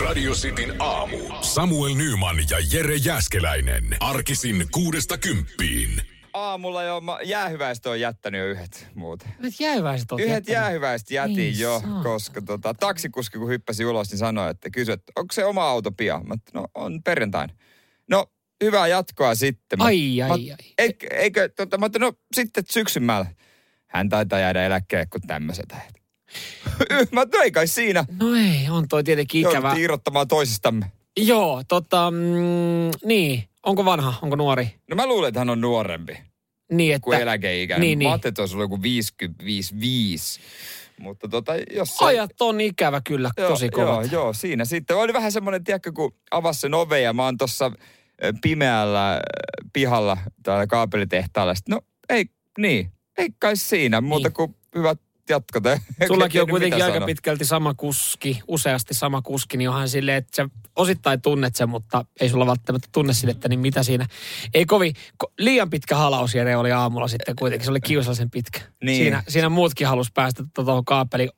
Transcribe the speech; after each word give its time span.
Radio 0.00 0.32
Cityn 0.32 0.74
aamu. 0.78 1.16
Samuel 1.40 1.94
Nyman 1.94 2.36
ja 2.50 2.56
Jere 2.72 2.96
Jäskeläinen. 2.96 3.96
Arkisin 4.00 4.66
kuudesta 4.72 5.18
kymppiin. 5.18 6.02
Aamulla 6.32 6.82
jo 6.82 7.00
ma- 7.00 7.18
jäähyväistä 7.24 7.90
on 7.90 8.00
jättänyt 8.00 8.38
jo 8.40 8.46
yhdet 8.46 8.88
muuten. 8.94 9.28
Nyt 9.38 9.60
jäähyväiset 9.60 10.12
on 10.12 10.20
Yhdet 10.20 10.30
jättänyt. 10.32 10.54
jäähyväiset 10.54 11.10
jätin 11.10 11.38
Ei 11.38 11.58
jo, 11.58 11.80
saa. 11.80 12.02
koska 12.02 12.42
tota, 12.42 12.74
taksikuski 12.74 13.38
kun 13.38 13.48
hyppäsi 13.48 13.84
ulos, 13.84 14.10
niin 14.10 14.18
sanoi, 14.18 14.50
että 14.50 14.70
kysyi, 14.70 14.92
että 14.92 15.12
onko 15.16 15.32
se 15.32 15.44
oma 15.44 15.68
auto 15.68 15.92
pian? 15.92 16.28
Mä, 16.28 16.34
no 16.54 16.66
on 16.74 17.02
perjantaina. 17.02 17.54
No, 18.10 18.26
hyvää 18.64 18.86
jatkoa 18.86 19.34
sitten. 19.34 19.78
Mä- 19.78 19.84
Ai, 19.84 20.16
mä, 20.28 20.34
ai, 20.34 20.50
ai. 20.50 20.56
Eikö, 20.78 21.06
eikö 21.10 21.48
tota, 21.48 21.78
mä, 21.78 21.90
no 21.98 22.12
sitten 22.34 22.64
syksymällä. 22.70 23.26
Hän 23.86 24.08
taitaa 24.08 24.38
jäädä 24.38 24.66
eläkkeelle, 24.66 25.06
kun 25.06 25.20
tämmöiset. 25.26 25.68
mä 27.12 27.20
no 27.34 27.42
ei 27.42 27.50
kai 27.50 27.66
siinä. 27.66 28.04
No 28.20 28.34
ei, 28.34 28.70
on 28.70 28.88
toi 28.88 29.04
tietenkin 29.04 29.40
ikävä. 29.40 29.56
Jouduttiin 29.56 29.84
irrottamaan 29.84 30.28
toisistamme. 30.28 30.92
Joo, 31.16 31.62
tota, 31.68 32.10
mm, 32.10 32.18
niin. 33.04 33.44
Onko 33.66 33.84
vanha, 33.84 34.14
onko 34.22 34.36
nuori? 34.36 34.74
No 34.90 34.96
mä 34.96 35.06
luulen, 35.06 35.28
että 35.28 35.40
hän 35.40 35.50
on 35.50 35.60
nuorempi 35.60 36.18
Niin, 36.72 36.94
että... 36.94 37.04
kuin 37.04 37.20
eläkeikäinen. 37.20 37.80
Niin, 37.80 37.98
Mä 37.98 38.00
niin. 38.00 38.10
ajattelin, 38.10 38.30
että 38.30 38.42
olisi 38.42 38.54
ollut 38.54 38.64
joku 38.64 38.82
55 38.82 40.40
Mutta 41.00 41.28
tota, 41.28 41.52
jos 41.76 41.96
se... 41.96 42.04
Ajat 42.04 42.40
on 42.40 42.60
ikävä 42.60 43.00
kyllä, 43.04 43.30
tosi 43.48 43.64
joo, 43.64 43.86
kovat. 43.86 44.12
joo, 44.12 44.32
siinä 44.32 44.64
sitten. 44.64 44.96
Oli 44.96 45.12
vähän 45.12 45.32
semmoinen, 45.32 45.64
tiedätkö, 45.64 45.92
kun 45.92 46.14
avasi 46.30 46.60
sen 46.60 46.74
ove 46.74 47.00
ja 47.00 47.12
mä 47.12 47.24
oon 47.24 47.38
tuossa 47.38 47.72
pimeällä 48.42 49.20
pihalla 49.72 50.18
täällä 50.42 50.66
kaapelitehtaalla. 50.66 51.54
Sitten, 51.54 51.72
no 51.74 51.80
ei, 52.08 52.24
niin, 52.58 52.92
ei 53.18 53.28
kai 53.38 53.56
siinä, 53.56 54.00
muuta 54.00 54.28
Niin. 54.28 54.34
kuin 54.34 54.56
hyvät 54.76 55.00
jatkot. 55.32 55.64
Sullakin 56.06 56.42
on 56.42 56.48
kuitenkin 56.48 56.84
aika 56.84 56.94
sano. 56.94 57.06
pitkälti 57.06 57.44
sama 57.44 57.74
kuski, 57.74 58.40
useasti 58.48 58.94
sama 58.94 59.22
kuski, 59.22 59.56
niin 59.56 59.68
onhan 59.68 59.88
silleen, 59.88 60.16
että 60.16 60.36
sä 60.36 60.48
osittain 60.76 61.22
tunnet 61.22 61.56
sen, 61.56 61.68
mutta 61.68 62.04
ei 62.20 62.28
sulla 62.28 62.46
välttämättä 62.46 62.88
tunne 62.92 63.14
sidettä, 63.14 63.48
niin 63.48 63.60
mitä 63.60 63.82
siinä. 63.82 64.06
Ei 64.54 64.66
kovin, 64.66 64.94
ko, 65.16 65.32
liian 65.38 65.70
pitkä 65.70 65.96
halaus 65.96 66.34
Jere 66.34 66.56
oli 66.56 66.72
aamulla 66.72 67.08
sitten 67.08 67.36
kuitenkin, 67.36 67.64
se 67.64 67.70
oli 67.70 67.80
kiusallisen 67.80 68.30
pitkä. 68.30 68.60
Niin. 68.84 68.96
Siinä, 68.96 69.22
siinä 69.28 69.48
muutkin 69.48 69.86
halus 69.86 70.12
päästä 70.12 70.44
tuohon 70.54 70.84
kaapeli 70.84 71.28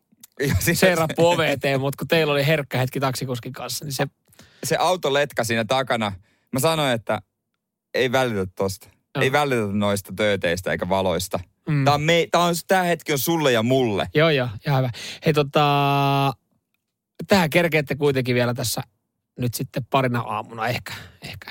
Ja 0.48 0.54
siinä 0.58 0.78
seerappu 0.78 1.26
ove 1.26 1.52
eteen, 1.52 1.80
mutta 1.80 1.96
kun 1.98 2.08
teillä 2.08 2.32
oli 2.32 2.46
herkkä 2.46 2.78
hetki 2.78 3.00
taksikuskin 3.00 3.52
kanssa, 3.52 3.84
niin 3.84 3.92
se, 3.92 4.06
se 4.64 4.76
autoletka 4.76 5.44
siinä 5.44 5.64
takana. 5.64 6.12
Mä 6.52 6.60
sanoin, 6.60 6.92
että 6.92 7.22
ei 7.94 8.12
välitä 8.12 8.46
tosta. 8.56 8.88
Joo. 9.14 9.22
Ei 9.22 9.32
välitä 9.32 9.66
noista 9.72 10.12
tööteistä 10.16 10.72
eikä 10.72 10.88
valoista. 10.88 11.40
Mm, 11.68 11.84
Tää, 11.84 11.94
on 11.94 12.02
me, 12.02 12.28
tää, 12.30 12.40
on, 12.40 12.54
tää 12.68 12.82
hetki 12.82 13.12
on 13.12 13.18
sulle 13.18 13.52
ja 13.52 13.62
mulle. 13.62 14.06
joo 14.14 14.30
joo, 14.30 14.48
ihan 14.66 14.78
hyvä. 14.78 14.90
Hei 15.26 15.32
tota, 15.32 16.32
tähän 17.26 17.50
kerkeette 17.50 17.94
kuitenkin 17.94 18.34
vielä 18.34 18.54
tässä 18.54 18.82
nyt 19.38 19.54
sitten 19.54 19.84
parina 19.90 20.20
aamuna 20.20 20.68
ehkä, 20.68 20.92
ehkä. 21.22 21.50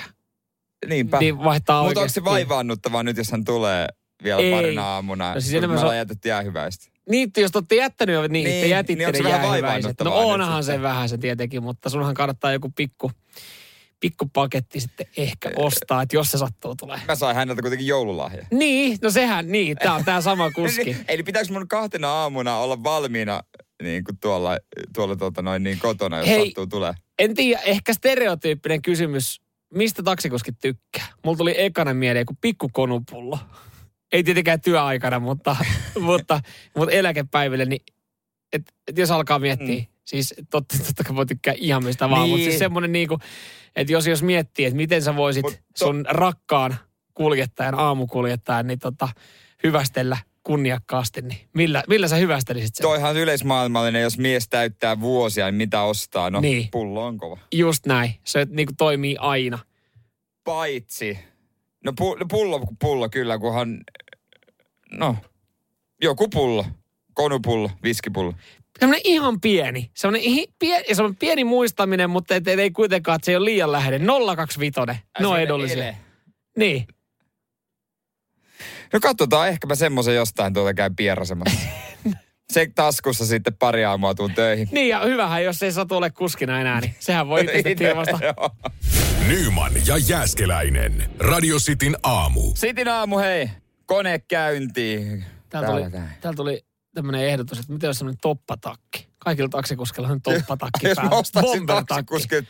Niinpä. 0.89 1.19
Niin 1.19 1.43
vaihtaa 1.43 1.83
Mutta 1.83 1.99
onko 1.99 2.09
se 2.09 2.23
vaivaannuttavaa 2.23 3.03
nyt, 3.03 3.17
jos 3.17 3.31
hän 3.31 3.45
tulee 3.45 3.87
vielä 4.23 4.41
Ei. 4.41 4.51
parina 4.51 4.83
aamuna? 4.83 5.33
No 5.33 5.41
siis 5.41 5.53
enemmän 5.53 5.77
me 5.77 5.81
ollaan 5.81 5.97
jätetty 5.97 6.29
jäähyväistä. 6.29 6.85
Niin, 7.09 7.31
jos 7.37 7.51
te 7.51 7.57
olette 7.57 7.75
jättänyt 7.75 8.15
niin, 8.21 8.31
niin 8.31 8.45
te 8.45 8.51
Niin, 8.51 8.69
jätitte 8.69 9.11
niin 9.11 9.23
ne 9.23 9.29
jäähyväiset. 9.29 10.01
No 10.03 10.15
onhan 10.15 10.63
se 10.63 10.81
vähän 10.81 11.09
se 11.09 11.17
tietenkin, 11.17 11.63
mutta 11.63 11.89
sunhan 11.89 12.13
kannattaa 12.13 12.51
joku 12.51 12.71
pikku, 12.75 13.11
pikku 14.03 14.29
paketti 14.33 14.79
sitten 14.79 15.05
ehkä 15.17 15.51
ostaa, 15.55 16.01
että 16.01 16.15
jos 16.15 16.31
se 16.31 16.37
sattuu 16.37 16.75
tulee. 16.75 16.99
Mä 17.07 17.15
sain 17.15 17.35
häneltä 17.35 17.61
kuitenkin 17.61 17.87
joululahja. 17.87 18.45
Niin, 18.51 18.97
no 19.01 19.09
sehän, 19.11 19.47
niin, 19.47 19.77
tää 19.77 19.93
on 19.93 20.05
tää 20.05 20.21
sama 20.21 20.51
kuski. 20.55 20.97
Eli 21.07 21.23
pitääkö 21.23 21.53
mun 21.53 21.67
kahtena 21.67 22.09
aamuna 22.09 22.57
olla 22.57 22.83
valmiina 22.83 23.41
niin 23.83 24.03
kuin 24.03 24.17
tuolla, 24.21 24.57
tuolla 24.95 25.15
tuota 25.15 25.41
noin 25.41 25.63
niin 25.63 25.79
kotona, 25.79 26.17
jos 26.17 26.27
Hei. 26.27 26.45
sattuu 26.45 26.67
tulee? 26.67 26.93
En 27.19 27.35
tiedä, 27.35 27.61
ehkä 27.61 27.93
stereotyyppinen 27.93 28.81
kysymys, 28.81 29.41
mistä 29.73 30.03
taksikuskit 30.03 30.55
tykkää? 30.61 31.07
Mulla 31.23 31.37
tuli 31.37 31.53
ekana 31.57 31.93
mieleen 31.93 32.21
joku 32.21 32.37
pikku 32.41 32.69
konupullo. 32.73 33.39
Ei 34.11 34.23
tietenkään 34.23 34.61
työaikana, 34.61 35.19
mutta, 35.19 35.55
mutta, 35.99 36.39
mutta 36.77 36.95
eläkepäiville, 36.95 37.65
niin 37.65 37.81
et, 38.53 38.61
et 38.87 38.97
jos 38.97 39.11
alkaa 39.11 39.39
miettiä, 39.39 39.79
mm. 39.79 39.92
Siis 40.05 40.33
totta, 40.49 40.77
totta 40.85 41.03
kai 41.03 41.15
voi 41.15 41.25
tykkää 41.25 41.53
ihan 41.57 41.83
mistä 41.83 42.09
vaan, 42.09 42.21
niin. 42.21 42.29
mutta 42.29 42.37
Niin. 42.39 42.51
siis 42.51 42.59
semmoinen 42.59 42.91
niinku, 42.91 43.17
että 43.75 43.93
jos, 43.93 44.07
jos 44.07 44.23
miettii, 44.23 44.65
että 44.65 44.77
miten 44.77 45.01
sä 45.01 45.15
voisit 45.15 45.43
Mut 45.43 45.53
to- 45.53 45.85
sun 45.85 46.05
rakkaan 46.09 46.75
kuljettajan, 47.13 47.75
aamukuljettajan, 47.79 48.67
niin 48.67 48.79
tota, 48.79 49.09
hyvästellä 49.63 50.17
kunniakkaasti, 50.43 51.21
niin 51.21 51.37
millä, 51.53 51.83
millä 51.89 52.07
sä 52.07 52.15
hyvästelisit 52.15 52.75
sen? 52.75 52.83
Toihan 52.83 53.17
yleismaailmallinen, 53.17 54.01
jos 54.01 54.17
mies 54.17 54.49
täyttää 54.49 54.99
vuosia, 54.99 55.45
niin 55.45 55.55
mitä 55.55 55.81
ostaa? 55.81 56.29
No, 56.29 56.39
Niin. 56.41 56.67
pullo 56.71 57.05
on 57.05 57.17
kova. 57.17 57.37
Just 57.55 57.85
näin, 57.85 58.13
se 58.23 58.47
niinku 58.49 58.73
toimii 58.77 59.15
aina. 59.19 59.59
Paitsi, 60.43 61.19
no, 61.85 61.93
pu, 61.97 62.15
no 62.15 62.25
pullo, 62.29 62.67
pullo 62.79 63.09
kyllä, 63.09 63.39
kunhan, 63.39 63.79
no, 64.91 65.15
joku 66.01 66.27
pullo. 66.29 66.65
Konupullo, 67.13 67.69
viskipullo. 67.83 68.33
Semmoinen 68.79 69.01
ihan 69.03 69.41
pieni. 69.41 69.91
Semmoinen, 69.93 70.21
ihi, 70.21 70.47
pieni, 70.59 70.95
semmoinen 70.95 71.17
pieni 71.17 71.43
muistaminen, 71.43 72.09
mutta 72.09 72.35
et, 72.35 72.47
et 72.47 72.59
ei 72.59 72.71
kuitenkaan, 72.71 73.15
että 73.15 73.25
se 73.25 73.31
ei 73.31 73.35
ole 73.35 73.45
liian 73.45 73.71
läheinen. 73.71 74.07
025. 74.35 74.79
No 75.19 75.37
edullisia. 75.37 75.83
Ele. 75.83 75.97
Niin. 76.57 76.87
No 78.93 78.99
katsotaan, 78.99 79.49
ehkä 79.49 79.67
mä 79.67 79.75
semmoisen 79.75 80.15
jostain 80.15 80.53
tuolta 80.53 80.73
käyn 80.73 80.95
pierasemassa. 80.95 81.59
Se 82.53 82.67
taskussa 82.75 83.25
sitten 83.25 83.53
pari 83.53 83.85
aamua 83.85 84.15
tuun 84.15 84.33
töihin. 84.33 84.67
Niin 84.71 84.89
ja 84.89 84.99
hyvähän, 84.99 85.43
jos 85.43 85.63
ei 85.63 85.71
satu 85.71 85.95
ole 85.95 86.09
kuskina 86.09 86.61
enää, 86.61 86.81
niin 86.81 86.95
sehän 86.99 87.27
voi 87.27 87.41
itse. 87.41 87.75
Nyman 89.27 89.71
ja 89.85 89.97
Jääskeläinen. 89.97 91.09
Radio 91.19 91.57
Cityn 91.57 91.97
aamu. 92.03 92.41
Sitin 92.55 92.87
aamu, 92.87 93.17
hei. 93.17 93.49
Kone 93.85 94.19
käyntiin. 94.19 95.25
Täällä 95.49 95.69
tuli, 95.69 95.81
näin. 95.81 96.09
täällä 96.21 96.35
tuli 96.35 96.65
tämmöinen 96.95 97.25
ehdotus, 97.27 97.59
että 97.59 97.73
miten 97.73 97.87
olisi 97.87 97.97
semmoinen 97.97 98.19
toppatakki. 98.21 99.07
Kaikilla 99.19 99.49
taksikuskilla 99.49 100.07
on 100.07 100.21
toppatakki 100.21 100.87
Jos 100.87 100.97
mä 100.97 101.01
päällä. 101.01 101.17
ostaisin 101.17 101.65
taksikuskin, 101.65 102.47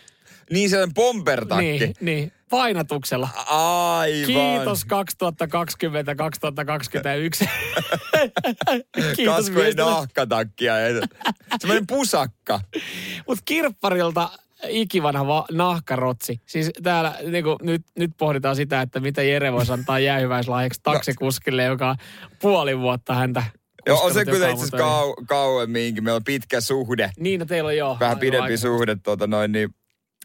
niin 0.51 0.69
se 0.69 0.83
on 0.83 0.93
bombertakki. 0.93 1.65
Niin, 1.65 1.93
niin. 2.01 2.31
Painatuksella. 2.49 3.29
Aivan. 3.47 4.25
Kiitos 4.25 4.85
2020-2021. 4.85 4.87
Kiitos 9.15 9.55
viestillä. 9.55 9.91
nahkatakkia. 9.91 10.73
Semmoinen 11.59 11.87
pusakka. 11.87 12.59
Mutta 13.27 13.41
kirpparilta 13.45 14.29
ikivanha 14.67 15.27
va- 15.27 15.45
nahkarotsi. 15.51 16.41
Siis 16.45 16.71
täällä 16.83 17.15
niinku, 17.27 17.57
nyt, 17.61 17.81
nyt 17.97 18.11
pohditaan 18.17 18.55
sitä, 18.55 18.81
että 18.81 18.99
mitä 18.99 19.23
Jere 19.23 19.53
voisi 19.53 19.71
antaa 19.71 19.99
jäähyväislahjaksi 19.99 20.79
taksikuskille, 20.83 21.63
joka 21.63 21.89
on 21.89 21.95
puoli 22.41 22.79
vuotta 22.79 23.13
häntä 23.15 23.43
Joo, 23.85 23.99
on 24.01 24.13
se 24.13 24.25
kyllä 24.25 24.49
itse 24.49 24.63
asiassa 24.65 24.77
kau- 24.77 25.25
kauemminkin. 25.27 26.03
Meillä 26.03 26.15
on 26.15 26.23
pitkä 26.23 26.61
suhde. 26.61 27.09
Niin, 27.19 27.39
no 27.39 27.45
teillä 27.45 27.67
on 27.67 27.77
joo. 27.77 27.97
Vähän 27.99 28.19
pidempi 28.19 28.51
aika- 28.53 28.57
suhde 28.61 28.95
tuota 29.03 29.27
noin 29.27 29.51
niin. 29.51 29.69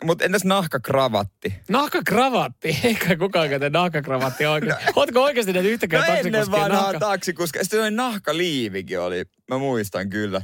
Mutta 0.05 0.25
entäs 0.25 0.45
nahkakravatti? 0.45 1.55
Nahkakravatti. 1.69 2.79
Eikä 2.85 3.17
kukaan 3.17 3.49
käytä 3.49 3.71
nahkakravatti 3.71 4.47
oikein. 4.47 4.75
Ootko 4.97 5.23
oikeasti 5.23 5.53
näitä 5.53 5.69
yhtäkään 5.69 6.05
No 6.09 6.15
ennen 6.15 6.33
taksikuskia 6.33 6.63
vanhaa 6.63 6.83
nahka... 6.83 6.99
taksikuska. 6.99 7.59
Sitten 7.63 7.81
noin 7.81 7.97
nahkaliivikin 7.97 9.01
oli. 9.01 9.25
Mä 9.51 9.59
muistan 9.59 10.11
kyllä. 10.11 10.41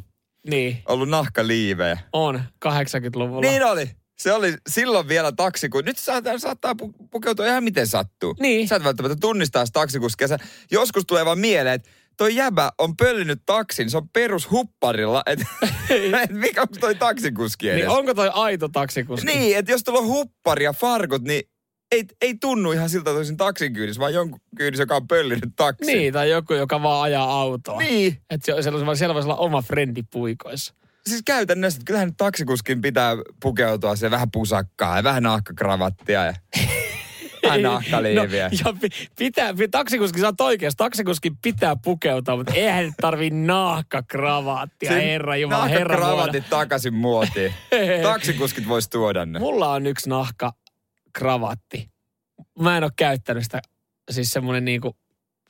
Niin, 0.51 0.83
Ollut 0.89 1.09
nahkaliivejä. 1.09 1.99
on 2.13 2.43
80-luvulla. 2.69 3.41
Niin 3.51 3.65
oli. 3.65 3.91
Se 4.19 4.33
oli 4.33 4.55
silloin 4.69 5.09
vielä 5.09 5.33
taksiku. 5.33 5.81
Nyt 5.81 5.99
saattaa, 5.99 6.39
saattaa 6.39 6.73
pu- 6.83 7.07
pukeutua 7.11 7.47
ihan 7.47 7.65
miten 7.65 7.87
sattuu. 7.87 8.35
Niin. 8.41 8.69
Sä 8.69 8.77
et 8.77 8.85
välttämättä 8.85 9.17
tunnistaa 9.21 9.65
taksikuskia. 9.73 10.29
Sä, 10.29 10.39
joskus 10.71 11.05
tulee 11.07 11.25
vaan 11.25 11.39
mieleen, 11.39 11.75
että 11.75 11.91
toi 12.17 12.35
jäbä 12.37 12.73
on 12.79 12.97
pöllinyt 12.97 13.43
taksin. 13.47 13.91
Se 13.91 13.97
on 13.97 14.09
perushupparilla. 14.09 15.23
Että 15.27 15.47
et 16.23 16.31
mikä 16.31 16.63
on 16.63 16.69
toi 16.81 16.95
taksikuski 16.95 17.69
edes? 17.69 17.81
niin 17.81 17.89
onko 17.89 18.15
toi 18.15 18.31
aito 18.35 18.69
taksikuski? 18.69 19.27
Niin, 19.27 19.57
että 19.57 19.73
jos 19.73 19.83
tuolla 19.85 20.01
on 20.01 20.07
huppari 20.07 20.65
ja 20.65 20.73
farkut, 20.73 21.23
niin 21.23 21.43
ei, 21.93 22.05
ei 22.21 22.35
tunnu 22.41 22.73
ihan 22.73 22.91
siltä, 22.91 23.11
että 23.11 23.19
olisin 23.19 23.37
taksin 23.37 23.73
kyydissä, 23.73 24.01
vaan 24.01 24.15
jonkun 24.15 24.41
kyydissä, 24.57 24.83
joka 24.83 24.97
on 24.97 25.09
pöllinyt 25.09 25.51
taksin. 25.57 25.87
Niin, 25.87 26.13
tai 26.13 26.31
joku, 26.31 26.55
joka 26.55 26.83
vaan 26.83 27.03
ajaa 27.03 27.41
autoa. 27.41 27.79
Niin. 27.79 28.19
Että 28.31 28.47
se- 28.47 28.63
siellä, 28.63 28.95
siellä 28.95 29.15
voisi 29.15 29.27
olla 29.29 29.37
oma 29.37 29.63
frendi 29.63 30.03
puikoissa. 30.13 30.75
Siis 31.07 31.23
käytännössä, 31.27 31.77
että 31.79 31.87
kyllähän 31.87 32.09
nyt 32.09 32.17
taksikuskin 32.17 32.81
pitää 32.81 33.17
pukeutua 33.43 33.97
se 33.97 34.11
vähän 34.11 34.31
pusakkaa 34.31 34.97
ja 34.97 35.05
vähän 35.05 35.23
nahkakravattia 35.23 36.25
ja 36.25 36.35
vähän 37.45 37.63
nahkaliiviä. 37.63 38.49
No, 38.49 38.59
ja 38.67 38.73
pi- 38.81 39.09
pitää, 39.19 39.55
pi- 39.55 39.69
taksikuski, 39.69 40.21
sä 40.21 40.27
oot 40.27 40.41
oikeassa, 40.41 40.77
taksikuski 40.77 41.33
pitää 41.43 41.77
pukeutua, 41.77 42.37
mutta 42.37 42.53
eihän 42.55 42.93
tarvii 43.01 43.31
nahkakravaattia, 43.31 44.89
Siinä 44.91 45.03
herra 45.05 45.37
jumala, 45.37 45.67
herra. 45.67 45.97
Nahkakravatit 45.97 46.45
takaisin 46.51 46.95
muotiin. 46.95 47.55
Taksikuskit 48.03 48.69
vois 48.69 48.89
tuoda 48.89 49.27
ne. 49.27 49.39
Mulla 49.39 49.73
on 49.73 49.87
yksi 49.87 50.09
nahkakravatti. 50.11 51.91
Mä 52.59 52.77
en 52.77 52.85
ole 52.85 52.93
käyttänyt 52.97 53.43
sitä, 53.43 53.63
siis 54.11 54.31
semmonen 54.31 54.65
niinku 54.65 54.97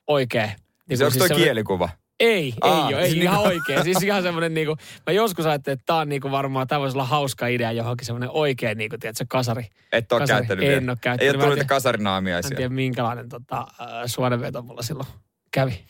oikee. 0.06 0.46
Se 0.46 0.54
Niinku 0.88 1.04
onko 1.04 1.10
siis 1.10 1.18
toi 1.18 1.28
semmonen- 1.28 1.44
kielikuva? 1.44 1.88
Ei, 2.24 2.54
Aa, 2.60 2.88
ei 2.88 2.94
ole, 2.94 3.02
ei 3.02 3.10
siis 3.10 3.22
ihan 3.22 3.36
niinku- 3.36 3.48
oikein. 3.48 3.84
Siis 3.84 4.02
ihan 4.02 4.22
semmoinen 4.22 4.54
niinku, 4.54 4.76
mä 5.06 5.12
joskus 5.12 5.46
ajattelin, 5.46 5.74
että 5.74 5.86
tää 5.86 5.96
on 5.96 6.08
niinku 6.08 6.30
varmaan, 6.30 6.66
tää 6.66 6.80
voisi 6.80 6.96
olla 6.96 7.06
hauska 7.06 7.46
idea 7.46 7.72
johonkin 7.72 8.06
semmoinen 8.06 8.30
oikein 8.32 8.78
niinku, 8.78 8.96
tiedätkö, 9.00 9.24
kasari. 9.28 9.66
Et 9.92 10.12
ole 10.12 10.20
Kasari. 10.20 10.38
käyttänyt 10.38 10.64
En 10.64 10.70
vielä. 10.80 10.92
oo 10.92 10.96
käyttänyt. 11.00 11.32
Ei 11.32 11.36
Mä 11.36 11.42
ole 11.42 11.44
tullut 11.44 11.60
en 11.60 11.66
kasarinaamiaisia. 11.66 12.50
en 12.50 12.56
tiedä 12.56 12.68
minkälainen 12.74 13.28
tota, 13.28 13.58
äh, 13.80 13.86
suonenveto 14.06 14.62
mulla 14.62 14.82
silloin 14.82 15.08
kävi. 15.50 15.84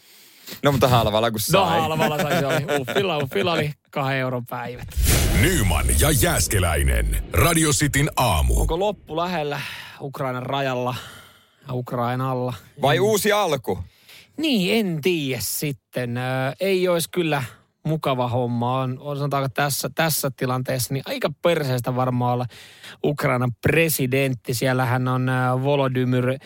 No 0.63 0.73
mutta 0.73 0.89
halvalla 0.89 1.31
kun 1.31 1.41
sai. 1.41 1.61
No 1.61 1.67
halvalla 1.67 2.19
sai 2.23 2.39
se 2.39 2.47
oli. 2.47 2.65
Uffilla, 2.81 3.19
uffilla 3.19 3.53
oli 3.53 3.73
kahden 3.91 4.19
euron 4.19 4.47
päivät. 4.47 4.89
Nyman 5.41 5.85
ja 6.01 6.11
Jääskeläinen. 6.11 7.25
Radio 7.33 7.71
Cityn 7.71 8.11
aamu. 8.17 8.61
Onko 8.61 8.79
loppu 8.79 9.17
lähellä 9.17 9.61
Ukrainan 10.01 10.43
rajalla 10.43 10.95
ja 11.69 11.75
Ukrainalla? 11.75 12.55
Vai 12.83 12.99
uusi 12.99 13.33
alku? 13.33 13.79
Niin, 14.37 14.87
en 14.87 15.01
tiedä 15.03 15.41
sitten. 15.43 16.17
Ö, 16.17 16.21
ei 16.61 16.89
olisi 16.89 17.11
kyllä 17.11 17.43
mukava 17.87 18.29
homma. 18.29 18.81
On, 18.81 18.99
on 19.01 19.17
sanotaanko 19.17 19.49
tässä, 19.49 19.91
tässä 19.95 20.31
tilanteessa, 20.37 20.95
niin 20.95 21.03
aika 21.07 21.31
perseestä 21.43 21.97
varmaan 21.97 22.35
olla 22.35 22.47
Ukrainan 23.05 23.53
presidentti. 23.63 24.55
Siellähän 24.55 25.09
on 25.09 25.29
ö, 25.29 25.33
Volodymyr 25.63 26.39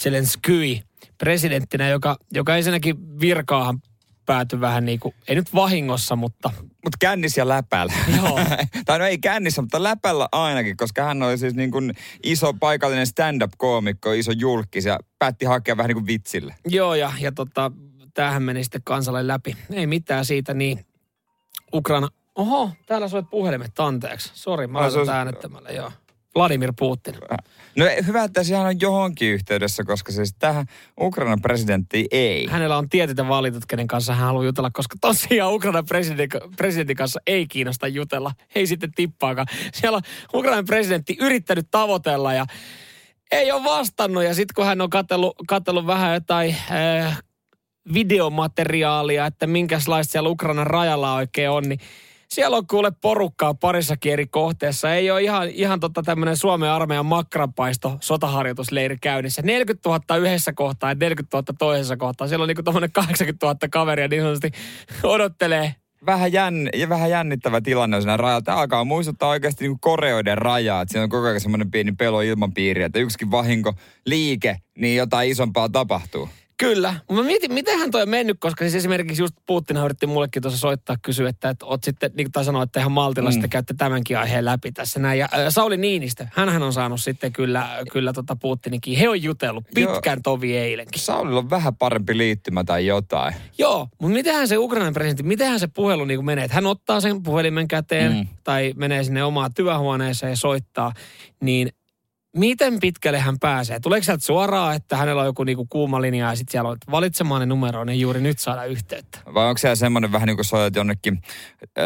Zelensky 0.00 0.78
presidenttinä, 1.18 1.88
joka, 1.88 2.16
joka 2.32 2.56
ensinnäkin 2.56 3.20
virkaahan 3.20 3.80
päätyi 4.28 4.60
vähän 4.60 4.84
niin 4.84 5.00
kuin, 5.00 5.14
ei 5.28 5.34
nyt 5.34 5.54
vahingossa, 5.54 6.16
mutta 6.16 6.50
Mutta 6.58 6.96
kännis 6.98 7.36
ja 7.36 7.48
läpällä. 7.48 7.92
Joo. 8.16 8.40
tai 8.86 8.98
no 8.98 9.04
ei 9.04 9.18
kännissä, 9.18 9.62
mutta 9.62 9.82
läpällä 9.82 10.28
ainakin, 10.32 10.76
koska 10.76 11.04
hän 11.04 11.22
oli 11.22 11.38
siis 11.38 11.54
niin 11.54 11.70
kuin 11.70 11.94
iso 12.22 12.54
paikallinen 12.54 13.06
stand-up-koomikko, 13.06 14.12
iso 14.12 14.32
julkis 14.32 14.84
ja 14.84 14.98
päätti 15.18 15.44
hakea 15.44 15.76
vähän 15.76 15.88
niin 15.88 15.96
kuin 15.96 16.06
vitsille. 16.06 16.54
Joo, 16.66 16.94
ja, 16.94 17.12
ja 17.20 17.32
tota, 17.32 17.72
tämähän 18.14 18.42
meni 18.42 18.64
sitten 18.64 18.82
kansalle 18.84 19.26
läpi. 19.26 19.56
Ei 19.72 19.86
mitään 19.86 20.24
siitä, 20.24 20.54
niin 20.54 20.86
Ukraina... 21.74 22.08
Oho, 22.34 22.70
täällä 22.86 23.08
soi 23.08 23.22
puhelimet, 23.22 23.80
anteeksi. 23.80 24.30
Sori, 24.34 24.66
mä 24.66 24.78
Ai, 24.78 24.84
laitan 24.84 25.00
se 25.00 25.06
tämän 25.06 25.18
äänettämällä, 25.18 25.70
joo. 25.70 25.92
Vladimir 26.38 26.72
Putin. 26.78 27.14
No 27.76 27.84
hyvä, 28.06 28.24
että 28.24 28.42
sehän 28.42 28.66
on 28.66 28.80
johonkin 28.80 29.28
yhteydessä, 29.28 29.84
koska 29.84 30.12
siis 30.12 30.34
tähän 30.38 30.66
Ukrainan 31.00 31.40
presidentti 31.42 32.06
ei. 32.10 32.46
Hänellä 32.46 32.78
on 32.78 32.88
tietyt 32.88 33.16
valitut, 33.28 33.66
kenen 33.66 33.86
kanssa 33.86 34.14
hän 34.14 34.26
haluaa 34.26 34.44
jutella, 34.44 34.70
koska 34.72 34.96
tosiaan 35.00 35.54
Ukrainan 35.54 35.86
presidentin, 35.86 36.40
presidentin 36.56 36.96
kanssa 36.96 37.20
ei 37.26 37.46
kiinnosta 37.46 37.88
jutella. 37.88 38.32
Ei 38.54 38.66
sitten 38.66 38.92
tippaakaan. 38.92 39.46
Siellä 39.72 39.96
on 39.96 40.02
Ukrainan 40.34 40.64
presidentti 40.64 41.16
yrittänyt 41.20 41.66
tavoitella 41.70 42.34
ja 42.34 42.46
ei 43.32 43.52
ole 43.52 43.64
vastannut. 43.64 44.24
Ja 44.24 44.34
sitten 44.34 44.54
kun 44.54 44.66
hän 44.66 44.80
on 44.80 44.90
katsellut, 44.90 45.36
katsellut 45.48 45.86
vähän 45.86 46.14
jotain 46.14 46.56
äh, 46.70 47.18
videomateriaalia, 47.94 49.26
että 49.26 49.46
minkälaista 49.46 50.12
siellä 50.12 50.30
Ukrainan 50.30 50.66
rajalla 50.66 51.14
oikein 51.14 51.50
on, 51.50 51.62
niin 51.68 51.80
siellä 52.28 52.56
on 52.56 52.66
kuule 52.66 52.92
porukkaa 53.00 53.54
parissakin 53.54 54.12
eri 54.12 54.26
kohteessa. 54.26 54.94
Ei 54.94 55.10
ole 55.10 55.22
ihan, 55.22 55.48
ihan 55.48 55.80
tota 55.80 56.02
tämmöinen 56.02 56.36
Suomen 56.36 56.70
armeijan 56.70 57.06
makranpaisto 57.06 57.98
sotaharjoitusleiri 58.00 58.96
käynnissä. 59.00 59.42
40 59.42 59.88
000 59.88 60.16
yhdessä 60.16 60.52
kohtaa 60.52 60.90
ja 60.90 60.94
40 60.94 61.36
000 61.36 61.44
toisessa 61.58 61.96
kohtaa. 61.96 62.28
Siellä 62.28 62.42
on 62.42 62.48
niinku 62.48 62.62
tommonen 62.62 62.92
80 62.92 63.46
000 63.46 63.58
kaveria 63.70 64.08
niin 64.08 64.22
sanotusti 64.22 64.50
odottelee. 65.02 65.74
Vähän, 66.06 66.32
jänn, 66.32 66.68
vähän 66.88 67.10
jännittävä 67.10 67.60
tilanne 67.60 67.96
on 67.96 68.02
siinä 68.02 68.16
rajalla. 68.16 68.42
Tämä 68.42 68.58
alkaa 68.58 68.84
muistuttaa 68.84 69.28
oikeasti 69.28 69.68
niin 69.68 69.80
koreoiden 69.80 70.38
rajaa. 70.38 70.84
Siinä 70.88 71.02
on 71.02 71.08
koko 71.08 71.26
ajan 71.26 71.40
semmoinen 71.40 71.70
pieni 71.70 71.92
pelo 71.92 72.20
ilmapiiri, 72.20 72.82
että 72.82 72.98
yksikin 72.98 73.30
vahinko, 73.30 73.74
liike, 74.06 74.56
niin 74.78 74.96
jotain 74.96 75.30
isompaa 75.30 75.68
tapahtuu. 75.68 76.28
Kyllä. 76.58 76.94
Mä 77.12 77.22
mietin, 77.22 77.52
mitenhän 77.52 77.90
toi 77.90 78.02
on 78.02 78.08
mennyt, 78.08 78.36
koska 78.40 78.64
siis 78.64 78.74
esimerkiksi 78.74 79.22
just 79.22 79.34
Putin 79.46 79.76
yritti 79.76 80.06
mullekin 80.06 80.42
tuossa 80.42 80.60
soittaa 80.60 80.96
kysyä, 81.02 81.28
että, 81.28 81.50
että 81.50 81.66
oot 81.66 81.84
sitten, 81.84 82.10
niin 82.14 82.24
kuin 82.24 82.32
tai 82.32 82.44
sanoa, 82.44 82.62
että 82.62 82.80
ihan 82.80 82.92
maltilla 82.92 83.28
mm. 83.28 83.32
sitten 83.32 83.50
käytte 83.50 83.74
tämänkin 83.74 84.18
aiheen 84.18 84.44
läpi 84.44 84.72
tässä 84.72 85.00
näin. 85.00 85.18
Ja 85.18 85.28
äh, 85.34 85.40
Sauli 85.48 85.76
Niinistö, 85.76 86.26
hänhän 86.32 86.62
on 86.62 86.72
saanut 86.72 87.00
sitten 87.00 87.32
kyllä, 87.32 87.68
kyllä 87.92 88.12
tota 88.12 88.36
Putininkin. 88.36 88.98
He 88.98 89.08
on 89.08 89.22
jutellut 89.22 89.64
pitkään 89.74 90.22
tovi 90.22 90.56
eilenkin. 90.56 91.02
Saulilla 91.02 91.38
on 91.38 91.50
vähän 91.50 91.76
parempi 91.76 92.16
liittymä 92.18 92.64
tai 92.64 92.86
jotain. 92.86 93.34
Joo, 93.58 93.88
mutta 94.00 94.14
mitenhän 94.14 94.48
se 94.48 94.58
Ukrainan 94.58 94.94
presidentti, 94.94 95.22
mitenhän 95.22 95.60
se 95.60 95.66
puhelu 95.66 96.04
niin 96.04 96.24
menee? 96.24 96.44
Että 96.44 96.54
hän 96.54 96.66
ottaa 96.66 97.00
sen 97.00 97.22
puhelimen 97.22 97.68
käteen 97.68 98.12
Mm. 98.12 98.18
mm. 98.18 98.26
tai 98.44 98.72
menee 98.76 99.04
sinne 99.04 99.24
omaan 99.24 99.54
työhuoneeseen 99.54 100.30
ja 100.30 100.36
soittaa, 100.36 100.92
niin 101.40 101.72
miten 102.38 102.80
pitkälle 102.80 103.18
hän 103.18 103.38
pääsee? 103.38 103.80
Tuleeko 103.80 104.04
sieltä 104.04 104.24
suoraan, 104.24 104.76
että 104.76 104.96
hänellä 104.96 105.22
on 105.22 105.26
joku 105.26 105.44
niinku 105.44 105.66
kuuma 105.66 106.00
linja 106.00 106.28
ja 106.28 106.36
sitten 106.36 106.52
siellä 106.52 106.70
on 106.70 106.76
valitsemaan 106.90 107.40
ne 107.40 107.46
numero, 107.46 107.84
niin 107.84 108.00
juuri 108.00 108.20
nyt 108.20 108.38
saada 108.38 108.64
yhteyttä? 108.64 109.18
Vai 109.34 109.48
onko 109.48 109.58
siellä 109.58 109.74
semmoinen 109.74 110.12
vähän 110.12 110.26
niin 110.26 110.36
kuin 110.36 110.44
soitat 110.44 110.76
jonnekin 110.76 111.22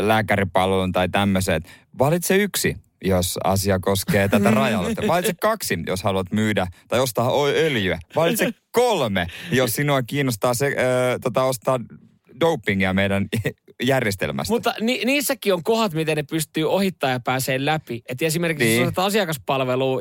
lääkäripalvelun 0.00 0.92
tai 0.92 1.08
tämmöiseen, 1.08 1.56
että 1.56 1.70
valitse 1.98 2.36
yksi, 2.36 2.76
jos 3.04 3.38
asia 3.44 3.78
koskee 3.78 4.28
tätä 4.28 4.50
rajalla. 4.60 4.88
Valitse 5.08 5.34
kaksi, 5.40 5.78
jos 5.86 6.02
haluat 6.02 6.32
myydä 6.32 6.66
tai 6.88 7.00
ostaa 7.00 7.30
öljyä. 7.46 7.98
Valitse 8.16 8.50
kolme, 8.70 9.26
jos 9.52 9.72
sinua 9.72 10.02
kiinnostaa 10.02 10.54
se, 10.54 10.66
ö, 10.66 11.18
tota, 11.22 11.44
ostaa 11.44 11.80
dopingia 12.40 12.94
meidän 12.94 13.28
järjestelmästä. 13.82 14.52
Mutta 14.52 14.74
ni, 14.80 15.02
niissäkin 15.04 15.54
on 15.54 15.62
kohdat, 15.62 15.92
miten 15.92 16.16
ne 16.16 16.22
pystyy 16.22 16.70
ohittaa 16.70 17.10
ja 17.10 17.20
pääsee 17.20 17.64
läpi. 17.64 18.02
Et 18.08 18.22
esimerkiksi 18.22 18.64
niin. 18.64 18.80
Jos 18.80 18.88
otat 18.88 19.12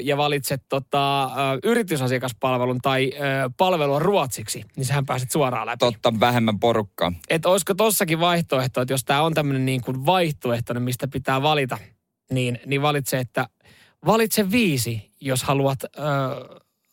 ja 0.03 0.17
valitset 0.17 0.63
tota, 0.69 1.23
ö, 1.23 1.27
yritysasiakaspalvelun 1.63 2.79
tai 2.81 3.11
ö, 3.13 3.17
palvelua 3.57 3.99
ruotsiksi, 3.99 4.63
niin 4.75 4.85
sähän 4.85 5.05
pääset 5.05 5.31
suoraan 5.31 5.67
läpi. 5.67 5.77
Totta, 5.79 6.13
vähemmän 6.19 6.59
porukkaa. 6.59 7.13
Että 7.29 7.49
olisiko 7.49 7.73
tossakin 7.73 8.19
vaihtoehto, 8.19 8.81
että 8.81 8.93
jos 8.93 9.03
tämä 9.03 9.21
on 9.21 9.33
tämmöinen 9.33 9.65
niin 9.65 9.81
kuin 9.81 10.05
vaihtoehtoinen, 10.05 10.83
mistä 10.83 11.07
pitää 11.07 11.41
valita, 11.41 11.77
niin, 12.31 12.59
niin 12.65 12.81
valitse, 12.81 13.19
että 13.19 13.47
valitse 14.05 14.51
viisi, 14.51 15.11
jos 15.21 15.43
haluat 15.43 15.83
ö, 15.83 15.89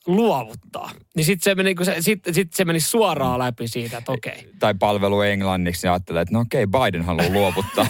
luovuttaa. 0.08 0.90
Niin 1.16 1.25
sitten 1.25 1.44
se, 1.44 1.55
meni, 1.55 1.75
kun 1.75 1.87
se, 1.87 1.96
sit, 2.00 2.20
sit 2.32 2.52
se 2.52 2.64
meni 2.64 2.81
suoraan 2.81 3.38
läpi 3.38 3.69
siitä, 3.69 3.99
että 3.99 4.12
okei. 4.12 4.49
Tai 4.58 4.75
palvelu 4.75 5.20
englanniksi, 5.20 5.87
niin 5.87 5.93
ajattelee, 5.93 6.22
että 6.22 6.34
no 6.34 6.40
okei, 6.40 6.66
Biden 6.66 7.02
haluaa 7.02 7.28
luovuttaa. 7.28 7.87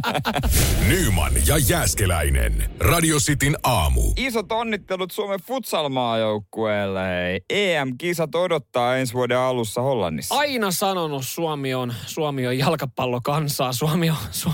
Nyman 0.88 1.32
ja 1.46 1.58
Jääskeläinen. 1.68 2.70
Radio 2.80 3.16
Cityn 3.16 3.56
aamu. 3.62 4.02
Isot 4.16 4.52
onnittelut 4.52 5.10
Suomen 5.10 5.40
futsal-maajoukkueelle. 5.40 7.40
EM-kisat 7.50 8.34
odottaa 8.34 8.96
ensi 8.96 9.14
vuoden 9.14 9.38
alussa 9.38 9.80
Hollannissa. 9.80 10.34
Aina 10.34 10.70
sanonut, 10.70 11.24
Suomi 11.24 11.74
on, 11.74 11.94
Suomi 12.06 12.46
on 12.46 12.58
jalkapallokansaa. 12.58 13.72
Suomi 13.72 14.10
on, 14.10 14.16
su, 14.30 14.50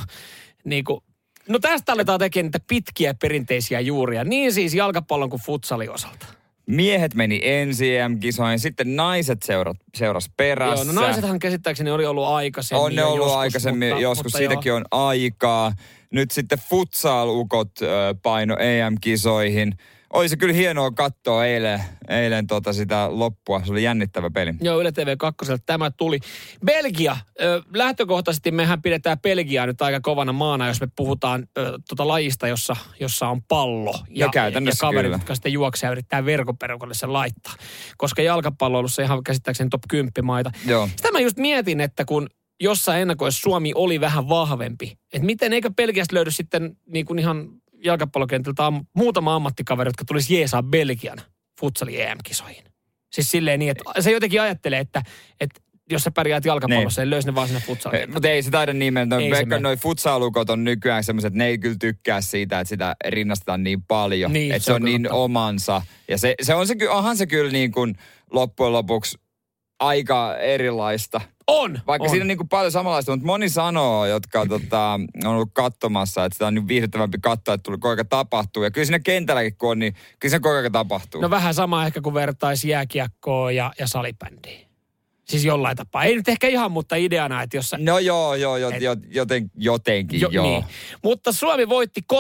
niin 0.65 0.85
kuin, 0.85 1.01
no 1.49 1.59
tästä 1.59 1.93
aletaan 1.93 2.19
tekemään 2.19 2.47
niitä 2.47 2.61
pitkiä 2.69 3.15
perinteisiä 3.15 3.81
juuria. 3.81 4.25
Niin 4.25 4.53
siis 4.53 4.75
jalkapallon 4.75 5.31
kuin 5.31 5.43
futsalin 5.43 5.91
osalta. 5.91 6.27
Miehet 6.67 7.15
meni 7.15 7.41
ensi 7.43 7.97
EM-kisoihin, 7.97 8.59
sitten 8.59 8.97
naiset 8.97 9.43
seurat, 9.43 9.77
seuras 9.95 10.31
perässä. 10.37 10.85
Joo, 10.85 10.93
no 10.93 11.01
naisethan 11.01 11.39
käsittääkseni 11.39 11.91
oli 11.91 12.07
ollut 12.07 12.27
aikaisemmin. 12.27 12.85
On 12.85 12.95
ne 12.95 13.05
ollut 13.05 13.27
joskus, 13.27 13.39
aikaisemmin, 13.39 13.89
mutta, 13.89 14.03
joskus 14.03 14.25
mutta 14.25 14.39
siitäkin 14.39 14.71
joo. 14.71 14.77
on 14.77 14.85
aikaa. 14.91 15.73
Nyt 16.11 16.31
sitten 16.31 16.59
futsal-ukot 16.59 17.83
ö, 17.83 18.15
paino 18.23 18.57
EM-kisoihin. 18.59 19.73
Oli 20.17 20.29
se 20.29 20.37
kyllä 20.37 20.55
hienoa 20.55 20.91
katsoa 20.91 21.47
eilen, 21.47 21.81
eilen 22.09 22.47
tota 22.47 22.73
sitä 22.73 23.09
loppua. 23.11 23.65
Se 23.65 23.73
oli 23.73 23.83
jännittävä 23.83 24.31
peli. 24.31 24.53
Joo, 24.61 24.81
Yle 24.81 24.93
TV 24.93 25.17
2 25.19 25.53
tämä 25.67 25.91
tuli. 25.91 26.21
Belgia. 26.65 27.17
Lähtökohtaisesti 27.75 28.51
mehän 28.51 28.83
pidetään 28.83 29.21
Belgiaa 29.21 29.67
nyt 29.67 29.83
aika 29.83 30.01
kovana 30.01 30.33
maana, 30.33 30.69
jos 30.69 30.81
me 30.81 30.89
puhutaan 30.97 31.47
tota 31.89 32.09
lajista, 32.09 32.49
jossa, 32.49 32.77
jossa 33.01 33.29
on 33.29 33.43
pallo. 33.43 33.95
Ja, 34.09 34.27
No 34.27 34.33
käytännössä 34.33 34.87
ja 34.87 34.91
kaverit, 34.91 35.07
kyllä. 35.07 35.17
jotka 35.17 35.35
sitten 35.35 35.53
juoksee 35.53 35.87
ja 35.87 35.93
yrittää 35.93 36.25
verkoperukalle 36.25 36.95
sen 36.95 37.13
laittaa. 37.13 37.55
Koska 37.97 38.23
jalkapalloilussa 38.23 39.03
ihan 39.03 39.25
käsittääkseni 39.25 39.71
top 39.71 39.83
10 39.89 40.13
maita. 40.23 40.51
Joo. 40.67 40.89
Sitä 40.97 41.13
mä 41.13 41.21
just 41.21 41.37
mietin, 41.37 41.81
että 41.81 42.05
kun 42.05 42.29
jossain 42.61 43.03
ennakoissa 43.03 43.41
Suomi 43.41 43.73
oli 43.75 44.01
vähän 44.01 44.29
vahvempi, 44.29 44.99
että 45.13 45.27
miten 45.27 45.53
eikö 45.53 45.71
Belgiasta 45.77 46.15
löydy 46.15 46.31
sitten 46.31 46.77
niin 46.87 47.07
kuin 47.07 47.19
ihan 47.19 47.49
jalkapallokentältä 47.85 48.67
am, 48.67 48.87
muutama 48.95 49.35
ammattikaveri, 49.35 49.89
jotka 49.89 50.05
tulisi 50.05 50.35
jeesaa 50.35 50.63
Belgian 50.63 51.19
futsali 51.61 52.01
EM-kisoihin. 52.01 52.65
Siis 53.13 53.31
silleen 53.31 53.59
niin, 53.59 53.71
että 53.71 54.03
se 54.03 54.11
jotenkin 54.11 54.43
ajattelee, 54.43 54.81
että, 54.81 55.03
että 55.41 55.61
jos 55.91 56.05
sä 56.05 56.11
pärjäät 56.11 56.45
jalkapallossa, 56.45 57.03
niin 57.03 57.11
löysi 57.11 57.29
ne 57.29 57.35
vaan 57.35 57.49
sinne 57.49 57.63
futsaliin. 57.67 58.13
Mutta 58.13 58.29
ei 58.29 58.43
se 58.43 58.51
taida 58.51 58.73
niin 58.73 58.95
mennä. 58.95 59.17
Vaikka 59.17 59.59
noi 59.59 59.77
futsalukot 59.77 60.51
on 60.51 60.65
nykyään 60.65 61.05
semmoiset, 61.05 61.27
että 61.27 61.39
ne 61.39 61.47
ei 61.47 61.59
kyllä 61.59 61.77
tykkää 61.81 62.21
siitä, 62.21 62.61
että 62.61 62.69
sitä 62.69 62.97
rinnastetaan 63.09 63.63
niin 63.63 63.83
paljon. 63.83 64.33
Niin, 64.33 64.53
että 64.53 64.63
se 64.63 64.65
se 64.65 64.73
on 64.73 64.83
on 64.83 64.85
niin 64.85 65.03
totta. 65.03 65.17
omansa. 65.17 65.83
Ja 66.09 66.19
se, 66.19 66.35
se 66.43 66.55
on 66.55 66.67
se, 66.67 66.75
onhan 66.89 67.17
se 67.17 67.27
kyllä 67.27 67.53
niin 67.53 67.73
kuin 67.73 67.95
loppujen 68.31 68.73
lopuksi 68.73 69.19
aika 69.81 70.37
erilaista. 70.37 71.21
On, 71.49 71.81
Vaikka 71.87 72.05
on. 72.05 72.11
siinä 72.11 72.23
on 72.23 72.29
niin 72.29 72.39
kuin 72.39 72.49
paljon 72.49 72.73
samanlaista, 72.73 73.13
mutta 73.13 73.27
moni 73.27 73.49
sanoo, 73.49 74.07
jotka 74.07 74.47
tota, 74.47 75.01
on 75.25 75.31
ollut 75.31 75.51
katsomassa, 75.53 76.25
että 76.25 76.35
sitä 76.35 76.47
on 76.47 76.55
niin 76.55 76.69
viihdyttävämpi 76.69 77.19
katsoa, 77.23 77.55
että 77.55 77.63
tuli 77.63 77.79
ajan 77.85 78.09
tapahtuu. 78.09 78.63
Ja 78.63 78.71
kyllä 78.71 78.85
siinä 78.85 78.99
kentälläkin 78.99 79.57
kun 79.57 79.71
on, 79.71 79.79
niin 79.79 79.95
kyllä 80.19 80.31
se 80.31 80.39
koko 80.39 80.55
ajan 80.55 80.73
tapahtuu. 80.73 81.21
No 81.21 81.31
vähän 81.31 81.55
sama 81.55 81.87
ehkä 81.87 82.01
kuin 82.01 82.15
vertaisi 82.15 82.69
jääkiekkoa 82.69 83.53
ja, 83.53 83.73
ja 83.79 83.87
salibändiä. 83.87 84.67
Siis 85.25 85.45
jollain 85.45 85.77
tapaa. 85.77 86.05
Ei 86.05 86.17
nyt 86.17 86.29
ehkä 86.29 86.47
ihan, 86.47 86.73
mutta 86.73 86.97
ideana, 86.97 87.43
että 87.43 87.57
jos 87.57 87.71
sä... 87.71 87.79
No 87.81 87.99
joo, 87.99 88.35
joo, 88.35 88.57
jo, 88.57 88.71
jo, 88.71 88.97
joten, 89.11 89.51
jotenkin 89.57 90.21
jo, 90.21 90.29
joo. 90.33 90.47
Niin. 90.47 90.65
Mutta 91.03 91.33
Suomi 91.33 91.69
voitti 91.69 92.01
3-2 92.13 92.17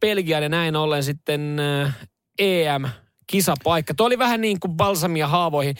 Belgian 0.00 0.42
ja 0.42 0.48
näin 0.48 0.76
ollen 0.76 1.02
sitten 1.02 1.60
äh, 1.60 1.96
EM 2.38 2.84
kisapaikka. 3.26 3.94
Tuo 3.94 4.06
oli 4.06 4.18
vähän 4.18 4.40
niin 4.40 4.60
kuin 4.60 4.72
balsamia 4.76 5.28
haavoihin. 5.28 5.74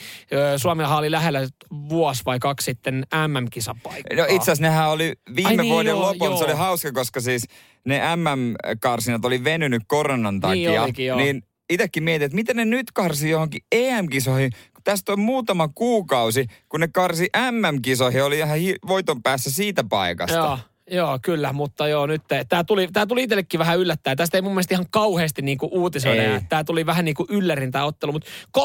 Suomella 0.57 0.97
oli 0.97 1.11
lähellä 1.11 1.47
vuosi 1.89 2.23
vai 2.25 2.39
kaksi 2.39 2.65
sitten 2.65 3.05
MM-kisapaikka. 3.27 4.15
No 4.15 4.23
itse 4.23 4.35
asiassa 4.35 4.61
nehän 4.61 4.89
oli 4.89 5.13
viime 5.35 5.49
Ai 5.49 5.57
niin, 5.57 5.73
vuoden 5.73 5.89
joo, 5.89 6.01
lopulla. 6.01 6.31
Joo. 6.31 6.37
Se 6.37 6.45
oli 6.45 6.53
hauska, 6.53 6.91
koska 6.91 7.19
siis 7.19 7.47
ne 7.85 8.01
MM-karsinat 8.15 9.25
oli 9.25 9.43
venynyt 9.43 9.83
koronan 9.87 10.39
takia. 10.39 10.69
Niin, 10.69 10.81
olikin, 10.81 11.05
joo. 11.05 11.17
niin 11.17 11.43
itsekin 11.69 12.03
mietin, 12.03 12.25
että 12.25 12.35
miten 12.35 12.55
ne 12.55 12.65
nyt 12.65 12.91
karsi 12.93 13.29
johonkin 13.29 13.61
EM-kisoihin, 13.71 14.51
tästä 14.83 15.11
on 15.11 15.19
muutama 15.19 15.69
kuukausi, 15.75 16.45
kun 16.69 16.79
ne 16.79 16.87
karsi 16.87 17.29
MM-kisoihin, 17.51 18.23
oli 18.23 18.37
ihan 18.37 18.57
hi- 18.57 18.75
voiton 18.87 19.23
päässä 19.23 19.51
siitä 19.51 19.83
paikasta. 19.89 20.37
Joo. 20.37 20.59
Joo, 20.91 21.19
kyllä, 21.21 21.53
mutta 21.53 21.87
joo, 21.87 22.05
nyt 22.05 22.21
tämä 22.49 22.63
tuli, 22.63 22.87
tää 22.87 23.05
tuli 23.05 23.23
itsellekin 23.23 23.59
vähän 23.59 23.79
yllättäen. 23.79 24.17
Tästä 24.17 24.37
ei 24.37 24.41
mun 24.41 24.51
mielestä 24.51 24.75
ihan 24.75 24.85
kauheasti 24.89 25.41
niinku 25.41 25.69
uutisoida. 25.71 26.41
Tämä 26.49 26.63
tuli 26.63 26.85
vähän 26.85 27.05
niin 27.05 27.15
kuin 27.15 27.27
yllärin 27.31 27.71
tämä 27.71 27.85
ottelu, 27.85 28.11
mutta 28.11 28.29
3-2 28.57 28.61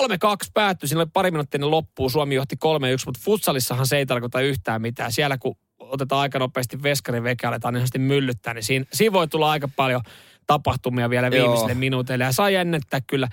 päättyi. 0.55 0.89
Siinä 0.89 1.01
oli 1.01 1.11
pari 1.13 1.31
minuuttia 1.31 1.71
loppuun. 1.71 2.11
Suomi 2.11 2.35
johti 2.35 2.57
3-1, 2.57 2.59
mutta 3.07 3.21
futsalissahan 3.25 3.87
se 3.87 3.97
ei 3.97 4.07
tarkoita 4.07 4.41
yhtään 4.41 4.83
mitään. 4.83 5.13
Siellä 5.13 5.39
kun 5.39 5.57
otetaan 5.79 6.21
aika 6.21 6.39
nopeasti 6.39 6.83
veskarin 6.83 7.23
veke, 7.23 7.47
aletaan 7.47 7.77
ihan 7.77 7.89
myllyttää, 7.99 8.55
niin 8.55 8.63
siinä, 8.63 8.85
siinä 8.93 9.13
voi 9.13 9.29
tulla 9.29 9.51
aika 9.51 9.69
paljon 9.77 10.01
tapahtumia 10.47 11.11
vielä 11.11 11.31
viimeisille 11.31 11.75
minuuteille. 11.75 12.25
Ja 12.25 12.33
saa 12.33 12.51
jännittää 12.51 13.01
kyllä 13.07 13.29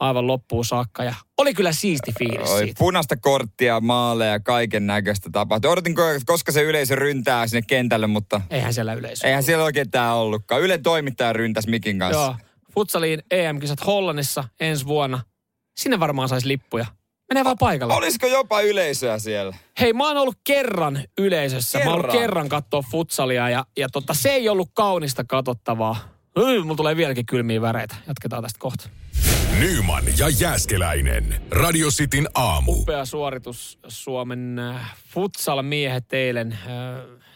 aivan 0.00 0.26
loppuun 0.26 0.64
saakka. 0.64 1.04
Ja 1.04 1.14
oli 1.38 1.54
kyllä 1.54 1.72
siisti 1.72 2.12
fiilis 2.18 2.50
Oi, 2.50 2.58
siitä. 2.58 2.78
Punaista 2.78 3.16
korttia, 3.16 3.80
maaleja, 3.80 4.40
kaiken 4.40 4.86
näköistä 4.86 5.30
tapahtui. 5.32 5.70
Odotin, 5.70 5.94
koska 6.26 6.52
se 6.52 6.62
yleisö 6.62 6.94
ryntää 6.94 7.46
sinne 7.46 7.62
kentälle, 7.62 8.06
mutta... 8.06 8.40
Eihän 8.50 8.74
siellä 8.74 8.94
yleisö 8.94 9.26
Eihän 9.26 9.42
siellä 9.42 9.64
oikein 9.64 9.90
tää 9.90 10.14
ollutkaan. 10.14 10.62
Yle 10.62 10.78
toimittaja 10.78 11.32
ryntäs 11.32 11.66
Mikin 11.66 11.98
kanssa. 11.98 12.22
Joo. 12.22 12.36
Futsaliin 12.74 13.22
EM-kisat 13.30 13.86
Hollannissa 13.86 14.44
ensi 14.60 14.86
vuonna. 14.86 15.20
Sinne 15.80 16.00
varmaan 16.00 16.28
saisi 16.28 16.48
lippuja. 16.48 16.86
Menee 17.28 17.44
vaan 17.44 17.58
paikalle. 17.58 17.94
Olisiko 17.94 18.26
jopa 18.26 18.60
yleisöä 18.60 19.18
siellä? 19.18 19.56
Hei, 19.80 19.92
mä 19.92 20.08
oon 20.08 20.16
ollut 20.16 20.36
kerran 20.44 21.04
yleisössä. 21.18 21.78
Kerran. 21.78 21.92
Mä 21.92 21.96
oon 21.96 22.04
ollut 22.04 22.20
kerran 22.20 22.48
katsoa 22.48 22.82
futsalia 22.90 23.50
ja, 23.50 23.64
ja 23.76 23.88
tota, 23.88 24.14
se 24.14 24.30
ei 24.30 24.48
ollut 24.48 24.70
kaunista 24.74 25.24
katsottavaa. 25.24 26.17
Mulla 26.38 26.76
tulee 26.76 26.96
vieläkin 26.96 27.26
kylmiä 27.26 27.60
väreitä. 27.60 27.96
Jatketaan 28.06 28.42
tästä 28.42 28.58
kohta. 28.58 28.88
Nyman 29.60 30.04
ja 30.18 30.28
Jääskeläinen. 30.28 31.42
Radio 31.50 31.88
Cityn 31.88 32.28
aamu. 32.34 32.72
Upea 32.72 33.04
suoritus 33.04 33.78
Suomen 33.88 34.58
äh, 34.58 34.96
futsal-miehet 35.14 36.12
eilen. 36.12 36.52
Äh, 36.52 36.58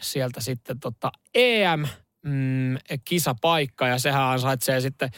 sieltä 0.01 0.41
sitten 0.41 0.81
tota 0.81 1.13
EM-kisapaikka 1.35 3.85
mm, 3.85 3.91
ja 3.91 3.99
sehän 3.99 4.23
ansaitsee 4.23 4.81
sitten 4.81 5.11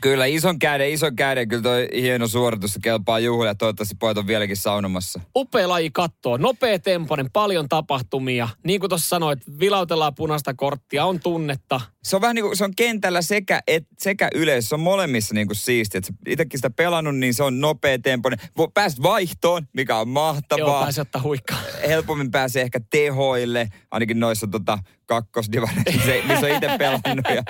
Kyllä, 0.00 0.26
ison 0.26 0.58
käden, 0.58 0.90
ison 0.90 1.16
käden. 1.16 1.48
Kyllä 1.48 1.62
toi 1.62 1.88
hieno 1.94 2.28
suoritus 2.28 2.78
kelpaa 2.82 3.18
juhlia. 3.18 3.54
Toivottavasti 3.54 3.94
pojat 4.00 4.18
on 4.18 4.26
vieläkin 4.26 4.56
saunomassa. 4.56 5.20
Upea 5.36 5.68
laji 5.68 5.90
kattoa. 5.90 6.38
Nopea 6.38 6.78
temponen, 6.78 7.30
paljon 7.32 7.68
tapahtumia. 7.68 8.48
Niin 8.64 8.80
kuin 8.80 8.88
tuossa 8.88 9.08
sanoit, 9.08 9.38
vilautellaan 9.60 10.14
punaista 10.14 10.54
korttia, 10.54 11.04
on 11.04 11.20
tunnetta. 11.20 11.80
Se 12.04 12.16
on 12.16 12.22
vähän 12.22 12.34
niin 12.34 12.44
kuin, 12.44 12.56
se 12.56 12.64
on 12.64 12.72
kentällä 12.76 13.22
sekä, 13.22 13.60
et, 13.66 13.86
sekä 13.98 14.28
yleisö, 14.34 14.68
se 14.68 14.74
on 14.74 14.80
molemmissa 14.80 15.34
niin 15.34 15.46
kuin 15.46 15.56
siistiä. 15.56 16.00
itsekin 16.28 16.58
sitä 16.58 16.70
pelannut, 16.70 17.16
niin 17.16 17.34
se 17.34 17.42
on 17.42 17.60
nopea 17.60 17.98
temponen. 17.98 18.38
Pääst 18.74 19.02
vaihtoon, 19.02 19.66
mikä 19.72 19.96
on 19.96 20.08
mahtavaa. 20.08 20.68
Joo, 20.68 20.82
pääsee 20.82 21.02
ottaa 21.02 21.22
huikkaa. 21.22 21.58
Helpommin 21.88 22.30
pääsee 22.30 22.62
ehkä 22.62 22.80
tehoille, 22.90 23.68
ainakin 23.90 24.20
noissa 24.20 24.46
tota, 24.46 24.78
kakkosdivareissa, 25.06 26.12
missä 26.28 26.46
on 26.46 26.52
itse 26.52 26.78
pelannut 26.78 27.26
ja, 27.28 27.42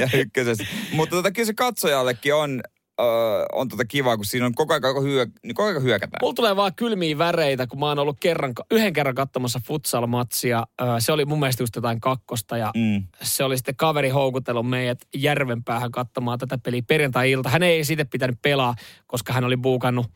ja 0.00 0.08
ykkösessä. 0.18 0.64
Mutta 0.92 1.16
tota, 1.16 1.30
kyllä 1.30 1.46
se 1.46 1.54
katsojallekin 1.54 2.34
on, 2.34 2.60
öö, 3.00 3.06
on 3.52 3.68
tota 3.68 3.84
kivaa, 3.84 4.16
kun 4.16 4.24
siinä 4.24 4.46
on 4.46 4.54
koko 4.54 4.74
ajan, 4.74 5.02
hyö, 5.02 5.26
niin 5.42 5.54
koko 5.54 5.68
ajan 5.68 5.82
hyökätään. 5.82 6.18
Mulla 6.22 6.34
tulee 6.34 6.56
vaan 6.56 6.74
kylmiä 6.76 7.18
väreitä, 7.18 7.66
kun 7.66 7.78
mä 7.78 7.86
oon 7.86 7.98
ollut 7.98 8.16
kerran, 8.20 8.52
yhden 8.70 8.92
kerran 8.92 9.14
katsomassa 9.14 9.60
futsal-matsia. 9.66 10.64
Öö, 10.82 10.88
se 10.98 11.12
oli 11.12 11.24
mun 11.24 11.40
mielestä 11.40 11.62
just 11.62 11.76
jotain 11.76 12.00
kakkosta 12.00 12.56
ja 12.56 12.72
mm. 12.76 13.06
se 13.22 13.44
oli 13.44 13.56
sitten 13.56 13.76
kaveri 13.76 14.08
houkutellut 14.08 14.70
meidät 14.70 14.98
järvenpäähän 15.14 15.90
katsomaan 15.90 16.38
tätä 16.38 16.58
peliä 16.58 16.82
perjantai-ilta. 16.88 17.48
Hän 17.48 17.62
ei 17.62 17.84
siitä 17.84 18.04
pitänyt 18.04 18.38
pelaa, 18.42 18.74
koska 19.06 19.32
hän 19.32 19.44
oli 19.44 19.56
buukannut 19.56 20.06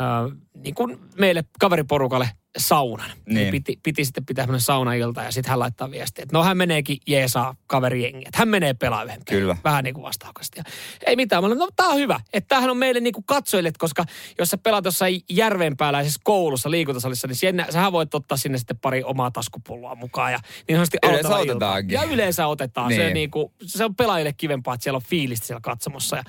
öö, 0.00 0.36
niin 0.64 0.74
kuin 0.74 0.98
meille 1.18 1.44
kaveriporukalle 1.60 2.28
saunan. 2.58 3.10
Niin. 3.26 3.50
Piti, 3.50 3.80
piti 3.82 4.04
sitten 4.04 4.26
pitää 4.26 4.42
semmoinen 4.42 4.60
saunailta 4.60 5.22
ja 5.22 5.32
sitten 5.32 5.50
hän 5.50 5.58
laittaa 5.58 5.90
viestiä, 5.90 6.22
että 6.22 6.38
no 6.38 6.44
hän 6.44 6.56
meneekin 6.56 6.98
jeesaa 7.06 7.56
kaverijengi, 7.66 8.24
että 8.26 8.38
hän 8.38 8.48
menee 8.48 8.74
pelaa 8.74 9.04
yhden 9.04 9.20
Kyllä. 9.28 9.56
Vähän 9.64 9.84
niin 9.84 9.94
kuin 9.94 10.02
vastaukasti. 10.02 10.58
Ja 10.58 10.64
ei 11.06 11.16
mitään, 11.16 11.42
mä 11.42 11.46
olen, 11.46 11.58
no 11.58 11.68
tää 11.76 11.86
on 11.86 11.96
hyvä. 11.96 12.20
Että 12.32 12.48
tämähän 12.48 12.70
on 12.70 12.76
meille 12.76 13.00
niin 13.00 13.12
kuin 13.12 13.24
katsojille, 13.24 13.72
koska 13.78 14.04
jos 14.38 14.48
sä 14.48 14.58
pelaat 14.58 14.84
jossain 14.84 15.20
järvenpääläisessä 15.30 16.20
koulussa 16.24 16.70
liikuntasalissa, 16.70 17.26
niin 17.26 17.36
siinä, 17.36 17.66
sähän 17.70 17.92
voit 17.92 18.14
ottaa 18.14 18.38
sinne 18.38 18.58
sitten 18.58 18.78
pari 18.78 19.02
omaa 19.02 19.30
taskupulloa 19.30 19.94
mukaan. 19.94 20.32
Ja 20.32 20.38
niin 20.68 20.76
sanotusti 20.76 20.98
yleensä 21.08 21.36
otetaankin. 21.36 21.94
Ja 21.94 22.02
yleensä 22.02 22.46
otetaan. 22.46 22.88
Niin. 22.88 23.00
Se, 23.00 23.10
niin 23.10 23.30
kuin, 23.30 23.52
se 23.66 23.84
on 23.84 23.96
pelaajille 23.96 24.32
kivempaa, 24.32 24.74
että 24.74 24.82
siellä 24.82 24.96
on 24.96 25.02
fiilistä 25.08 25.46
siellä 25.46 25.60
katsomossa. 25.60 26.16
Ja 26.16 26.24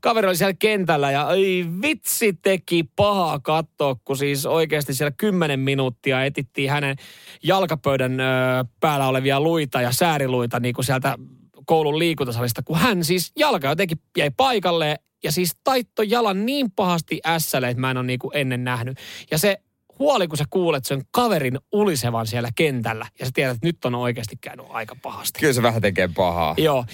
kaveri 0.00 0.26
oli 0.26 0.36
siellä 0.36 0.54
kentällä 0.58 1.10
ja 1.10 1.30
ei 1.30 1.66
vitsi 1.82 2.32
teki 2.32 2.84
pahaa 2.96 3.38
katsoa, 3.38 3.96
kun 4.04 4.16
siis 4.16 4.46
oikeasti 4.46 4.94
siellä 4.94 5.14
kymmenen 5.16 5.60
minuuttia 5.60 6.24
etittiin 6.24 6.70
hänen 6.70 6.96
jalkapöydän 7.42 8.20
ö, 8.20 8.24
päällä 8.80 9.08
olevia 9.08 9.40
luita 9.40 9.80
ja 9.80 9.92
sääriluita 9.92 10.60
niin 10.60 10.74
kuin 10.74 10.84
sieltä 10.84 11.18
koulun 11.66 11.98
liikuntasalista, 11.98 12.62
kun 12.62 12.78
hän 12.78 13.04
siis 13.04 13.32
jalka 13.36 13.68
jotenkin 13.68 13.98
jäi 14.16 14.30
paikalle 14.36 14.96
ja 15.24 15.32
siis 15.32 15.52
taitto 15.64 16.02
jalan 16.02 16.46
niin 16.46 16.70
pahasti 16.70 17.20
ässälle, 17.26 17.68
että 17.68 17.80
mä 17.80 17.90
en 17.90 17.96
ole 17.96 18.06
niin 18.06 18.18
kuin 18.18 18.36
ennen 18.36 18.64
nähnyt. 18.64 18.98
Ja 19.30 19.38
se 19.38 19.60
huoli, 19.98 20.28
kun 20.28 20.38
sä 20.38 20.44
kuulet 20.50 20.84
sen 20.84 21.02
kaverin 21.10 21.58
ulisevan 21.72 22.26
siellä 22.26 22.48
kentällä 22.56 23.06
ja 23.18 23.26
sä 23.26 23.30
tiedät, 23.34 23.54
että 23.54 23.66
nyt 23.66 23.84
on 23.84 23.94
oikeasti 23.94 24.36
käynyt 24.40 24.66
aika 24.68 24.96
pahasti. 25.02 25.40
Kyllä 25.40 25.52
se 25.52 25.62
vähän 25.62 25.82
tekee 25.82 26.08
pahaa. 26.16 26.54
Joo. 26.58 26.84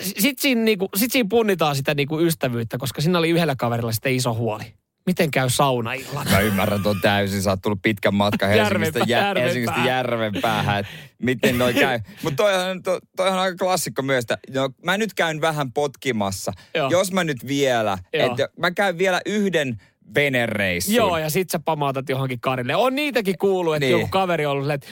Sitten 0.00 0.42
siinä, 0.42 0.60
niinku, 0.60 0.88
sit 0.96 1.12
siinä 1.12 1.26
punnitaan 1.30 1.76
sitä 1.76 1.94
niinku 1.94 2.20
ystävyyttä, 2.20 2.78
koska 2.78 3.00
siinä 3.00 3.18
oli 3.18 3.30
yhdellä 3.30 3.56
kaverilla 3.56 3.92
sitten 3.92 4.14
iso 4.14 4.34
huoli. 4.34 4.64
Miten 5.06 5.30
käy 5.30 5.50
saunaillana? 5.50 6.30
Mä 6.30 6.40
ymmärrän 6.40 6.82
tuon 6.82 7.00
täysin. 7.00 7.42
Sä 7.42 7.50
oot 7.50 7.62
tullut 7.62 7.82
pitkän 7.82 8.14
matkan 8.14 8.48
Helsingistä, 8.48 8.98
Järvenpää, 9.06 9.42
jä, 9.42 9.46
Helsingistä 9.46 9.80
Järvenpäähän. 9.86 10.80
Että 10.80 10.92
miten 11.22 11.58
noi 11.58 11.74
käy. 11.74 12.00
Mutta 12.22 12.42
toihan, 12.42 12.82
to, 12.82 13.00
toihan 13.16 13.38
on 13.38 13.44
aika 13.44 13.56
klassikko 13.56 14.02
myös. 14.02 14.22
Että, 14.22 14.38
no, 14.54 14.70
mä 14.84 14.98
nyt 14.98 15.14
käyn 15.14 15.40
vähän 15.40 15.72
potkimassa. 15.72 16.52
Joo. 16.74 16.90
Jos 16.90 17.12
mä 17.12 17.24
nyt 17.24 17.46
vielä, 17.46 17.98
että 18.12 18.48
mä 18.58 18.70
käyn 18.70 18.98
vielä 18.98 19.20
yhden 19.26 19.76
venereissun. 20.14 20.94
Joo, 20.94 21.18
ja 21.18 21.30
sit 21.30 21.50
sä 21.50 21.58
pamautat 21.58 22.08
johonkin 22.08 22.40
karille. 22.40 22.76
On 22.76 22.94
niitäkin 22.94 23.38
kuullut, 23.38 23.74
että 23.74 23.86
niin. 23.86 23.92
joku 23.92 24.08
kaveri 24.10 24.46
on 24.46 24.52
ollut, 24.52 24.70
että 24.70 24.86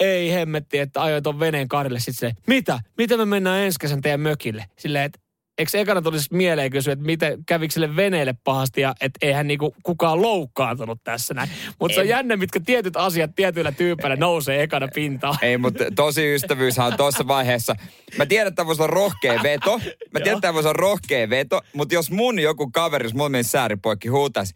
ei 0.00 0.32
hemmetti, 0.32 0.78
että 0.78 1.02
ajoit 1.02 1.24
ton 1.24 1.40
veneen 1.40 1.68
karille. 1.68 1.98
Sitten 1.98 2.14
silleen, 2.14 2.36
mitä? 2.46 2.80
Miten 2.98 3.18
me 3.18 3.24
mennään 3.24 3.60
ensi 3.60 3.78
kesän 3.80 4.00
teidän 4.00 4.20
mökille? 4.20 4.64
Silleen, 4.78 5.04
että 5.04 5.18
eikö 5.58 5.78
ekana 5.78 6.02
tulisi 6.02 6.28
mieleen 6.32 6.70
kysyä, 6.70 6.92
että 6.92 7.04
miten 7.04 7.44
kävikö 7.46 7.72
sille 7.72 7.96
veneelle 7.96 8.34
pahasti 8.44 8.80
ja 8.80 8.94
että 9.00 9.18
eihän 9.26 9.46
niinku 9.46 9.74
kukaan 9.82 10.22
loukkaantunut 10.22 11.00
tässä 11.04 11.34
näin. 11.34 11.50
Mutta 11.80 11.94
se 11.94 12.00
on 12.00 12.08
jännä, 12.08 12.36
mitkä 12.36 12.60
tietyt 12.60 12.96
asiat 12.96 13.30
tietyillä 13.36 13.72
tyypeillä 13.72 14.16
nousee 14.16 14.62
ekana 14.62 14.88
pintaan. 14.94 15.38
Ei, 15.42 15.58
mutta 15.58 15.84
tosi 15.96 16.34
ystävyyshän 16.34 16.86
on 16.86 16.96
tuossa 16.96 17.28
vaiheessa. 17.28 17.76
Mä 18.18 18.26
tiedän, 18.26 18.48
että 18.48 18.66
voisi 18.66 18.82
olla 18.82 18.94
rohkea 18.94 19.42
veto. 19.42 19.80
Mä 20.12 20.20
tiedän, 20.20 20.38
että 20.38 20.54
voisi 20.54 20.68
olla 20.68 20.80
rohkea 20.80 21.30
veto. 21.30 21.60
Mutta 21.72 21.94
jos 21.94 22.10
mun 22.10 22.38
joku 22.38 22.70
kaveri, 22.70 23.04
jos 23.04 23.14
mun 23.14 23.30
menisi 23.30 23.50
sääripoikki 23.50 24.08
huutaisi, 24.08 24.54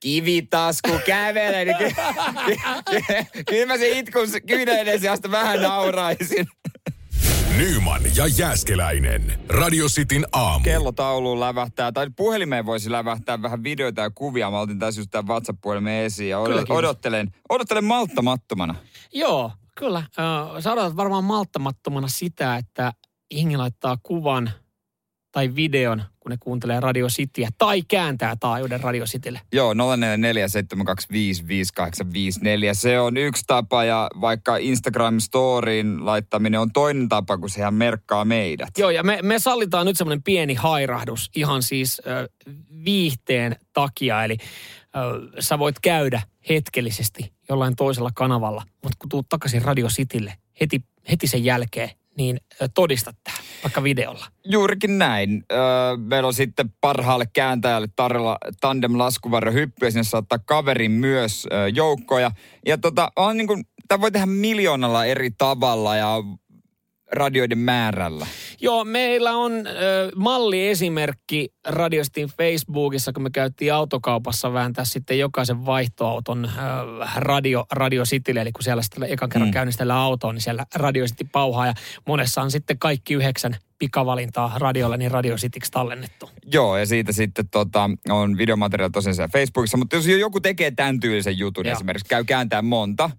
kivitasku 0.00 0.90
kävelee, 1.06 1.64
niin 1.64 1.76
kyllä, 1.76 1.94
kyllä 3.48 3.66
mä 3.66 3.78
se 3.78 3.98
itkun 3.98 4.26
kyyneleiden 4.46 5.00
sijasta 5.00 5.30
vähän 5.30 5.62
nauraisin. 5.62 6.46
Nyman 7.56 8.02
ja 8.16 8.26
Jääskeläinen. 8.26 9.40
Radio 9.48 9.86
Cityn 9.86 10.26
aamu. 10.32 10.64
Kellotauluun 10.64 11.40
lävähtää, 11.40 11.92
tai 11.92 12.10
puhelimeen 12.16 12.66
voisi 12.66 12.90
lävähtää 12.90 13.42
vähän 13.42 13.62
videoita 13.62 14.00
ja 14.00 14.10
kuvia. 14.10 14.50
Mä 14.50 14.60
otin 14.60 14.78
tässä 14.78 15.00
just 15.00 15.10
tämän 15.10 15.26
WhatsApp-puhelimen 15.26 16.04
esiin 16.04 16.30
ja 16.30 16.38
odot, 16.38 16.70
odottelen, 16.70 17.34
odottelen 17.48 17.84
malttamattomana. 17.84 18.74
Joo, 19.12 19.52
kyllä. 19.78 20.02
Sä 20.60 20.72
odotat 20.72 20.96
varmaan 20.96 21.24
malttamattomana 21.24 22.08
sitä, 22.08 22.56
että 22.56 22.92
Ingi 23.30 23.56
laittaa 23.56 23.98
kuvan 24.02 24.50
tai 25.32 25.54
videon, 25.54 26.02
kun 26.20 26.30
ne 26.30 26.36
kuuntelee 26.40 26.80
Radio 26.80 27.06
Cityä 27.08 27.48
tai 27.58 27.82
kääntää 27.82 28.36
taajuuden 28.40 28.80
Radio 28.80 29.04
Citylle. 29.04 29.40
Joo, 29.52 29.74
0447255854. 29.74 29.76
Se 32.72 33.00
on 33.00 33.16
yksi 33.16 33.44
tapa 33.46 33.84
ja 33.84 34.10
vaikka 34.20 34.56
Instagram-storiin 34.56 36.06
laittaminen 36.06 36.60
on 36.60 36.72
toinen 36.72 37.08
tapa, 37.08 37.38
kun 37.38 37.50
sehän 37.50 37.74
merkkaa 37.74 38.24
meidät. 38.24 38.68
Joo, 38.78 38.90
ja 38.90 39.02
me, 39.02 39.18
me 39.22 39.38
sallitaan 39.38 39.86
nyt 39.86 39.96
semmoinen 39.96 40.22
pieni 40.22 40.54
hairahdus 40.54 41.30
ihan 41.36 41.62
siis 41.62 42.02
ö, 42.06 42.28
viihteen 42.84 43.56
takia. 43.72 44.24
Eli 44.24 44.36
ö, 44.40 44.40
sä 45.38 45.58
voit 45.58 45.76
käydä 45.82 46.22
hetkellisesti 46.48 47.32
jollain 47.48 47.76
toisella 47.76 48.10
kanavalla, 48.14 48.62
mutta 48.82 48.96
kun 48.98 49.08
tuut 49.08 49.28
takaisin 49.28 49.62
Radio 49.62 49.88
Citylle 49.88 50.34
heti, 50.60 50.84
heti 51.10 51.26
sen 51.26 51.44
jälkeen, 51.44 51.90
niin 52.16 52.40
ö, 52.62 52.68
todista 52.74 53.12
tämä 53.24 53.36
vaikka 53.64 53.82
videolla. 53.82 54.26
Juurikin 54.44 54.98
näin. 54.98 55.44
Meillä 55.96 56.26
on 56.26 56.34
sitten 56.34 56.74
parhaalle 56.80 57.24
kääntäjälle 57.32 57.88
tarjolla 57.96 58.38
tandem 58.60 58.98
laskuvarjo 58.98 59.52
hyppyä. 59.52 59.90
Sinne 59.90 60.04
saattaa 60.04 60.38
kaverin 60.38 60.90
myös 60.90 61.46
joukkoja. 61.74 62.30
Ja 62.66 62.78
tota, 62.78 63.12
on 63.16 63.36
niin 63.36 63.46
kuin, 63.46 63.64
tämä 63.88 64.00
voi 64.00 64.10
tehdä 64.10 64.26
miljoonalla 64.26 65.04
eri 65.04 65.30
tavalla 65.30 65.96
ja 65.96 66.16
radioiden 67.12 67.58
määrällä. 67.58 68.26
Joo, 68.60 68.84
meillä 68.84 69.32
on 69.32 69.52
ö, 69.66 70.10
malliesimerkki 70.16 71.48
Radiostin 71.66 72.28
Facebookissa, 72.28 73.12
kun 73.12 73.22
me 73.22 73.30
käytiin 73.30 73.74
autokaupassa 73.74 74.52
vääntää 74.52 74.84
sitten 74.84 75.18
jokaisen 75.18 75.66
vaihtoauton 75.66 76.44
ö, 76.44 76.48
radio, 77.16 77.66
radio 77.72 78.04
Citylle, 78.04 78.40
eli 78.40 78.52
kun 78.52 78.62
siellä 78.62 78.82
sitten 78.82 79.02
ekan 79.02 79.28
kerran 79.28 79.48
mm. 79.48 79.52
käynnistellä 79.52 79.96
autoa, 79.96 80.32
niin 80.32 80.40
siellä 80.42 80.66
Radio 80.74 81.04
City 81.04 81.28
pauhaa 81.32 81.66
ja 81.66 81.74
monessa 82.06 82.42
on 82.42 82.50
sitten 82.50 82.78
kaikki 82.78 83.14
yhdeksän 83.14 83.56
pikavalintaa 83.78 84.52
radiolla, 84.56 84.96
niin 84.96 85.10
Radio 85.10 85.36
Cityksi 85.36 85.70
tallennettu. 85.70 86.30
Joo, 86.52 86.76
ja 86.76 86.86
siitä 86.86 87.12
sitten 87.12 87.48
tota, 87.48 87.90
on 88.10 88.38
videomateriaali 88.38 88.92
tosiaan 88.92 89.14
siellä 89.14 89.32
Facebookissa, 89.32 89.76
mutta 89.76 89.96
jos 89.96 90.06
joku 90.06 90.40
tekee 90.40 90.70
tämän 90.70 91.00
tyylisen 91.00 91.38
jutun, 91.38 91.66
Joo. 91.66 91.72
esimerkiksi 91.72 92.08
käy 92.08 92.24
kääntää 92.24 92.62
monta, 92.62 93.10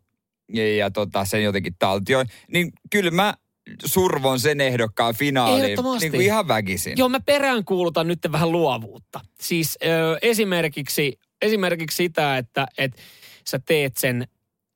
ja, 0.53 0.75
ja 0.75 0.91
tota, 0.91 1.25
sen 1.25 1.43
jotenkin 1.43 1.75
taltioi, 1.79 2.25
niin 2.51 2.71
kyllä 2.91 3.11
mä 3.11 3.33
survon 3.85 4.39
sen 4.39 4.61
ehdokkaan 4.61 5.15
finaaliin 5.15 5.77
niin 5.99 6.11
kuin 6.11 6.21
ihan 6.21 6.47
väkisin. 6.47 6.93
Joo, 6.97 7.09
mä 7.09 7.19
peräänkuulutan 7.19 8.07
nyt 8.07 8.19
vähän 8.31 8.51
luovuutta. 8.51 9.19
Siis 9.41 9.77
ö, 9.83 10.17
esimerkiksi, 10.21 11.19
esimerkiksi 11.41 11.95
sitä, 11.95 12.37
että 12.37 12.67
et 12.77 12.91
sä 13.47 13.59
teet 13.65 13.97
sen 13.97 14.27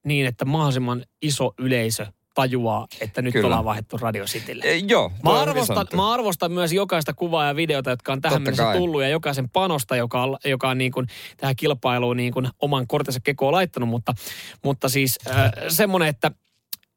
niin, 0.05 0.25
että 0.25 0.45
mahdollisimman 0.45 1.05
iso 1.21 1.53
yleisö 1.59 2.05
tajuaa, 2.33 2.87
että 3.01 3.21
nyt 3.21 3.33
Kyllä. 3.33 3.47
ollaan 3.47 3.65
vaihdettu 3.65 3.97
Radio 3.97 4.25
Citylle. 4.25 4.63
E, 4.65 4.75
joo. 4.75 5.11
Mä 5.23 5.41
arvostan, 5.41 5.87
mä 5.95 6.13
arvostan 6.13 6.51
myös 6.51 6.73
jokaista 6.73 7.13
kuvaa 7.13 7.45
ja 7.45 7.55
videota, 7.55 7.89
jotka 7.89 8.13
on 8.13 8.21
tähän 8.21 8.33
Totta 8.33 8.43
mennessä 8.43 8.63
kai. 8.63 8.77
tullut 8.77 9.01
ja 9.01 9.09
jokaisen 9.09 9.49
panosta, 9.49 9.95
joka 9.95 10.23
on, 10.23 10.37
joka 10.45 10.69
on 10.69 10.77
niin 10.77 10.91
kuin 10.91 11.07
tähän 11.37 11.55
kilpailuun 11.55 12.17
niin 12.17 12.33
kuin 12.33 12.49
oman 12.59 12.87
kortensa 12.87 13.19
kekoon 13.23 13.53
laittanut, 13.53 13.89
mutta, 13.89 14.13
mutta 14.63 14.89
siis 14.89 15.19
äh, 15.29 15.51
semmoinen, 15.67 16.07
että, 16.09 16.31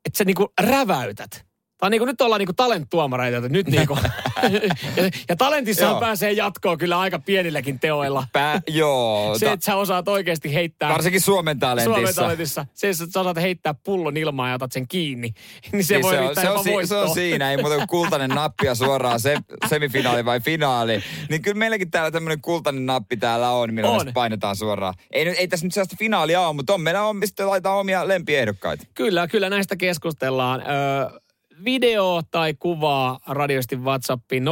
että 0.04 0.18
sä 0.18 0.24
niin 0.24 0.36
kuin 0.36 0.48
räväytät. 0.60 1.49
Tämä 1.80 1.88
on 1.88 1.90
niin 1.90 2.00
kuin, 2.00 2.06
nyt 2.06 2.20
ollaan 2.20 2.38
niin 2.38 2.56
talenttuomareita, 2.56 3.36
että 3.36 3.48
nyt 3.48 3.66
niin 3.66 3.86
kuin, 3.86 4.00
ja, 4.96 5.10
ja 5.28 5.36
talentissahan 5.36 5.92
Joo. 5.92 6.00
pääsee 6.00 6.32
jatkoon 6.32 6.78
kyllä 6.78 6.98
aika 6.98 7.18
pienilläkin 7.18 7.80
teoilla. 7.80 8.26
Pää, 8.32 8.60
joo. 8.66 9.38
Se, 9.38 9.52
että 9.52 9.64
sä 9.64 9.76
osaat 9.76 10.08
oikeasti 10.08 10.54
heittää 10.54 10.92
varsinkin 10.92 11.20
Suomen 11.20 11.58
talentissa. 11.58 11.94
Suomen 11.94 12.14
talentissa. 12.14 12.66
Se, 12.74 12.88
että 12.88 13.06
sä 13.12 13.20
osaat 13.20 13.36
heittää 13.36 13.74
pullon 13.74 14.16
ilmaan 14.16 14.48
ja 14.50 14.54
otat 14.54 14.72
sen 14.72 14.88
kiinni, 14.88 15.34
niin 15.72 15.84
se 15.84 15.94
Niin 15.94 16.02
voi 16.02 16.14
se, 16.14 16.20
on, 16.20 16.34
se, 16.36 16.50
on, 16.50 16.64
si- 16.64 16.86
se 16.86 16.96
on 16.96 17.10
siinä, 17.14 17.50
ei 17.50 17.56
muuta 17.56 17.76
kuin 17.76 17.88
kultainen 17.88 18.30
nappi 18.30 18.66
ja 18.66 18.74
suoraan 18.74 19.20
se, 19.20 19.36
semifinaali 19.68 20.24
vai 20.24 20.40
finaali. 20.40 21.02
Niin 21.28 21.42
kyllä 21.42 21.58
meilläkin 21.58 21.90
täällä 21.90 22.10
tämmöinen 22.10 22.40
kultainen 22.40 22.86
nappi 22.86 23.16
täällä 23.16 23.50
on, 23.50 23.74
millä 23.74 23.90
On. 23.90 24.06
me 24.06 24.12
painetaan 24.12 24.56
suoraan. 24.56 24.94
Ei, 25.10 25.28
ei 25.28 25.48
tässä 25.48 25.66
nyt 25.66 25.74
sellaista 25.74 25.96
finaalia 25.98 26.40
ole, 26.40 26.56
mutta 26.56 26.74
on 26.74 26.80
meillä 26.80 27.02
on, 27.02 27.20
sitten 27.24 27.48
laitetaan 27.48 27.78
omia 27.78 28.08
lempiehdokkaita. 28.08 28.84
Kyllä, 28.94 29.28
kyllä 29.28 29.50
näistä 29.50 29.76
keskustellaan. 29.76 30.60
Öö, 30.60 31.20
video 31.64 32.22
tai 32.30 32.54
kuvaa 32.58 33.20
radiosti 33.26 33.76
WhatsAppiin 33.76 34.44
0447255854 34.44 34.48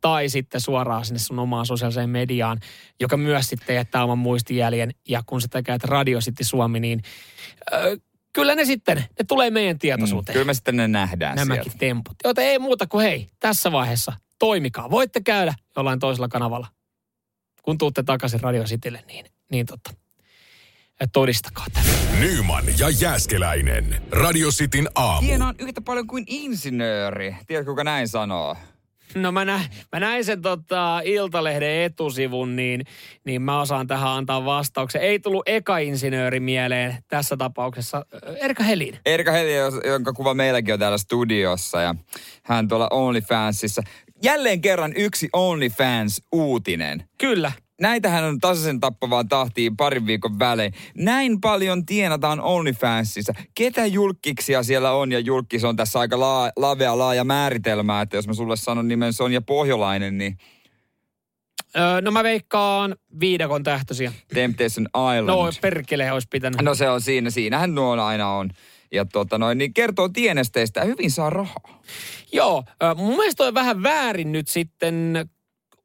tai 0.00 0.28
sitten 0.28 0.60
suoraan 0.60 1.04
sinne 1.04 1.18
sun 1.18 1.38
omaan 1.38 1.66
sosiaaliseen 1.66 2.10
mediaan, 2.10 2.60
joka 3.00 3.16
myös 3.16 3.48
sitten 3.48 3.76
jättää 3.76 4.04
oman 4.04 4.18
muistijäljen. 4.18 4.90
Ja 5.08 5.22
kun 5.26 5.40
sitä 5.40 5.62
käyt 5.62 5.84
Radio 5.84 6.18
City 6.18 6.44
Suomi, 6.44 6.80
niin 6.80 7.02
öö, 7.72 7.96
kyllä 8.32 8.54
ne 8.54 8.64
sitten, 8.64 8.96
ne 8.96 9.24
tulee 9.28 9.50
meidän 9.50 9.78
tietoisuuteen. 9.78 10.32
Kyllä 10.32 10.46
me 10.46 10.54
sitten 10.54 10.76
ne 10.76 10.88
nähdään 10.88 11.36
Nämäkin 11.36 11.64
sieltä. 11.64 11.78
temput. 11.78 12.14
Joten 12.24 12.44
ei 12.44 12.58
muuta 12.58 12.86
kuin 12.86 13.02
hei, 13.02 13.30
tässä 13.40 13.72
vaiheessa 13.72 14.12
toimikaa. 14.38 14.90
Voitte 14.90 15.20
käydä 15.20 15.54
jollain 15.76 15.98
toisella 15.98 16.28
kanavalla. 16.28 16.66
Kun 17.62 17.78
tuutte 17.78 18.02
takaisin 18.02 18.40
Radio 18.40 18.64
Citylle, 18.64 19.04
niin, 19.06 19.26
niin 19.50 19.66
totta, 19.66 19.90
todistakaa 21.12 21.66
tämä. 21.72 21.86
Nyman 22.20 22.64
ja 22.78 22.90
Jääskeläinen. 22.90 24.02
Radio 24.10 24.48
Cityn 24.48 24.88
aamu. 24.94 25.26
Tienaan 25.26 25.54
yhtä 25.58 25.80
paljon 25.80 26.06
kuin 26.06 26.24
insinööri. 26.26 27.36
Tiedätkö, 27.46 27.72
kuka 27.72 27.84
näin 27.84 28.08
sanoo? 28.08 28.56
No 29.14 29.32
mä, 29.32 29.44
nä, 29.44 29.60
mä 29.92 30.00
näin 30.00 30.24
sen 30.24 30.42
tota, 30.42 31.00
Iltalehden 31.04 31.82
etusivun, 31.82 32.56
niin, 32.56 32.84
niin 33.24 33.42
mä 33.42 33.60
osaan 33.60 33.86
tähän 33.86 34.08
antaa 34.08 34.44
vastauksen. 34.44 35.00
Ei 35.00 35.18
tullut 35.18 35.48
eka-insinööri 35.48 36.40
mieleen 36.40 36.96
tässä 37.08 37.36
tapauksessa. 37.36 38.06
Erika 38.40 38.64
Helin. 38.64 38.98
Erika 39.06 39.32
Heli, 39.32 39.54
jonka 39.88 40.12
kuva 40.12 40.34
meilläkin 40.34 40.74
on 40.74 40.80
täällä 40.80 40.98
studiossa 40.98 41.80
ja 41.80 41.94
hän 42.42 42.68
tuolla 42.68 42.88
OnlyFansissa. 42.90 43.82
Jälleen 44.22 44.60
kerran 44.60 44.92
yksi 44.96 45.28
OnlyFans-uutinen. 45.32 47.04
Kyllä. 47.18 47.52
Näitähän 47.80 48.24
on 48.24 48.40
tasaisen 48.40 48.80
tappavaan 48.80 49.28
tahtiin 49.28 49.76
parin 49.76 50.06
viikon 50.06 50.38
välein. 50.38 50.72
Näin 50.94 51.40
paljon 51.40 51.86
tienataan 51.86 52.40
OnlyFansissa. 52.40 53.32
Ketä 53.54 53.86
julkkiksia 53.86 54.62
siellä 54.62 54.92
on? 54.92 55.12
Ja 55.12 55.18
julkkis 55.18 55.64
on 55.64 55.76
tässä 55.76 55.98
aika 55.98 56.20
laa, 56.20 56.50
lavea 56.56 56.98
laaja 56.98 57.24
määritelmä, 57.24 58.00
että 58.00 58.16
jos 58.16 58.26
mä 58.26 58.34
sulle 58.34 58.56
sanon 58.56 58.88
nimen 58.88 59.12
Sonja 59.12 59.40
Pohjolainen, 59.40 60.18
niin 60.18 60.38
Öö, 61.76 62.00
no 62.00 62.10
mä 62.10 62.22
veikkaan 62.22 62.96
viidakon 63.20 63.62
tähtöisiä. 63.62 64.12
Temptation 64.34 64.86
Island. 64.86 65.26
No 65.26 65.50
perkele 65.60 66.12
olisi 66.12 66.28
pitänyt. 66.30 66.62
no 66.62 66.74
se 66.74 66.90
on 66.90 67.00
siinä, 67.00 67.30
siinähän 67.30 67.74
nuo 67.74 68.02
aina 68.02 68.30
on. 68.30 68.50
Ja 68.92 69.04
tota 69.04 69.38
noin, 69.38 69.58
niin 69.58 69.74
kertoo 69.74 70.08
tienesteistä 70.08 70.80
ja 70.80 70.86
hyvin 70.86 71.10
saa 71.10 71.30
rahaa. 71.30 71.82
Joo, 72.32 72.64
mun 72.96 73.16
mielestä 73.16 73.44
on 73.44 73.54
vähän 73.54 73.82
väärin 73.82 74.32
nyt 74.32 74.48
sitten 74.48 75.28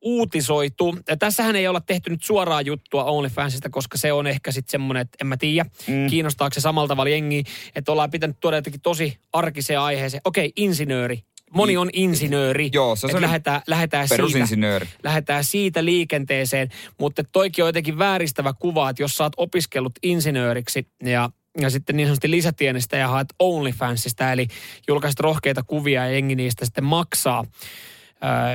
uutisoitu. 0.02 0.98
Ja 1.08 1.18
tässähän 1.18 1.56
ei 1.56 1.68
olla 1.68 1.82
tehty 1.82 2.10
nyt 2.10 2.24
suoraa 2.24 2.62
juttua 2.62 3.04
OnlyFansista, 3.04 3.70
koska 3.70 3.98
se 3.98 4.14
on 4.14 4.28
ehkä 4.28 4.52
sitten 4.52 4.72
semmoinen, 4.72 5.02
että 5.02 5.18
en 5.22 5.28
mä 5.28 5.38
tiedä, 5.38 5.70
mm. 5.88 6.08
kiinnostaako 6.10 6.54
se 6.54 6.62
samalla 6.62 6.88
tavalla 6.88 7.10
jengiä, 7.10 7.44
että 7.76 7.92
ollaan 7.92 8.12
pitänyt 8.12 8.38
tuoda 8.40 8.58
jotenkin 8.58 8.82
tosi 8.82 9.18
arkiseen 9.34 9.80
aiheeseen. 9.80 10.22
Okei, 10.26 10.52
insinööri. 10.56 11.20
Moni 11.54 11.78
on 11.78 11.90
insinööri. 11.94 12.70
Joo, 12.74 12.96
se 12.96 13.06
on 13.06 13.10
sellainen 13.10 13.30
lähdetään, 13.30 13.62
lähdetään 13.68 14.08
siitä, 14.08 14.18
Perusinsinööri. 14.18 14.88
lähdetään 15.04 15.44
siitä 15.44 15.86
liikenteeseen, 15.86 16.70
mutta 17.00 17.24
toikin 17.24 17.64
on 17.64 17.68
jotenkin 17.68 17.98
vääristävä 17.98 18.54
kuva, 18.60 18.90
että 18.90 19.04
jos 19.04 19.16
sä 19.16 19.24
oot 19.24 19.34
opiskellut 19.38 19.94
insinööriksi 20.04 20.88
ja 21.04 21.30
ja 21.58 21.70
sitten 21.70 21.98
niin 21.98 22.08
sanotusti 22.08 22.32
lisätienestä 22.32 22.98
ja 22.98 23.08
haet 23.08 23.28
OnlyFansista, 23.40 24.32
eli 24.32 24.48
julkaiset 24.88 25.20
rohkeita 25.20 25.64
kuvia 25.64 26.06
ja 26.06 26.12
jengi 26.12 26.36
niistä 26.36 26.66
sitten 26.66 26.84
maksaa 26.84 27.46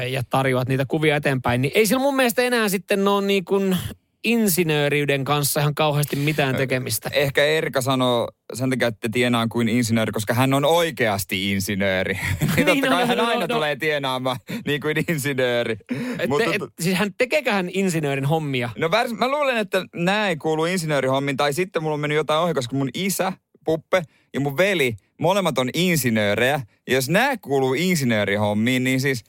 ja 0.09 0.23
tarjoat 0.31 0.69
niitä 0.69 0.85
kuvia 0.89 1.17
eteenpäin, 1.17 1.63
niin 1.63 1.73
ei 1.75 1.87
sillä 1.87 2.03
mun 2.03 2.17
mielestä 2.17 2.43
enää 2.43 2.69
sitten 2.69 3.09
ole 3.09 3.27
niin 3.27 3.45
kuin 3.45 3.77
insinööriyden 4.27 5.25
kanssa 5.25 5.61
ihan 5.61 5.75
kauheasti 5.75 6.17
mitään 6.17 6.57
tekemistä. 6.57 7.11
Ehkä 7.13 7.45
Erika 7.45 7.81
sanoo 7.81 8.29
sen 8.55 8.71
takia, 8.71 8.89
että 8.89 9.09
tienaan 9.13 9.49
kuin 9.49 9.69
insinööri, 9.69 10.13
koska 10.13 10.35
hän 10.35 10.55
on 10.55 10.65
oikeasti 10.65 11.53
insinööri. 11.53 12.15
niin 12.57 12.67
totta 12.67 12.87
no, 12.87 12.97
kai 12.97 13.01
no, 13.01 13.07
hän 13.07 13.19
no, 13.19 13.27
aina 13.27 13.41
no. 13.41 13.55
tulee 13.55 13.77
tienaamaan 13.77 14.37
niin 14.67 14.81
kuin 14.81 14.97
insinööri. 15.09 15.77
Et, 16.19 16.29
Mutta 16.29 16.55
et, 16.55 16.63
siis 16.81 16.99
hän 16.99 17.11
tekeekö 17.19 17.53
hän 17.53 17.71
insinöörin 17.73 18.25
hommia? 18.25 18.71
No 18.79 18.91
värs, 18.91 19.13
mä 19.13 19.29
luulen, 19.29 19.57
että 19.57 19.85
nämä 19.95 20.29
ei 20.29 20.37
kuulu 20.37 20.65
insinöörihommiin, 20.65 21.37
tai 21.37 21.53
sitten 21.53 21.83
mulla 21.83 21.95
on 21.95 22.01
mennyt 22.01 22.17
jotain 22.17 22.41
ohi, 22.41 22.55
koska 22.55 22.77
mun 22.77 22.91
isä, 22.95 23.33
Puppe 23.65 24.03
ja 24.35 24.41
mun 24.41 24.57
veli, 24.57 24.97
molemmat 25.21 25.59
on 25.59 25.71
insinöörejä. 25.75 26.61
Ja 26.89 26.95
jos 26.95 27.09
nämä 27.09 27.37
kuuluu 27.37 27.75
insinöörihommiin, 27.75 28.85
niin 28.85 29.01
siis 29.01 29.25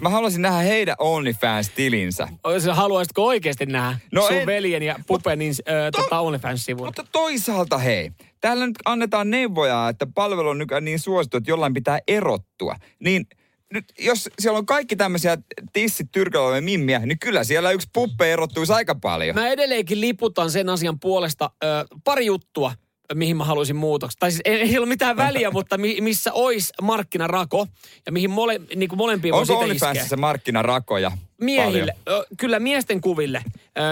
mä 0.00 0.08
haluaisin 0.08 0.42
nähdä 0.42 0.58
heidän 0.58 0.96
OnlyFans-tilinsä. 0.98 2.28
Sä 2.64 2.74
Haluaisitko 2.74 3.26
oikeasti 3.26 3.66
nähdä 3.66 3.98
No 4.12 4.22
sun 4.22 4.32
en- 4.36 4.46
veljen 4.46 4.82
ja 4.82 4.96
Pupen 5.06 5.38
ö, 5.42 5.90
tota 5.92 6.20
OnlyFans-sivun? 6.20 6.86
Mutta 6.86 7.04
toisaalta 7.12 7.78
hei, 7.78 8.10
täällä 8.40 8.66
nyt 8.66 8.76
annetaan 8.84 9.30
neuvoja, 9.30 9.88
että 9.88 10.06
palvelu 10.14 10.48
on 10.48 10.58
nykyään 10.58 10.84
niin 10.84 10.98
suosittu, 10.98 11.36
että 11.36 11.50
jollain 11.50 11.74
pitää 11.74 11.98
erottua. 12.08 12.76
Niin 12.98 13.26
nyt, 13.72 13.84
jos 13.98 14.28
siellä 14.38 14.58
on 14.58 14.66
kaikki 14.66 14.96
tämmöisiä 14.96 15.38
tissit 15.72 16.08
tyrkällä 16.12 16.60
mimmiä, 16.60 16.98
niin 16.98 17.18
kyllä 17.18 17.44
siellä 17.44 17.70
yksi 17.70 17.88
puppe 17.92 18.32
erottuisi 18.32 18.72
aika 18.72 18.94
paljon. 18.94 19.34
Mä 19.36 19.48
edelleenkin 19.48 20.00
liputan 20.00 20.50
sen 20.50 20.68
asian 20.68 21.00
puolesta 21.00 21.50
ö, 21.64 21.66
pari 22.04 22.26
juttua. 22.26 22.72
Mihin 23.14 23.36
mä 23.36 23.44
haluaisin 23.44 23.76
muutoksia. 23.76 24.16
Tai 24.20 24.30
siis 24.30 24.42
ei, 24.44 24.60
ei 24.60 24.78
ole 24.78 24.86
mitään 24.86 25.16
väliä, 25.16 25.50
mutta 25.56 25.78
mi, 25.78 26.00
missä 26.00 26.32
olisi 26.32 26.72
markkinarako 26.82 27.66
ja 28.06 28.12
mihin 28.12 28.30
mole, 28.30 28.60
niin 28.76 28.88
kuin 28.88 28.98
molempiin 28.98 29.34
Onko 29.34 29.38
voisi 29.38 29.52
itse 29.52 29.74
iskeä. 29.74 29.88
OnlyFansissa 29.88 30.16
markkinarakoja? 30.16 31.12
Miehille, 31.40 31.92
ö, 32.08 32.26
kyllä 32.38 32.60
miesten 32.60 33.00
kuville. 33.00 33.44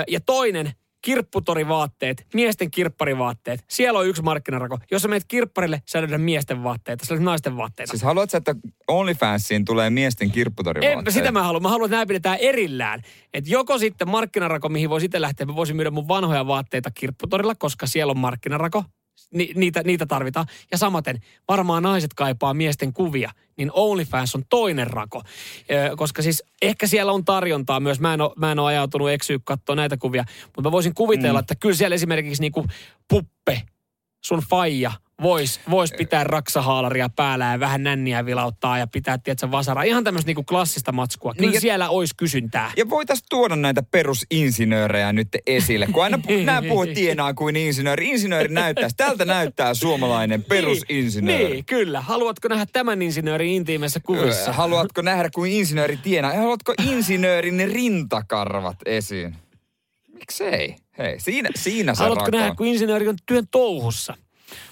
Ja 0.09 0.21
toinen, 0.21 0.73
kirpputorivaatteet, 1.05 2.27
miesten 2.35 2.71
kirpparivaatteet. 2.71 3.65
Siellä 3.69 3.99
on 3.99 4.07
yksi 4.07 4.23
markkinarako. 4.23 4.79
Jos 4.91 5.03
sä 5.03 5.09
menet 5.09 5.25
kirpparille, 5.29 5.83
sä 5.87 6.01
löydät 6.01 6.23
miesten 6.23 6.63
vaatteita, 6.63 7.07
sä 7.07 7.15
löydät 7.15 7.25
naisten 7.25 7.57
vaatteita. 7.57 7.91
Siis 7.91 8.03
haluatko, 8.03 8.31
sä, 8.31 8.39
että 8.39 8.55
OnlyFansiin 8.89 9.65
tulee 9.65 9.91
miesten 9.91 10.31
kirpputorivaatteet? 10.31 11.07
En, 11.07 11.13
sitä 11.13 11.33
mä 11.33 11.43
haluan. 11.43 11.63
Mä 11.63 11.69
haluan, 11.69 11.87
että 11.87 11.97
nämä 11.97 12.07
pidetään 12.07 12.39
erillään. 12.41 13.03
Et 13.35 13.49
joko 13.49 13.79
sitten 13.79 14.09
markkinarako, 14.09 14.69
mihin 14.69 14.91
voisi 14.91 15.07
itse 15.07 15.21
lähteä, 15.21 15.47
mä 15.47 15.57
voisin 15.57 15.77
myydä 15.77 15.91
mun 15.91 16.09
vanhoja 16.09 16.47
vaatteita 16.47 16.91
kirpputorilla, 16.91 17.55
koska 17.55 17.87
siellä 17.87 18.11
on 18.11 18.19
markkinarako. 18.19 18.85
Ni, 19.33 19.53
niitä, 19.55 19.83
niitä 19.85 20.07
tarvitaan. 20.07 20.47
Ja 20.73 20.79
samaten, 20.79 21.21
varmaan 21.49 21.83
naiset 21.83 22.15
kaipaa 22.15 22.55
miesten 22.55 22.93
kuvia, 22.93 23.31
niin 23.57 23.71
OnlyFans 23.73 24.35
on 24.35 24.43
toinen 24.49 24.87
rako. 24.87 25.23
Ö, 25.71 25.97
koska 25.97 26.23
siis 26.23 26.43
ehkä 26.63 26.87
siellä 26.87 27.13
on 27.13 27.25
tarjontaa 27.25 27.81
myös. 27.81 28.01
Mä 28.01 28.15
en 28.15 28.21
ole, 28.21 28.33
mä 28.37 28.53
en 28.53 28.59
ole 28.59 28.69
ajautunut 28.69 29.11
eksyä 29.11 29.39
katsoa 29.45 29.77
näitä 29.77 29.97
kuvia, 29.97 30.25
mutta 30.45 30.63
mä 30.63 30.73
voisin 30.73 30.95
kuvitella, 30.95 31.39
mm. 31.39 31.41
että 31.41 31.55
kyllä 31.55 31.75
siellä 31.75 31.95
esimerkiksi 31.95 32.41
niinku 32.41 32.67
puppe, 33.09 33.63
sun 34.25 34.43
faija, 34.51 34.93
vois, 35.23 35.61
vois 35.71 35.93
pitää 35.93 36.25
raksahaalaria 36.25 37.09
päällä 37.09 37.45
ja 37.45 37.61
vähän 37.61 37.83
nänniä 37.83 38.27
vilauttaa 38.27 38.79
ja 38.79 38.87
pitää, 38.87 39.19
tiedätkö, 39.19 39.51
vasaraa. 39.51 39.83
Ihan 39.85 40.05
tämmöistä 40.05 40.29
niinku 40.29 40.43
klassista 40.45 40.93
matskua. 40.93 41.35
Kyllä 41.35 41.51
Niin 41.51 41.61
siellä 41.61 41.89
olisi 41.89 42.15
kysyntää. 42.17 42.73
Ja 42.77 42.91
voitaisiin 42.91 43.27
tuoda 43.31 43.57
näitä 43.57 43.83
perusinsinöörejä 43.83 45.13
nyt 45.13 45.29
esille, 45.47 45.87
kun 45.93 46.05
aina 46.05 46.19
pu- 46.29 46.45
nämä 46.45 46.63
puhut 46.63 46.93
tienaa 46.95 47.35
kuin 47.35 47.57
insinööri. 47.57 48.11
Insinööri 48.11 48.49
näyttää, 48.55 48.89
tältä 48.97 49.25
näyttää 49.25 49.75
suomalainen 49.75 50.45
perusinsinööri. 50.45 51.49
Niin, 51.53 51.65
kyllä. 51.65 52.01
Haluatko 52.01 52.49
nähdä 52.49 52.67
tämän 52.73 53.03
insinöörin 53.03 53.51
intiimeissä 53.51 54.01
kuvissa? 54.01 54.53
Haluatko 54.53 55.03
nähdä, 55.03 55.31
kuin 55.35 55.53
insinööri 55.53 55.97
tienaa? 55.97 56.33
Ja 56.33 56.39
Haluatko 56.41 56.75
insinöörin 56.91 57.71
rintakarvat 57.73 58.77
esiin? 58.87 59.37
Miksei? 60.13 60.77
Hei, 60.99 61.21
siinä, 61.21 61.49
siinä 61.57 61.95
se 61.95 62.03
Haluatko 62.03 62.25
rako. 62.25 62.37
nähdä, 62.37 62.55
kun 62.55 62.67
insinööri 62.67 63.09
on 63.09 63.17
työn 63.27 63.45
touhussa? 63.51 64.15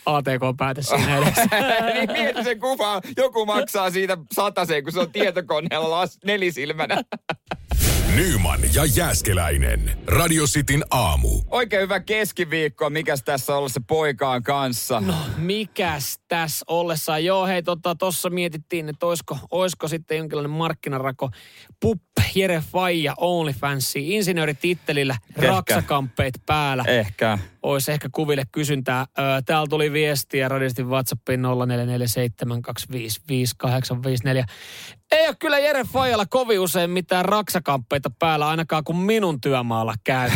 ATK-päätös 0.07 0.87
siinä 0.87 1.17
edessä. 1.19 1.49
niin 1.95 2.13
mieti 2.13 2.45
se 2.45 2.55
kuva, 2.55 3.01
joku 3.17 3.47
maksaa 3.47 3.91
siitä 3.91 4.17
sataseen, 4.35 4.85
kun 4.85 4.93
se 4.93 5.01
on 5.01 5.13
tietokoneella 5.13 5.91
las, 5.91 6.19
nelisilmänä. 6.25 7.03
Nyman 8.17 8.61
ja 8.75 8.85
Jääskeläinen. 8.85 9.91
Radio 10.07 10.45
Cityn 10.45 10.85
aamu. 10.91 11.29
Oikein 11.51 11.83
hyvä 11.83 12.01
keskiviikko, 12.01 12.91
mikäs 12.91 13.23
tässä 13.23 13.57
olla 13.57 13.69
se 13.69 13.81
poikaan 13.89 14.43
kanssa. 14.43 15.01
No, 15.01 15.15
mikäs 15.37 16.21
tässä 16.29 16.65
ollessa? 16.69 17.19
Joo, 17.19 17.47
hei, 17.47 17.63
tota, 17.63 17.95
tossa 17.95 18.31
mietittiin, 18.31 18.89
että 18.89 19.07
oisko, 19.07 19.39
oisko 19.51 19.89
sitten 19.89 20.19
jonkinlainen 20.19 20.51
markkinarako. 20.51 21.31
Pup, 21.81 22.03
Jere 22.35 22.63
Faija, 22.73 23.15
OnlyFansi, 23.17 24.15
insinööritittelillä, 24.15 25.17
Ehkä. 25.37 25.47
raksakamppeet 25.49 26.35
päällä. 26.47 26.85
Ehkä. 26.87 27.39
Olisi 27.63 27.93
ehkä 27.93 28.09
kuville 28.13 28.45
kysyntää. 28.53 29.07
Ö, 29.19 29.23
Täällä 29.47 29.67
tuli 29.71 29.93
viestiä 29.93 30.49
radistin 30.49 30.89
WhatsAppiin 30.89 31.41
0447255854. 31.43 31.47
Ei 35.13 35.29
ole 35.29 35.37
kyllä 35.39 35.59
Jere 35.59 35.85
Fajalla 35.85 36.27
kovin 36.27 36.61
usein 36.61 36.91
mitään 36.91 37.25
raksakamppeita 37.25 38.11
päällä, 38.19 38.49
ainakaan 38.49 38.85
kun 38.85 38.97
minun 38.97 39.41
työmaalla 39.41 39.95
käy. 40.05 40.31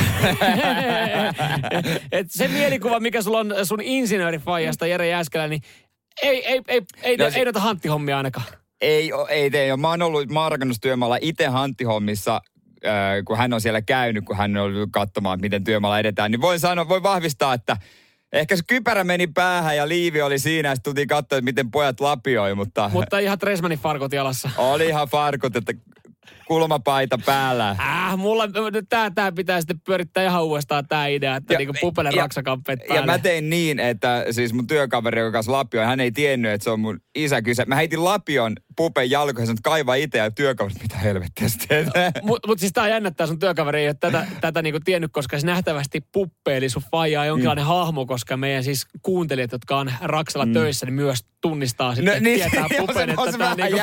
Et 2.13 2.27
se 2.31 2.49
mielikuva, 2.49 3.01
mikä 3.01 3.23
sulla 3.23 3.39
on 3.39 3.55
sun 3.65 3.81
insinöörifajasta 3.83 4.87
Jere 4.87 5.09
Jääskelä, 5.09 5.49
niin 5.49 5.63
ei, 6.23 6.47
ei, 6.47 6.61
ei, 6.69 6.83
ei, 7.03 7.17
No 7.17 7.25
no, 7.25 7.31
se- 7.31 7.39
ei 7.39 7.45
noita 7.45 7.61
hanttihommia 7.61 8.17
ainakaan. 8.17 8.47
Ei, 8.81 9.11
ei 9.29 9.51
tee. 9.51 9.77
Mä 9.77 9.89
oon 9.89 10.03
ollut 10.03 10.31
maarakennustyömaalla 10.31 11.19
itse 11.21 11.47
hanttihommissa, 11.47 12.41
äh, 12.87 12.93
kun 13.25 13.37
hän 13.39 13.53
on 13.53 13.61
siellä 13.61 13.83
käynyt, 13.83 14.25
kun 14.25 14.37
hän 14.37 14.57
on 14.57 14.63
ollut 14.63 14.89
katsomaan, 14.93 15.41
miten 15.41 15.65
työmaalla 15.65 15.99
edetään. 15.99 16.31
Niin 16.31 16.41
voin 16.41 16.61
sanoa, 16.61 16.89
voin 16.89 17.03
vahvistaa, 17.03 17.55
että 17.55 17.77
ehkä 18.37 18.57
se 18.57 18.63
kypärä 18.67 19.05
meni 19.05 19.27
päähän 19.27 19.77
ja 19.77 19.89
liivi 19.89 20.23
oli 20.23 20.39
siinä. 20.39 20.69
Ja 20.69 20.75
sitten 20.75 20.91
tultiin 20.91 21.09
katsoa, 21.09 21.39
että 21.39 21.45
miten 21.45 21.71
pojat 21.71 22.01
lapioi, 22.01 22.55
mutta, 22.55 22.91
Mutta 22.93 23.19
ihan 23.19 23.39
Tresmanin 23.39 23.79
farkot 23.79 24.13
jalassa. 24.13 24.51
oli 24.59 24.87
ihan 24.87 25.09
farkut, 25.09 25.57
että 25.57 25.73
kulmapaita 26.47 27.19
päällä. 27.27 27.71
Äh, 27.71 28.17
mulla, 28.17 28.45
tää, 28.89 29.11
tää 29.11 29.33
pitää 29.33 29.61
sitten 29.61 29.81
pyörittää 29.81 30.25
ihan 30.25 30.45
uudestaan 30.45 30.87
tää 30.89 31.07
idea, 31.07 31.37
että 31.37 31.55
Ja- 31.55 31.59
niinku 31.59 31.75
pupele 31.81 32.11
ja- 32.15 32.23
raksakamppeet 32.23 32.81
Ja 32.81 32.87
päälle. 32.89 33.07
mä 33.07 33.19
tein 33.19 33.51
niin, 33.51 33.81
että 33.81 34.25
siis 34.31 34.53
mun 34.53 34.67
työkaveri, 34.67 35.21
joka 35.21 35.33
kanssa 35.33 35.53
lapioi, 35.53 35.85
hän 35.87 36.01
ei 36.01 36.13
tiennyt, 36.13 36.53
että 36.53 36.65
se 36.65 36.71
on 36.71 36.81
mun 36.81 37.01
isä 37.15 37.43
kyse. 37.43 37.65
Mä 37.65 37.75
heitin 37.75 38.05
lapion 38.05 38.53
pupen 38.77 39.11
jalkoihin 39.11 39.43
ja 39.43 39.47
sanoin, 39.47 39.59
että 39.59 39.71
kaiva 39.71 39.95
itse 39.95 40.19
ja 40.19 40.31
työkaveri, 40.31 40.75
mitä 40.83 40.99
helvettiä? 40.99 41.49
Mutta 42.23 42.49
mut 42.49 42.59
siis 42.59 42.73
tää 42.73 42.89
jännittää 42.89 43.27
sun 43.27 43.39
työkaveri 43.39 43.81
ei 43.81 43.89
ole 43.89 43.97
tätä, 44.01 44.27
tätä 44.41 44.63
niinku 44.63 44.81
tiennyt, 44.85 45.13
koska 45.13 45.39
se 45.41 45.47
nähtävästi 45.47 46.01
puppe, 46.13 46.57
eli 46.57 46.69
sun 46.69 46.83
faija 46.91 47.21
on 47.21 47.27
jonkinlainen 47.27 47.65
mm. 47.65 47.69
hahmo, 47.69 48.07
koska 48.07 48.37
meidän 48.37 48.65
siis 48.65 48.87
kuuntelijat, 49.03 49.53
jotka 49.53 49.77
on 49.79 49.93
Raksalla 50.01 50.47
mm. 50.47 50.53
töissä, 50.53 50.87
niin 50.87 50.95
myös 50.95 51.25
tunnistaa 51.41 51.95
sitten, 51.95 52.15
No 52.15 52.21
niin, 52.21 52.41
tietää 52.41 52.67
pupen, 52.79 53.19
on 53.19 53.29
että 53.29 53.39
tämä 53.39 53.55
niinku, 53.55 53.79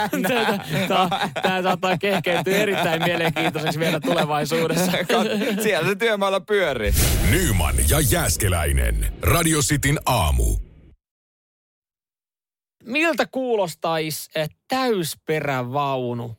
tää 1.43 1.61
saattaa 1.61 1.97
kehkeytyä 1.97 2.52
erittäin 2.53 3.03
mielenkiintoiseksi 3.03 3.79
vielä 3.79 3.99
tulevaisuudessa. 3.99 4.91
Siellä 5.63 5.89
se 5.89 5.95
työmaalla 5.95 6.39
pyörii. 6.39 6.93
Nyman 7.29 7.75
ja 7.89 7.99
Jääskeläinen. 7.99 9.13
Radio 9.21 9.59
Cityn 9.59 9.99
aamu. 10.05 10.55
Miltä 12.83 13.25
kuulostaisi 13.31 14.31
täysperävaunu 14.67 16.37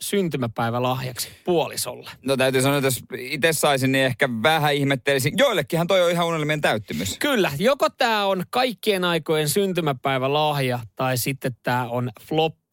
syntymäpäivälahjaksi 0.00 1.28
puolisolle? 1.44 2.10
No 2.22 2.36
täytyy 2.36 2.62
sanoa, 2.62 2.78
että 2.78 2.86
jos 2.86 3.02
itse 3.18 3.52
saisin, 3.52 3.92
niin 3.92 4.04
ehkä 4.04 4.28
vähän 4.42 4.74
ihmettelisin. 4.74 5.34
Joillekinhan 5.38 5.86
toi 5.86 6.02
on 6.02 6.10
ihan 6.10 6.26
unelmien 6.26 6.60
täyttymys. 6.60 7.18
Kyllä, 7.18 7.52
joko 7.58 7.90
tämä 7.90 8.26
on 8.26 8.42
kaikkien 8.50 9.04
aikojen 9.04 9.48
syntymäpäivälahja 9.48 10.80
tai 10.96 11.18
sitten 11.18 11.56
tämä 11.62 11.88
on 11.88 12.10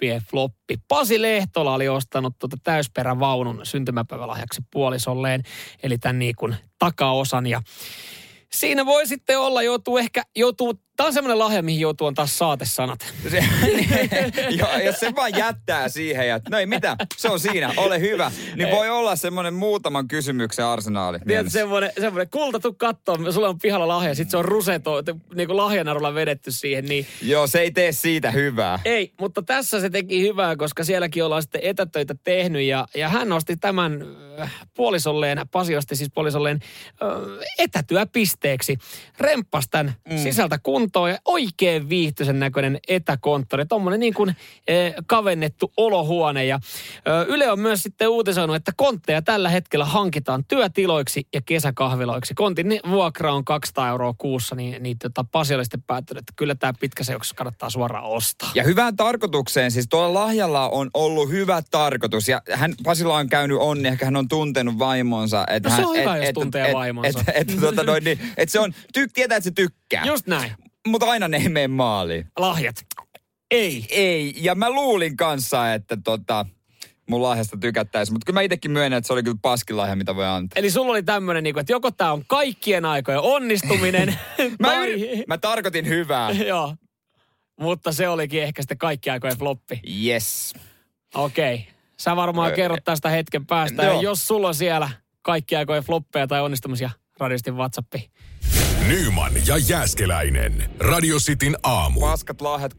floppien 0.01 0.21
floppi. 0.29 0.77
Pasi 0.87 1.21
Lehtola 1.21 1.73
oli 1.73 1.89
ostanut 1.89 2.39
tuota 2.39 2.57
täysperävaunun 2.63 3.59
syntymäpäivälahjaksi 3.63 4.61
puolisolleen, 4.71 5.43
eli 5.83 5.97
tämän 5.97 6.19
niin 6.19 6.35
kuin 6.35 6.55
takaosan 6.79 7.47
ja 7.47 7.61
Siinä 8.51 8.85
voi 8.85 9.07
sitten 9.07 9.39
olla, 9.39 9.61
joutuu 9.61 9.97
ehkä, 9.97 10.23
joutuu, 10.35 10.73
tämä 11.01 11.07
on 11.07 11.13
semmoinen 11.13 11.39
lahja, 11.39 11.61
mihin 11.61 11.79
joutuu 11.79 12.07
antaa 12.07 12.27
saatesanat. 12.27 13.13
Se, 13.29 13.37
jo, 14.59 14.67
jos 14.85 14.99
se 14.99 15.15
vaan 15.15 15.37
jättää 15.37 15.89
siihen 15.89 16.27
ja 16.27 16.39
no 16.49 16.57
ei 16.57 16.65
mitään, 16.65 16.97
se 17.17 17.29
on 17.29 17.39
siinä, 17.39 17.73
ole 17.77 17.99
hyvä. 17.99 18.31
Niin 18.55 18.71
voi 18.71 18.89
olla 18.89 19.15
semmoinen 19.15 19.53
muutaman 19.53 20.07
kysymyksen 20.07 20.65
arsenaali. 20.65 21.19
Tiedätkö, 21.19 21.33
mielessä. 21.33 21.59
semmoinen, 21.59 21.91
semmoinen 21.99 22.29
kulta, 22.29 22.59
tuu 22.59 22.73
kattoo, 22.73 23.31
sulla 23.31 23.49
on 23.49 23.59
pihalla 23.59 23.87
lahja, 23.87 24.15
sitten 24.15 24.31
se 24.31 24.37
on 24.37 24.45
ruseto, 24.45 25.03
niin 25.35 25.47
kuin 25.47 25.57
lahjanarulla 25.57 26.13
vedetty 26.13 26.51
siihen, 26.51 26.85
niin 26.85 27.05
Joo, 27.21 27.47
se 27.47 27.59
ei 27.59 27.71
tee 27.71 27.91
siitä 27.91 28.31
hyvää. 28.31 28.79
Ei, 28.85 29.13
mutta 29.19 29.41
tässä 29.41 29.79
se 29.79 29.89
teki 29.89 30.21
hyvää, 30.21 30.55
koska 30.55 30.83
sielläkin 30.83 31.23
ollaan 31.23 31.41
sitten 31.41 31.61
etätöitä 31.63 32.15
tehnyt 32.23 32.61
ja, 32.61 32.87
ja 32.95 33.09
hän 33.09 33.29
nosti 33.29 33.57
tämän 33.57 34.05
äh, 34.41 34.51
puolisolleen, 34.75 35.41
Pasi 35.51 35.75
osti 35.75 35.95
siis 35.95 36.09
puolisolleen 36.13 36.59
äh, 36.63 37.09
etätyöpisteeksi. 37.57 38.77
Remppas 39.19 39.65
tämän 39.71 39.93
mm. 40.09 40.17
sisältä 40.17 40.59
kuntoon 40.63 40.90
ja 41.09 41.19
oikein 41.25 41.89
viihtyisen 41.89 42.39
näköinen 42.39 42.79
etäkonttori. 42.87 43.65
Tuommoinen 43.65 43.99
niin 43.99 44.13
kuin 44.13 44.29
äh, 44.29 44.35
kavennettu 45.07 45.73
olohuone 45.77 46.45
ja 46.45 46.55
äh, 46.55 47.27
Yle 47.27 47.51
on 47.51 47.59
myös 47.59 47.83
sitten 47.83 48.09
uutisoinut, 48.09 48.55
että 48.55 48.71
kontteja 48.77 49.21
tällä 49.21 49.49
hetkellä 49.49 49.85
hankitaan 49.85 50.43
työtiloiksi 50.47 51.27
ja 51.33 51.41
kesäkahviloiksi. 51.45 52.33
Kontin 52.33 52.79
vuokra 52.89 53.33
on 53.33 53.45
200 53.45 53.89
euroa 53.89 54.13
kuussa, 54.17 54.55
niin, 54.55 54.83
niin 54.83 54.97
tota, 54.99 55.25
Pasi 55.31 55.55
oli 55.55 55.65
sitten 55.65 55.83
päättänyt, 55.83 56.21
että 56.21 56.33
kyllä 56.35 56.55
tämä 56.55 56.73
pitkä 56.79 57.03
seurauksessa 57.03 57.35
kannattaa 57.35 57.69
suoraan 57.69 58.05
ostaa. 58.05 58.51
Ja 58.55 58.63
hyvään 58.63 58.95
tarkoitukseen, 58.95 59.71
siis 59.71 59.87
tuolla 59.89 60.19
lahjalla 60.19 60.69
on 60.69 60.89
ollut 60.93 61.29
hyvä 61.29 61.61
tarkoitus. 61.71 62.27
Ja 62.27 62.41
hän, 62.51 62.73
Pasilla 62.83 63.17
on 63.17 63.29
käynyt 63.29 63.57
onni, 63.59 63.87
ehkä 63.87 64.05
hän 64.05 64.15
on 64.15 64.27
tuntenut 64.27 64.79
vaimonsa. 64.79 65.45
Että 65.49 65.69
No 65.69 65.75
se 65.75 65.81
hän, 65.81 65.89
on 65.89 65.97
hyvä, 65.97 66.17
jos 66.17 66.33
tuntee 66.33 66.73
vaimonsa. 66.73 67.19
Että 67.19 67.31
et, 67.31 67.49
et, 67.49 67.59
tota 67.59 67.83
noin, 67.83 68.03
niin, 68.03 68.19
et 68.37 68.49
se 68.49 68.59
on, 68.59 68.73
ty, 68.93 69.07
tietää, 69.07 69.37
että 69.37 69.49
se 69.49 69.51
tykkää. 69.55 70.05
Just 70.05 70.27
näin. 70.27 70.51
Mutta 70.87 71.05
aina 71.05 71.27
ne 71.27 71.37
ei 71.37 71.49
mene 71.49 71.67
maaliin. 71.67 72.27
Lahjat. 72.39 72.75
Ei. 73.51 73.85
Ei, 73.89 74.33
ja 74.35 74.55
mä 74.55 74.69
luulin 74.69 75.17
kanssa, 75.17 75.73
että 75.73 75.97
tota, 76.03 76.45
mun 77.09 77.23
lahjasta 77.23 77.57
tykättäisiin. 77.57 78.13
Mutta 78.13 78.25
kyllä 78.25 78.37
mä 78.37 78.41
itsekin 78.41 78.71
myönnän, 78.71 78.97
että 78.97 79.07
se 79.07 79.13
oli 79.13 79.23
kyllä 79.23 79.37
paskin 79.41 79.77
lahja, 79.77 79.95
mitä 79.95 80.15
voi 80.15 80.25
antaa. 80.25 80.59
Eli 80.59 80.71
sulla 80.71 80.91
oli 80.91 81.03
tämmöinen, 81.03 81.43
niin 81.43 81.59
että 81.59 81.73
joko 81.73 81.91
tämä 81.91 82.11
on 82.11 82.23
kaikkien 82.27 82.85
aikojen 82.85 83.19
onnistuminen, 83.19 84.07
Mä, 84.59 84.67
tai... 84.67 84.91
yri- 84.91 85.23
mä 85.27 85.37
tarkoitin 85.37 85.87
hyvää. 85.87 86.31
Joo. 86.47 86.75
Mutta 87.59 87.91
se 87.91 88.09
olikin 88.09 88.43
ehkä 88.43 88.61
sitten 88.61 88.77
kaikkien 88.77 89.13
aikojen 89.13 89.37
floppi. 89.37 89.81
Yes. 90.05 90.53
Okei. 91.15 91.55
Okay. 91.55 91.65
Sä 91.97 92.15
varmaan 92.15 92.53
kerrot 92.53 92.83
tästä 92.83 93.09
hetken 93.09 93.45
päästä. 93.45 93.83
Ja 93.83 94.01
jos 94.01 94.27
sulla 94.27 94.47
on 94.47 94.55
siellä 94.55 94.89
kaikkien 95.21 95.59
aikojen 95.59 95.83
floppeja 95.83 96.27
tai 96.27 96.41
onnistumisia, 96.41 96.89
radistin 97.19 97.55
WhatsAppi. 97.55 98.11
Nyman 98.87 99.31
ja 99.47 99.57
Jääskeläinen. 99.57 100.69
Radio 100.79 101.17
Cityn 101.17 101.55
aamu. 101.63 101.99
Paskat 101.99 102.41
lahjat. 102.41 102.71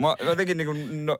mä 0.00 0.16
jotenkin 0.26 0.56
niinku 0.56 0.74
no, 0.90 1.16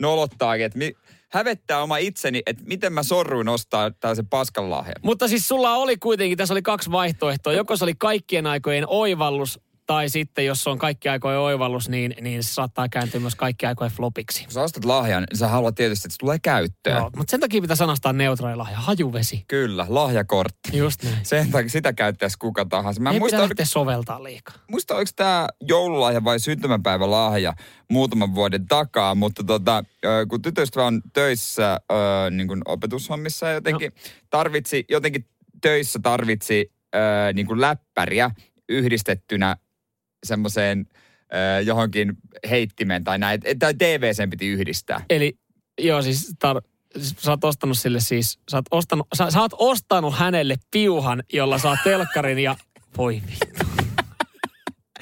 nolottaakin, 0.00 0.66
että 0.66 0.78
mi, 0.78 0.92
hävettää 1.28 1.82
oma 1.82 1.96
itseni, 1.96 2.42
että 2.46 2.62
miten 2.66 2.92
mä 2.92 3.02
sorruin 3.02 3.48
ostaa 3.48 3.90
tällaisen 3.90 4.26
paskan 4.26 4.70
lahjan. 4.70 4.94
Mutta 5.02 5.28
siis 5.28 5.48
sulla 5.48 5.74
oli 5.74 5.96
kuitenkin, 5.96 6.38
tässä 6.38 6.54
oli 6.54 6.62
kaksi 6.62 6.90
vaihtoehtoa. 6.90 7.52
Joko 7.52 7.76
se 7.76 7.84
oli 7.84 7.94
kaikkien 7.98 8.46
aikojen 8.46 8.84
oivallus, 8.86 9.60
tai 9.86 10.08
sitten 10.08 10.46
jos 10.46 10.66
on 10.66 10.78
kaikki 10.78 11.08
aikojen 11.08 11.38
oivallus, 11.38 11.88
niin, 11.88 12.14
niin 12.20 12.42
se 12.42 12.52
saattaa 12.54 12.88
kääntyä 12.88 13.20
myös 13.20 13.34
kaikki 13.34 13.66
aikojen 13.66 13.92
flopiksi. 13.92 14.44
Kun 14.44 14.52
sä 14.52 14.62
ostat 14.62 14.84
lahjan, 14.84 15.24
niin 15.30 15.38
sä 15.38 15.48
haluat 15.48 15.74
tietysti, 15.74 16.06
että 16.06 16.12
se 16.12 16.18
tulee 16.18 16.38
käyttöön. 16.42 16.96
Joo, 16.96 17.10
mutta 17.16 17.30
sen 17.30 17.40
takia 17.40 17.60
pitää 17.60 17.76
sanastaa 17.76 18.12
neutraali 18.12 18.56
lahja, 18.56 18.76
hajuvesi. 18.76 19.44
Kyllä, 19.48 19.86
lahjakortti. 19.88 20.76
Just 20.78 21.02
näin. 21.02 21.16
Sen 21.26 21.50
takia 21.50 21.68
sitä 21.68 21.92
käyttäisi 21.92 22.38
kuka 22.38 22.64
tahansa. 22.64 23.00
Mä 23.00 23.10
Ei 23.10 23.18
muista, 23.18 23.36
oliko, 23.36 23.48
lähteä 23.48 23.66
soveltaa 23.66 24.22
liikaa. 24.22 24.54
muista, 24.70 24.96
oliko 24.96 25.10
tämä 25.16 25.46
joululahja 25.60 26.24
vai 26.24 26.40
syntymäpäivälahja 26.40 27.54
muutaman 27.90 28.34
vuoden 28.34 28.66
takaa, 28.68 29.14
mutta 29.14 29.44
tota, 29.44 29.84
kun 30.28 30.42
tytöstä 30.42 30.84
on 30.84 31.02
töissä 31.12 31.80
niin 32.30 32.48
kuin 32.48 32.62
opetushommissa 32.64 33.50
jotenkin 33.50 33.92
tarvitsi, 34.30 34.84
jotenkin 34.88 35.28
töissä 35.62 35.98
tarvitsi 36.02 36.72
niin 37.34 37.46
kuin 37.46 37.60
läppäriä 37.60 38.30
yhdistettynä 38.68 39.56
semmoiseen 40.26 40.86
johonkin 41.64 42.12
heittimeen 42.50 43.04
tai 43.04 43.18
näin, 43.18 43.40
tai 43.58 43.74
TVCen 43.74 44.30
piti 44.30 44.48
yhdistää. 44.48 45.04
Eli 45.10 45.38
joo, 45.80 46.02
siis, 46.02 46.34
tar- 46.46 46.68
siis 46.98 47.14
sä 47.18 47.30
oot 47.30 47.44
ostanut 47.44 47.78
sille 47.78 48.00
siis, 48.00 48.38
sä 48.50 48.56
oot 48.56 48.64
ostanut, 48.70 49.06
sä, 49.14 49.30
sä 49.30 49.40
oot 49.40 49.52
ostanut 49.58 50.14
hänelle 50.18 50.56
piuhan, 50.70 51.22
jolla 51.32 51.58
saa 51.58 51.76
telkkarin 51.84 52.38
ja 52.38 52.56
voi 52.98 53.22
vittu. 53.26 53.66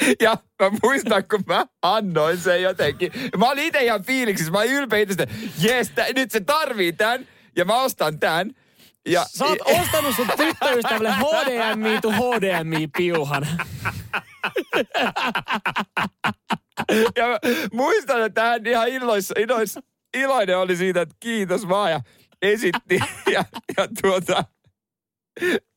Ja 0.20 0.36
mä 0.62 0.70
muistan, 0.82 1.24
kun 1.28 1.42
mä 1.46 1.66
annoin 1.82 2.38
sen 2.38 2.62
jotenkin. 2.62 3.12
Mä 3.38 3.50
olin 3.50 3.64
itse 3.64 3.84
ihan 3.84 4.02
fiiliksissä. 4.04 4.52
Mä 4.52 4.58
olin 4.58 4.72
ylpeä 4.72 4.98
itsestä. 4.98 5.26
Jes, 5.58 5.92
nyt 6.14 6.30
se 6.30 6.40
tarvii 6.40 6.92
tän. 6.92 7.26
Ja 7.56 7.64
mä 7.64 7.82
ostan 7.82 8.20
tän. 8.20 8.50
Ja, 9.08 9.26
Sä 9.28 9.44
oot 9.44 9.58
ostanut 9.64 10.16
sun 10.16 10.26
tyttöystävälle 10.36 11.12
HDMI 11.12 12.00
to 12.02 12.10
HDMI-piuhan. 12.10 13.46
ja 17.16 17.26
mä 17.28 17.38
muistan, 17.72 18.22
että 18.22 18.42
hän 18.42 18.66
ihan 18.66 18.88
illoissa, 18.88 19.34
ilois, 19.38 19.78
iloinen 20.16 20.58
oli 20.58 20.76
siitä, 20.76 21.00
että 21.00 21.14
kiitos 21.20 21.68
vaan. 21.68 21.90
Ja 21.90 22.00
esitti. 22.42 23.00
Ja, 23.32 23.44
ja 23.76 23.88
tuota, 24.02 24.44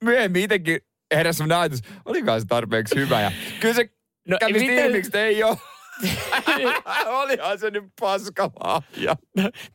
myöhemmin 0.04 0.44
itsekin 0.44 0.80
heräsi 1.16 1.38
semmoinen 1.38 1.58
ajatus, 1.58 1.82
olikohan 2.06 2.42
se 2.42 2.48
tarpeeksi 2.48 2.96
hyvä. 2.96 3.22
Ja 3.22 3.32
kyllä 3.60 3.74
se 3.74 3.90
No, 4.28 4.38
kävi 4.40 4.54
miten- 4.54 5.20
ei 5.22 5.44
ole. 5.44 5.58
Olihan 7.22 7.60
se 7.60 7.72
nyt 7.72 7.84
paskalahja. 8.00 9.16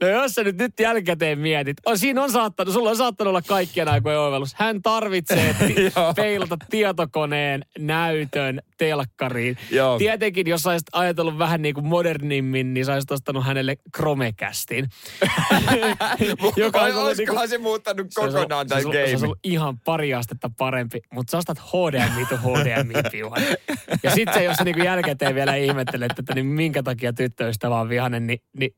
No 0.01 0.09
jos 0.09 0.33
sä 0.33 0.45
nyt, 0.45 0.59
nyt 0.59 0.81
jälkikäteen 0.81 1.39
mietit, 1.39 1.77
on, 1.87 1.99
siinä 1.99 2.23
on 2.23 2.31
saattanut, 2.31 2.75
sulla 2.75 2.91
on 2.91 2.97
saattanut 2.97 3.29
olla 3.29 3.43
kaikkien 3.43 3.89
aikojen 3.89 4.19
oivallus. 4.19 4.55
Hän 4.55 4.83
tarvitsee 4.83 5.57
peilata 6.17 6.57
tietokoneen 6.71 7.65
näytön 7.79 8.63
telkkariin. 8.83 9.57
Joo. 9.71 9.99
Tietenkin, 9.99 10.47
jos 10.47 10.67
olisit 10.67 10.87
ajatellut 10.93 11.39
vähän 11.39 11.63
niin 11.63 11.75
kuin 11.75 11.87
modernimmin, 11.87 12.75
niin 12.75 12.87
sä 12.87 12.93
olisit 12.93 13.11
ostanut 13.11 13.45
hänelle 13.47 13.77
Chromecastin. 13.97 14.89
Joka 16.57 16.81
olisi 16.83 16.97
ollut 16.97 17.09
Olisikohan 17.09 17.41
niinku- 17.41 17.49
se 17.49 17.59
muuttanut 17.59 18.07
kokonaan 18.15 18.69
tämän 18.69 18.85
ollut- 18.85 18.97
Se 18.97 19.13
game? 19.13 19.25
ollut 19.25 19.39
ihan 19.45 19.79
pari 19.81 20.15
astetta 20.15 20.51
parempi, 20.59 21.01
mutta 21.13 21.31
sä 21.31 21.39
ostat 21.39 21.59
HDMI 21.59 22.27
to 22.29 22.37
HDMI-piuhan. 22.37 23.43
Ja 24.03 24.11
sit 24.15 24.29
se, 24.35 24.45
jos 24.45 24.57
sä 24.57 24.65
niinku 24.65 24.83
jälkikäteen 24.83 25.35
vielä 25.35 25.55
ihmettelet, 25.55 26.19
että 26.19 26.35
niin 26.35 26.47
minkä 26.47 26.83
takia 26.83 27.13
tyttöystävä 27.13 27.81
on 27.81 27.89
vihanen, 27.89 28.27
niin, 28.27 28.39
niin 28.59 28.75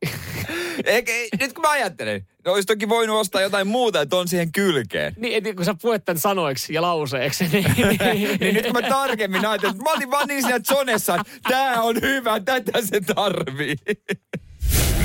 Eikä, 0.85 1.11
ei, 1.11 1.29
nyt 1.39 1.53
kun 1.53 1.61
mä 1.61 1.69
ajattelen, 1.69 2.27
no 2.45 2.53
olisi 2.53 2.65
toki 2.65 2.89
voinut 2.89 3.19
ostaa 3.19 3.41
jotain 3.41 3.67
muuta, 3.67 4.01
että 4.01 4.15
on 4.15 4.27
siihen 4.27 4.51
kylkeen. 4.51 5.13
Niin, 5.17 5.47
et 5.47 5.55
kun 5.55 5.65
sä 5.65 5.75
puet 5.81 6.05
tämän 6.05 6.19
sanoiksi 6.19 6.73
ja 6.73 6.81
lauseeksi, 6.81 7.47
niin, 7.47 7.73
niin, 7.77 8.37
Niin 8.39 8.55
nyt 8.55 8.65
kun 8.65 8.81
mä 8.81 8.89
tarkemmin 8.89 9.45
ajattelin, 9.45 9.75
että 9.75 9.83
mä 9.83 9.93
olin 9.93 10.11
vaan 10.11 10.27
niin 10.27 10.41
siinä 10.41 10.59
zonessa, 10.59 11.15
että 11.15 11.49
tää 11.49 11.81
on 11.81 12.01
hyvä, 12.01 12.39
tätä 12.39 12.81
se 12.81 13.01
tarvii. 13.15 13.75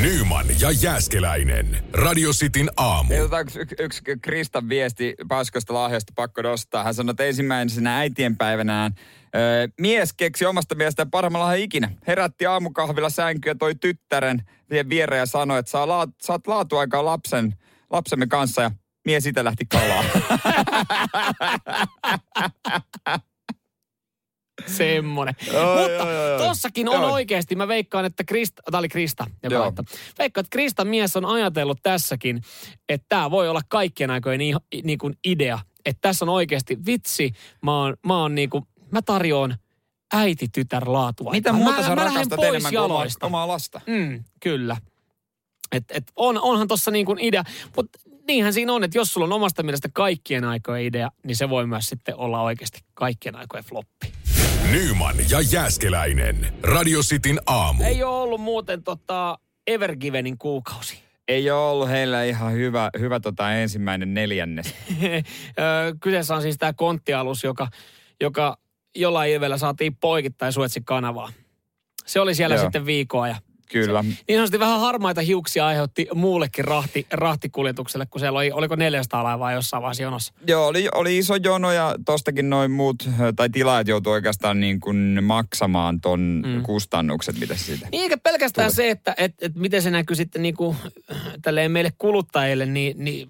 Nyman 0.02 0.46
ja 0.60 0.70
Jääskeläinen. 0.70 1.76
Radio 1.92 2.30
Cityn 2.32 2.70
aamu. 2.76 3.14
Yksi, 3.40 3.58
yksi 3.78 4.02
Kristan 4.22 4.68
viesti 4.68 5.14
paskosta 5.28 5.74
lahjasta 5.74 6.12
pakko 6.16 6.42
nostaa. 6.42 6.84
Hän 6.84 6.94
sanoi, 6.94 7.10
että 7.10 7.24
ensimmäisenä 7.24 7.98
äitienpäivänään 7.98 8.94
öö, 9.36 9.68
mies 9.80 10.12
keksi 10.12 10.46
omasta 10.46 10.74
mielestään 10.74 11.10
parhaimmalla 11.10 11.46
lahjan 11.46 11.64
ikinä. 11.64 11.90
Herätti 12.06 12.46
aamukahvilla 12.46 13.10
sänkyä 13.10 13.54
toi 13.54 13.74
tyttären 13.74 14.42
siihen 14.68 14.88
viereen 14.88 15.20
ja 15.20 15.26
sanoi, 15.26 15.58
että 15.58 15.70
saa 15.70 15.88
laat, 15.88 16.10
saat 16.22 16.46
laatuaikaa 16.46 17.04
lapsen, 17.04 17.54
lapsemme 17.90 18.26
kanssa 18.26 18.62
ja 18.62 18.70
mies 19.04 19.24
sitä 19.24 19.44
lähti 19.44 19.66
kalaa. 19.66 20.04
semmonen. 24.66 25.34
Oi, 25.48 25.54
Mutta 25.54 26.04
oi, 26.04 26.32
oi. 26.32 26.38
tossakin 26.38 26.88
on 26.88 27.02
Joo. 27.02 27.12
oikeasti, 27.12 27.56
mä 27.56 27.68
veikkaan, 27.68 28.04
että 28.04 28.24
Krista, 28.24 28.62
tää 28.70 28.78
oli 28.78 28.88
Krista, 28.88 29.26
joka 29.42 29.54
Joo. 29.54 29.72
Veikkaan, 30.18 30.44
että 30.44 30.50
Krista 30.50 30.84
mies 30.84 31.16
on 31.16 31.24
ajatellut 31.24 31.78
tässäkin, 31.82 32.40
että 32.88 33.06
tämä 33.08 33.30
voi 33.30 33.48
olla 33.48 33.60
kaikkien 33.68 34.10
aikojen 34.10 34.40
niin 34.84 34.98
kuin 34.98 35.14
idea. 35.24 35.58
Että 35.84 35.98
tässä 36.00 36.24
on 36.24 36.28
oikeasti, 36.28 36.78
vitsi, 36.86 37.32
mä 37.62 37.82
oon, 37.82 37.96
mä 38.06 38.18
oon 38.18 38.34
niin 38.34 38.50
kuin, 38.50 38.66
mä 38.92 39.02
tarjoan 39.02 39.56
äiti-tytär 40.12 40.92
laatua. 40.92 41.30
Mitä 41.30 41.52
mä, 41.52 41.58
muuta 41.58 41.82
sä 41.82 41.88
mä 41.88 41.94
rakastat 41.94 42.36
pois 42.36 42.48
enemmän 42.48 42.72
kuin 42.72 43.10
omaa, 43.22 43.48
lasta? 43.48 43.80
Mm, 43.86 44.24
kyllä. 44.40 44.76
Et, 45.72 45.84
et 45.90 46.12
on, 46.16 46.40
onhan 46.40 46.68
tossa 46.68 46.90
niin 46.90 47.06
kuin 47.06 47.18
idea, 47.18 47.44
mutta 47.76 47.98
niinhän 48.26 48.52
siinä 48.52 48.72
on, 48.72 48.84
että 48.84 48.98
jos 48.98 49.12
sulla 49.12 49.24
on 49.24 49.32
omasta 49.32 49.62
mielestä 49.62 49.88
kaikkien 49.92 50.44
aikojen 50.44 50.84
idea, 50.84 51.10
niin 51.24 51.36
se 51.36 51.48
voi 51.48 51.66
myös 51.66 51.86
sitten 51.86 52.16
olla 52.16 52.42
oikeasti 52.42 52.78
kaikkien 52.94 53.36
aikojen 53.36 53.64
floppi. 53.64 54.12
Nyman 54.70 55.16
ja 55.30 55.40
Jääskeläinen. 55.52 56.54
Radio 56.62 57.00
Cityn 57.00 57.40
aamu. 57.46 57.84
Ei 57.84 58.02
ole 58.02 58.16
ollut 58.16 58.40
muuten 58.40 58.82
tota 58.82 59.38
Evergivenin 59.66 60.38
kuukausi. 60.38 61.02
Ei 61.28 61.50
ole 61.50 61.70
ollut 61.70 61.88
heillä 61.88 62.24
ihan 62.24 62.52
hyvä, 62.52 62.90
hyvä 62.98 63.20
tota 63.20 63.52
ensimmäinen 63.52 64.14
neljännes. 64.14 64.74
Kyseessä 66.02 66.34
on 66.34 66.42
siis 66.42 66.58
tämä 66.58 66.72
konttialus, 66.72 67.44
joka, 67.44 67.68
joka 68.20 68.58
jollain 68.96 69.32
ilveellä 69.32 69.58
saatiin 69.58 69.96
poikittain 69.96 70.52
Suetsin 70.52 70.84
kanavaa. 70.84 71.32
Se 72.06 72.20
oli 72.20 72.34
siellä 72.34 72.56
Joo. 72.56 72.62
sitten 72.62 72.86
viikkoa 72.86 73.28
ja 73.28 73.36
Kyllä. 73.72 74.02
niin 74.02 74.16
sanotusti 74.28 74.58
vähän 74.58 74.80
harmaita 74.80 75.20
hiuksia 75.20 75.66
aiheutti 75.66 76.06
muullekin 76.14 76.64
rahti, 76.64 77.06
rahtikuljetukselle, 77.10 78.06
kun 78.06 78.20
siellä 78.20 78.38
oli, 78.38 78.52
oliko 78.52 78.76
400 78.76 79.24
laivaa 79.24 79.52
jossain 79.52 79.82
vaiheessa 79.82 80.02
jonossa. 80.02 80.32
Joo, 80.46 80.66
oli, 80.66 80.88
oli 80.94 81.18
iso 81.18 81.36
jono 81.36 81.72
ja 81.72 81.94
tostakin 82.04 82.50
noin 82.50 82.70
muut, 82.70 83.08
tai 83.36 83.50
tilaajat 83.50 83.88
joutuu 83.88 84.12
oikeastaan 84.12 84.60
niin 84.60 84.80
kuin 84.80 85.18
maksamaan 85.22 86.00
ton 86.00 86.42
mm. 86.46 86.62
kustannukset, 86.62 87.40
mitä 87.40 87.56
se 87.56 87.64
siitä. 87.64 87.88
Niin 87.92 88.02
eikä 88.02 88.18
pelkästään 88.18 88.72
se, 88.72 88.90
että 88.90 89.14
et, 89.16 89.34
et 89.42 89.54
miten 89.54 89.82
se 89.82 89.90
näkyy 89.90 90.16
sitten 90.16 90.42
niinku, 90.42 90.76
tälleen 91.42 91.72
meille 91.72 91.92
kuluttajille, 91.98 92.66
niin, 92.66 93.04
niin 93.04 93.28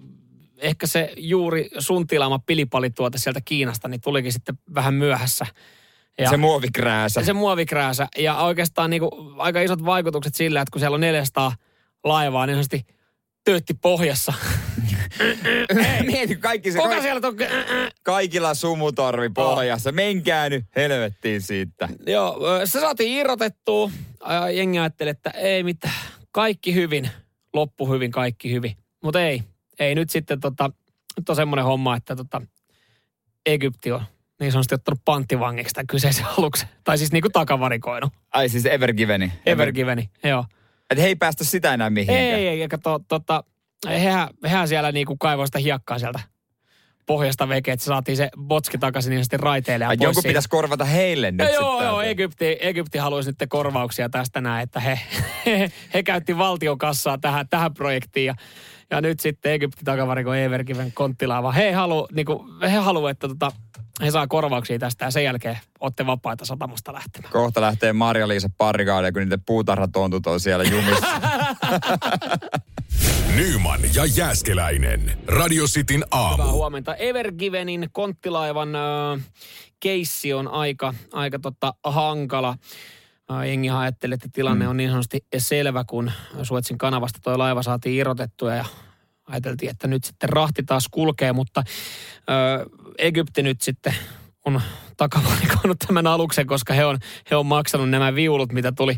ehkä 0.61 0.87
se 0.87 1.13
juuri 1.17 1.69
sun 1.79 2.07
tilaama 2.07 2.39
pilipalituote 2.39 3.17
sieltä 3.17 3.41
Kiinasta, 3.45 3.87
niin 3.87 4.01
tulikin 4.01 4.33
sitten 4.33 4.57
vähän 4.75 4.93
myöhässä. 4.93 5.45
Ja 6.19 6.29
Se 6.29 6.37
muovikrääsä. 6.37 7.23
se 7.23 7.33
muovikrääsä. 7.33 8.07
Ja 8.17 8.35
oikeastaan 8.37 8.89
niinku 8.89 9.09
aika 9.37 9.61
isot 9.61 9.85
vaikutukset 9.85 10.35
sillä, 10.35 10.61
että 10.61 10.71
kun 10.71 10.79
siellä 10.79 10.95
on 10.95 11.01
400 11.01 11.55
laivaa, 12.03 12.45
niin 12.45 12.53
sanotusti 12.55 12.85
töötti 13.43 13.73
pohjassa. 13.73 14.33
Mieti, 16.05 16.35
kaikki 16.35 16.71
se, 16.71 16.79
Kuka 16.79 17.01
siellä 17.01 17.27
on? 17.27 17.35
kaikilla 18.03 18.53
sumutorvi 18.53 19.29
pohjassa. 19.29 19.91
Menkää 19.91 20.49
nyt 20.49 20.65
helvettiin 20.75 21.41
siitä. 21.41 21.89
Joo, 22.07 22.39
se 22.65 22.79
saatiin 22.79 23.17
irrotettua. 23.17 23.91
Ja 24.29 24.49
Jengi 24.49 24.79
ajatteli, 24.79 25.09
että 25.09 25.29
ei 25.29 25.63
mitään. 25.63 25.93
Kaikki 26.31 26.73
hyvin. 26.75 27.09
Loppu 27.53 27.93
hyvin, 27.93 28.11
kaikki 28.11 28.51
hyvin. 28.51 28.77
Mutta 29.03 29.21
ei. 29.21 29.43
Ei 29.81 29.95
nyt 29.95 30.09
sitten 30.09 30.39
tota, 30.39 30.69
nyt 31.17 31.29
on 31.29 31.35
semmoinen 31.35 31.65
homma, 31.65 31.95
että 31.95 32.15
tota, 32.15 32.41
Egypti 33.45 33.91
on 33.91 34.03
niin 34.39 34.51
sanotusti 34.51 34.75
ottanut 34.75 35.01
panttivangiksi 35.05 35.73
tämän 35.73 35.87
kyseisen 35.87 36.25
aluksen. 36.37 36.69
Tai 36.83 36.97
siis 36.97 37.11
niinku 37.11 37.29
takavarikoinut. 37.29 38.13
Ai 38.33 38.49
siis 38.49 38.65
Evergiveni. 38.65 39.33
Evergiveni, 39.45 40.09
joo. 40.23 40.45
Että 40.89 41.01
he 41.01 41.07
ei 41.07 41.15
päästä 41.15 41.43
sitä 41.43 41.73
enää 41.73 41.89
mihinkään. 41.89 42.19
Ei, 42.19 42.47
ei, 42.47 42.61
eikä 42.61 42.77
to, 42.77 42.99
tota, 43.07 43.43
hehän, 43.87 44.27
hehän 44.43 44.67
siellä 44.67 44.91
niinku 44.91 45.17
kaivoi 45.17 45.47
sitä 45.47 45.59
hiekkaa 45.59 45.99
sieltä 45.99 46.19
pohjasta 47.05 47.49
veke, 47.49 47.71
että 47.71 47.85
saatiin 47.85 48.17
se 48.17 48.29
botski 48.37 48.77
takaisin 48.77 49.09
niin 49.09 49.23
sitten 49.23 49.39
raiteille 49.39 49.85
ja 49.85 49.93
joku 49.93 50.21
pitäisi 50.21 50.49
korvata 50.49 50.85
heille 50.85 51.31
nyt 51.31 51.39
Ja 51.39 51.45
sitten. 51.45 51.61
joo, 51.61 51.83
joo. 51.83 52.01
Egypti, 52.01 52.57
Egypti 52.59 52.97
haluaisi 52.97 53.29
nyt 53.29 53.49
korvauksia 53.49 54.09
tästä 54.09 54.41
näin, 54.41 54.63
että 54.63 54.79
he, 54.79 54.99
he, 55.45 55.71
he 55.93 56.03
käytti 56.03 56.37
valtion 56.37 56.77
kassaa 56.77 57.17
tähän, 57.17 57.49
tähän 57.49 57.73
projektiin 57.73 58.25
ja, 58.25 58.35
ja 58.91 59.01
nyt 59.01 59.19
sitten 59.19 59.51
Egypti 59.51 59.85
takavarikoi 59.85 60.41
Evergiven 60.41 60.91
konttilaiva. 60.91 61.51
He 61.51 61.71
halu, 61.71 62.07
niinku, 62.11 62.45
he 62.61 62.77
halu 62.77 63.07
että 63.07 63.27
tota, 63.27 63.51
he 64.01 64.11
saa 64.11 64.27
korvauksia 64.27 64.79
tästä 64.79 65.05
ja 65.05 65.11
sen 65.11 65.23
jälkeen 65.23 65.59
olette 65.79 66.05
vapaita 66.05 66.45
satamasta 66.45 66.93
lähtemään. 66.93 67.31
Kohta 67.31 67.61
lähtee 67.61 67.93
Marja-Liisa 67.93 68.49
Parikaade, 68.57 69.11
kun 69.11 69.21
niiden 69.21 69.41
puutarhatontut 69.45 70.27
on 70.27 70.39
siellä 70.39 70.63
jumissa. 70.63 71.07
Nyman 73.35 73.79
ja 73.95 74.05
Jääskeläinen. 74.05 75.17
Radio 75.27 75.65
Cityn 75.65 76.05
aamu. 76.11 76.43
Hyvää 76.43 76.51
huomenta. 76.51 76.95
Evergivenin 76.95 77.89
konttilaivan 77.91 78.75
äh, 78.75 78.81
keissi 79.79 80.33
on 80.33 80.47
aika, 80.47 80.93
aika 81.13 81.39
tota, 81.39 81.73
hankala. 81.83 82.55
Jengi 83.45 83.69
ajattelee, 83.69 84.13
että 84.13 84.29
tilanne 84.33 84.67
on 84.67 84.77
niin 84.77 84.89
sanotusti 84.89 85.25
selvä, 85.37 85.83
kun 85.83 86.11
Suetsin 86.43 86.77
kanavasta 86.77 87.19
tuo 87.23 87.37
laiva 87.37 87.63
saatiin 87.63 87.95
irrotettua 87.95 88.55
ja 88.55 88.65
ajateltiin, 89.27 89.69
että 89.69 89.87
nyt 89.87 90.03
sitten 90.03 90.29
rahti 90.29 90.63
taas 90.63 90.87
kulkee, 90.91 91.33
mutta 91.33 91.63
ö, 92.17 92.65
Egypti 92.97 93.43
nyt 93.43 93.61
sitten 93.61 93.95
on 94.45 94.61
takavarikoinut 94.97 95.79
tämän 95.87 96.07
aluksen, 96.07 96.47
koska 96.47 96.73
he 96.73 96.85
on, 96.85 96.99
he 97.31 97.35
on 97.35 97.45
maksanut 97.45 97.89
nämä 97.89 98.15
viulut, 98.15 98.51
mitä 98.51 98.71
tuli 98.71 98.95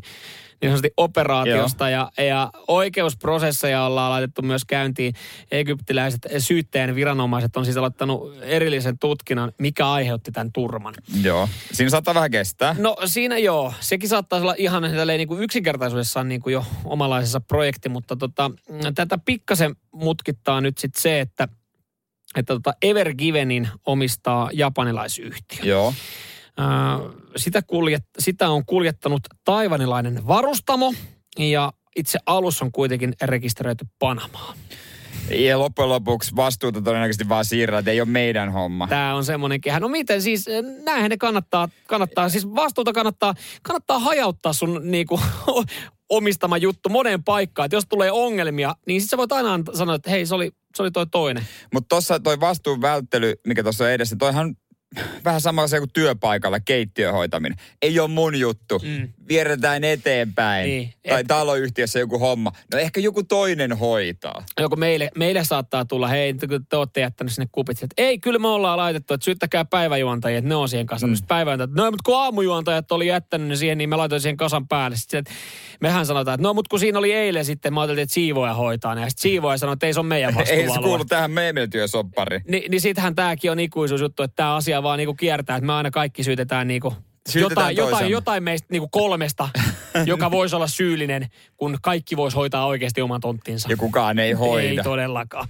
niin 0.61 0.69
sanotusti 0.69 0.93
operaatiosta 0.97 1.89
ja, 1.89 2.11
ja 2.17 2.49
oikeusprosesseja 2.67 3.83
ollaan 3.83 4.11
laitettu 4.11 4.41
myös 4.41 4.65
käyntiin. 4.65 5.13
Egyptiläiset 5.51 6.27
syyttäjän 6.37 6.95
viranomaiset 6.95 7.57
on 7.57 7.65
siis 7.65 7.77
aloittanut 7.77 8.37
erillisen 8.41 8.99
tutkinnan, 8.99 9.51
mikä 9.57 9.91
aiheutti 9.91 10.31
tämän 10.31 10.51
turman. 10.51 10.93
Joo. 11.23 11.49
Siinä 11.71 11.89
saattaa 11.89 12.13
vähän 12.13 12.31
kestää. 12.31 12.75
No 12.79 12.95
siinä 13.05 13.37
joo. 13.37 13.73
Sekin 13.79 14.09
saattaa 14.09 14.39
olla 14.39 14.55
ihan 14.57 14.83
niin 15.17 15.27
kuin 15.27 15.43
yksinkertaisuudessaan 15.43 16.29
niin 16.29 16.41
kuin 16.41 16.53
jo 16.53 16.65
omalaisensa 16.85 17.39
projekti, 17.39 17.89
mutta 17.89 18.15
tota, 18.15 18.51
tätä 18.95 19.17
pikkasen 19.17 19.75
mutkittaa 19.91 20.61
nyt 20.61 20.77
sitten 20.77 21.01
se, 21.01 21.19
että 21.19 21.47
että 22.35 22.53
tota 22.53 22.73
Evergivenin 22.81 23.69
omistaa 23.85 24.49
japanilaisyhtiö. 24.53 25.59
Joo. 25.63 25.93
Sitä, 27.35 27.61
kuljet, 27.61 28.03
sitä 28.19 28.49
on 28.49 28.65
kuljettanut 28.65 29.21
taivanilainen 29.45 30.27
varustamo 30.27 30.93
ja 31.39 31.73
itse 31.95 32.19
alus 32.25 32.61
on 32.61 32.71
kuitenkin 32.71 33.13
rekisteröity 33.21 33.85
Panamaan. 33.99 34.57
Ja 35.29 35.59
loppujen 35.59 35.89
lopuksi 35.89 36.35
vastuuta 36.35 36.81
todennäköisesti 36.81 37.29
vaan 37.29 37.45
siirrellä, 37.45 37.79
että 37.79 37.91
ei 37.91 38.01
ole 38.01 38.09
meidän 38.09 38.51
homma. 38.51 38.87
Tämä 38.87 39.15
on 39.15 39.25
semmoinen 39.25 39.61
kehä. 39.61 39.79
No 39.79 39.87
miten 39.87 40.21
siis, 40.21 40.45
näinhän 40.83 41.09
ne 41.09 41.17
kannattaa, 41.17 41.69
kannattaa 41.87 42.29
siis 42.29 42.47
vastuuta 42.55 42.93
kannattaa, 42.93 43.33
kannattaa 43.63 43.99
hajauttaa 43.99 44.53
sun 44.53 44.81
niinku, 44.83 45.19
omistama 46.09 46.57
juttu 46.57 46.89
moneen 46.89 47.23
paikkaan. 47.23 47.65
Että 47.65 47.75
jos 47.75 47.85
tulee 47.89 48.11
ongelmia, 48.11 48.75
niin 48.87 49.01
sitten 49.01 49.09
sä 49.09 49.17
voit 49.17 49.31
aina 49.31 49.59
sanoa, 49.73 49.95
että 49.95 50.09
hei, 50.09 50.25
se 50.25 50.35
oli, 50.35 50.51
se 50.75 50.83
oli 50.83 50.91
toi 50.91 51.07
toinen. 51.07 51.47
Mutta 51.73 51.87
tuossa 51.89 52.19
toi 52.19 52.39
vastuun 52.39 52.81
välttely, 52.81 53.33
mikä 53.47 53.63
tuossa 53.63 53.83
on 53.83 53.91
edessä, 53.91 54.15
toihan 54.19 54.55
vähän 55.25 55.41
sama 55.41 55.67
se 55.67 55.77
kuin 55.77 55.89
työpaikalla 55.93 56.59
keittiön 56.59 57.13
hoitaminen. 57.13 57.57
Ei 57.81 57.99
ole 57.99 58.09
mun 58.09 58.39
juttu. 58.39 58.79
Mm. 58.79 59.09
Vierretään 59.27 59.83
eteenpäin. 59.83 60.69
Niin. 60.69 60.93
Tai 61.09 61.21
Et... 61.21 61.27
taloyhtiössä 61.27 61.99
joku 61.99 62.19
homma. 62.19 62.51
No 62.73 62.79
ehkä 62.79 62.99
joku 62.99 63.23
toinen 63.23 63.77
hoitaa. 63.77 64.45
Joku 64.59 64.75
meille, 64.75 65.11
meille 65.17 65.43
saattaa 65.43 65.85
tulla, 65.85 66.07
hei, 66.07 66.33
kun 66.33 66.65
te 66.69 66.77
olette 66.77 67.01
jättänyt 67.01 67.33
sinne 67.33 67.47
kupit. 67.51 67.83
Että 67.83 67.93
ei, 67.97 68.19
kyllä 68.19 68.39
me 68.39 68.47
ollaan 68.47 68.77
laitettu, 68.77 69.13
että 69.13 69.25
syyttäkää 69.25 69.65
päiväjuontajia, 69.65 70.37
että 70.37 70.49
ne 70.49 70.55
on 70.55 70.69
siihen 70.69 70.85
kasaan. 70.85 71.11
Mm. 71.11 71.17
Päiväjuontajat, 71.27 71.71
no 71.71 71.91
mutta 71.91 72.03
kun 72.05 72.17
aamujuontajat 72.17 72.91
oli 72.91 73.07
jättänyt 73.07 73.47
ne 73.47 73.55
siihen, 73.55 73.77
niin 73.77 73.89
me 73.89 73.95
laitoin 73.95 74.21
siihen 74.21 74.37
kasan 74.37 74.67
päälle. 74.67 74.97
Sitten, 74.97 75.19
että 75.19 75.31
mehän 75.81 76.05
sanotaan, 76.05 76.35
että 76.35 76.47
no 76.47 76.53
mutta 76.53 76.69
kun 76.69 76.79
siinä 76.79 76.99
oli 76.99 77.13
eilen 77.13 77.45
sitten, 77.45 77.73
mä 77.73 77.81
ajattelin, 77.81 78.03
että 78.03 78.13
siivoja 78.13 78.53
hoitaa. 78.53 78.99
Ja 78.99 79.09
sitten 79.09 79.21
siivoja 79.21 79.57
sanoi, 79.57 79.73
että 79.73 79.85
ei 79.85 79.93
se 79.93 79.99
ole 79.99 80.07
meidän 80.07 80.35
vastuualue. 80.35 80.63
ei 80.67 80.73
se 80.73 80.79
kuulu 80.79 81.05
tähän 81.05 81.31
meidän 81.31 81.69
työsoppariin. 81.69 82.41
Ni, 82.47 82.65
niin 82.69 82.81
sittenhän 82.81 83.15
tämäkin 83.15 83.51
on 83.51 83.59
ikuisuusjuttu, 83.59 84.23
että 84.23 84.35
tämä 84.35 84.55
asia 84.55 84.83
vaan 84.83 84.97
niinku 84.97 85.13
kiertää, 85.13 85.55
että 85.55 85.67
me 85.67 85.73
aina 85.73 85.91
kaikki 85.91 86.23
syytetään 86.23 86.67
niinku 86.67 86.93
jotain, 87.35 87.77
jotain, 87.77 88.11
jotain 88.11 88.43
meistä 88.43 88.67
niinku 88.71 88.87
kolmesta, 88.87 89.49
joka 90.05 90.31
voisi 90.31 90.55
olla 90.55 90.67
syyllinen, 90.67 91.27
kun 91.57 91.77
kaikki 91.81 92.17
voisi 92.17 92.37
hoitaa 92.37 92.65
oikeasti 92.65 93.01
oman 93.01 93.21
tonttinsa. 93.21 93.69
Ja 93.69 93.77
kukaan 93.77 94.19
ei 94.19 94.31
hoida. 94.31 94.67
Ei 94.67 94.77
todellakaan. 94.83 95.47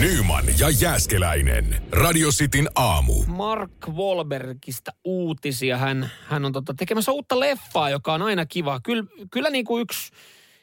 Nyman 0.00 0.44
ja 0.58 0.70
Jääskeläinen. 0.80 1.82
Radio 1.92 2.28
Cityn 2.30 2.68
aamu. 2.74 3.24
Mark 3.26 3.88
Wahlbergista 3.88 4.92
uutisia. 5.04 5.76
Hän, 5.76 6.10
hän 6.28 6.44
on 6.44 6.52
tota 6.52 6.74
tekemässä 6.74 7.12
uutta 7.12 7.40
leffaa, 7.40 7.90
joka 7.90 8.14
on 8.14 8.22
aina 8.22 8.46
kiva. 8.46 8.80
Kyllä, 8.84 9.04
kyllä 9.30 9.50
niin 9.50 9.64
kuin 9.64 9.82
yksi 9.82 10.12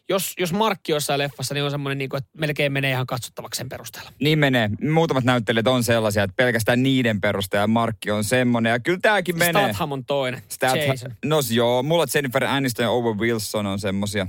jos, 0.10 0.34
jos 0.40 0.54
Markki 0.54 0.92
jossain 0.92 1.20
leffassa, 1.20 1.54
niin 1.54 1.64
on 1.64 1.72
semmoinen, 1.72 1.98
niin 1.98 2.10
kuin, 2.10 2.18
että 2.18 2.30
melkein 2.38 2.72
menee 2.72 2.92
ihan 2.92 3.08
katsottavaksi 3.08 3.58
sen 3.58 3.70
perusteella. 3.70 4.12
Niin 4.20 4.40
menee. 4.40 4.70
Muutamat 4.92 5.24
näyttelijät 5.24 5.68
on 5.68 5.84
sellaisia, 5.84 6.24
että 6.24 6.34
pelkästään 6.36 6.84
niiden 6.84 7.22
perusteella 7.22 7.68
Markki 7.68 8.12
on 8.12 8.24
semmoinen. 8.24 8.70
Ja 8.70 8.80
kyllä 8.80 9.00
tämäkin 9.02 9.38
menee. 9.38 9.64
Statham 9.64 9.92
on 9.92 10.06
toinen. 10.06 10.42
Statham, 10.50 10.80
Jason. 10.80 11.12
No 11.26 11.38
joo, 11.52 11.84
mulla 11.84 12.06
Jennifer 12.14 12.44
Aniston 12.44 12.84
ja 12.84 12.90
Owen 12.90 13.20
Wilson 13.20 13.66
on 13.66 13.80
semmoisia. 13.80 14.28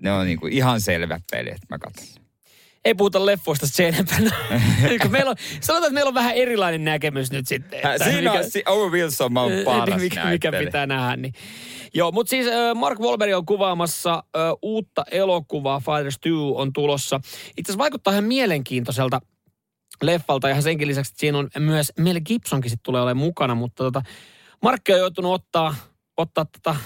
Ne 0.00 0.12
on 0.12 0.26
niin 0.26 0.40
kuin 0.40 0.52
ihan 0.52 0.80
selvä 0.80 1.20
peli, 1.30 1.48
että 1.50 1.66
mä 1.70 1.78
katson 1.78 2.22
ei 2.84 2.94
puhuta 2.94 3.26
leffoista 3.26 3.66
sen 3.66 3.86
enempää. 3.86 4.18
meillä 5.08 5.30
on, 5.30 5.36
sanotaan, 5.60 5.88
että 5.88 5.94
meillä 5.94 6.08
on 6.08 6.14
vähän 6.14 6.34
erilainen 6.34 6.84
näkemys 6.84 7.32
nyt 7.32 7.48
sitten. 7.48 7.76
Että 7.76 8.04
Siinä 8.04 8.32
mikä, 8.32 8.44
on, 8.66 8.78
Owen 8.78 8.92
Wilson 8.92 9.36
on 9.36 9.52
paras 9.64 10.00
mikä, 10.00 10.24
mikä 10.24 10.52
pitää 10.52 10.86
nähdä. 10.86 11.16
Niin. 11.16 11.34
Joo, 11.94 12.12
mutta 12.12 12.30
siis 12.30 12.46
äh, 12.46 12.74
Mark 12.74 13.00
Wahlberg 13.00 13.34
on 13.34 13.46
kuvaamassa 13.46 14.12
äh, 14.14 14.42
uutta 14.62 15.04
elokuvaa, 15.10 15.80
Fighters 15.80 16.18
2 16.18 16.30
on 16.54 16.72
tulossa. 16.72 17.20
Itse 17.56 17.70
asiassa 17.70 17.78
vaikuttaa 17.78 18.12
ihan 18.12 18.24
mielenkiintoiselta 18.24 19.20
leffalta 20.02 20.48
ja 20.48 20.62
senkin 20.62 20.88
lisäksi, 20.88 21.10
että 21.10 21.20
siinä 21.20 21.38
on 21.38 21.48
myös 21.58 21.92
Mel 21.98 22.20
Gibsonkin 22.26 22.70
sitten 22.70 22.84
tulee 22.84 23.02
olemaan 23.02 23.26
mukana, 23.26 23.54
mutta 23.54 23.84
tota, 23.84 24.02
Mark 24.62 24.82
on 24.90 24.98
joutunut 24.98 25.32
ottaa, 25.32 25.74
ottaa 26.16 26.44
tota 26.44 26.76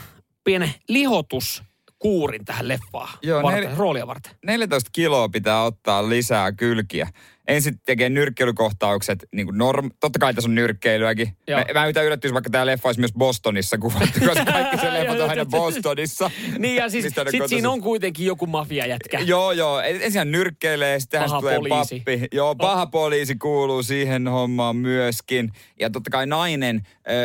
pienen 0.44 0.74
lihotus 0.88 1.62
kuurin 2.06 2.44
tähän 2.44 2.68
leffaan 2.68 3.18
Joo, 3.22 3.42
varten, 3.42 3.72
nel- 3.72 3.76
roolia 3.76 4.06
varten. 4.06 4.32
14 4.46 4.90
kiloa 4.92 5.28
pitää 5.28 5.62
ottaa 5.62 6.08
lisää 6.08 6.52
kylkiä. 6.52 7.08
Ensin 7.48 7.80
tekee 7.86 8.08
nyrkkeilykohtaukset, 8.08 9.24
niin 9.32 9.46
kuin 9.46 9.58
norm, 9.58 9.90
totta 10.00 10.18
kai 10.18 10.34
tässä 10.34 10.50
on 10.50 10.54
nyrkkeilyäkin. 10.54 11.36
Joo. 11.46 11.60
Mä, 11.60 11.80
mä 11.80 11.86
yhtään 11.86 12.06
yllättyisi, 12.06 12.34
vaikka 12.34 12.50
tämä 12.50 12.66
leffa 12.66 12.88
olisi 12.88 13.00
myös 13.00 13.12
Bostonissa 13.12 13.78
kuvattu, 13.78 14.20
koska 14.26 14.44
kaikki 14.44 14.78
se 14.78 14.92
leffat 14.94 15.20
on 15.20 15.30
aina 15.30 15.44
Bostonissa. 15.44 16.30
niin 16.58 16.76
ja 16.76 16.90
siis 16.90 17.04
sit 17.04 17.42
siinä 17.46 17.70
on 17.70 17.80
kuitenkin 17.80 18.26
joku 18.26 18.46
mafiajätkä. 18.46 19.18
Joo, 19.18 19.52
joo. 19.52 19.80
Ensin 19.80 20.32
nyrkkeilee, 20.32 21.00
sitten 21.00 21.22
paha 21.22 21.40
tulee 21.40 21.56
poliisi. 21.56 21.96
pappi. 21.96 22.28
Joo, 22.32 22.54
paha 22.54 22.82
oh. 22.82 22.90
poliisi 22.90 23.36
kuuluu 23.36 23.82
siihen 23.82 24.28
hommaan 24.28 24.76
myöskin. 24.76 25.52
Ja 25.80 25.90
totta 25.90 26.10
kai 26.10 26.26
nainen, 26.26 26.82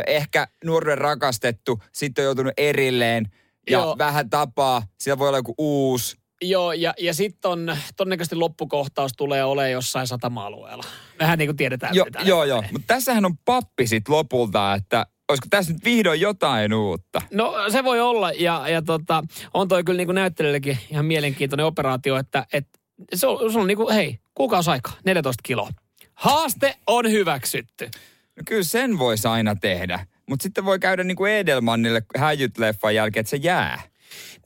ehkä 0.07 0.47
nuoruuden 0.63 0.97
rakastettu, 0.97 1.83
sitten 1.91 2.21
on 2.21 2.25
joutunut 2.25 2.53
erilleen 2.57 3.27
ja 3.69 3.79
Joo. 3.79 3.97
vähän 3.97 4.29
tapaa. 4.29 4.83
Siellä 4.99 5.19
voi 5.19 5.27
olla 5.27 5.37
joku 5.37 5.55
uusi. 5.57 6.21
Joo, 6.41 6.73
ja, 6.73 6.93
ja 6.99 7.13
sitten 7.13 7.51
on, 7.51 7.77
todennäköisesti 7.97 8.35
loppukohtaus 8.35 9.11
tulee 9.17 9.43
olemaan 9.43 9.71
jossain 9.71 10.07
satama-alueella. 10.07 10.83
Vähän 11.19 11.39
niin 11.39 11.47
kuin 11.47 11.57
tiedetään. 11.57 11.95
Jo, 11.95 12.05
joo, 12.25 12.43
joo. 12.43 12.63
Mutta 12.71 12.87
tässähän 12.87 13.25
on 13.25 13.37
pappi 13.45 13.87
sitten 13.87 14.15
lopulta, 14.15 14.73
että 14.73 15.05
olisiko 15.29 15.47
tässä 15.49 15.73
nyt 15.73 15.83
vihdoin 15.83 16.21
jotain 16.21 16.73
uutta? 16.73 17.21
No 17.31 17.55
se 17.69 17.83
voi 17.83 17.99
olla, 17.99 18.31
ja, 18.31 18.69
ja 18.69 18.81
tota, 18.81 19.23
on 19.53 19.67
toi 19.67 19.83
kyllä 19.83 19.97
niin 19.97 20.07
kuin 20.07 20.15
näyttelijällekin 20.15 20.77
ihan 20.89 21.05
mielenkiintoinen 21.05 21.65
operaatio, 21.65 22.17
että, 22.17 22.45
että 22.53 22.79
se 23.13 23.27
on, 23.27 23.51
se 23.51 23.59
on 23.59 23.67
niin 23.67 23.77
kuin, 23.77 23.93
hei, 23.93 24.19
kuukausi 24.33 24.69
aikaa, 24.69 24.93
14 25.05 25.41
kiloa. 25.43 25.69
Haaste 26.13 26.75
on 26.87 27.11
hyväksytty. 27.11 27.85
No 28.37 28.43
kyllä 28.45 28.63
sen 28.63 28.99
voisi 28.99 29.27
aina 29.27 29.55
tehdä. 29.55 30.05
Mutta 30.31 30.43
sitten 30.43 30.65
voi 30.65 30.79
käydä 30.79 31.03
niin 31.03 31.15
kuin 31.17 31.31
Edelmannille 31.31 32.01
häjyt 32.17 32.57
leffan 32.57 32.95
jälkeen, 32.95 33.21
että 33.21 33.29
se 33.29 33.37
jää. 33.37 33.81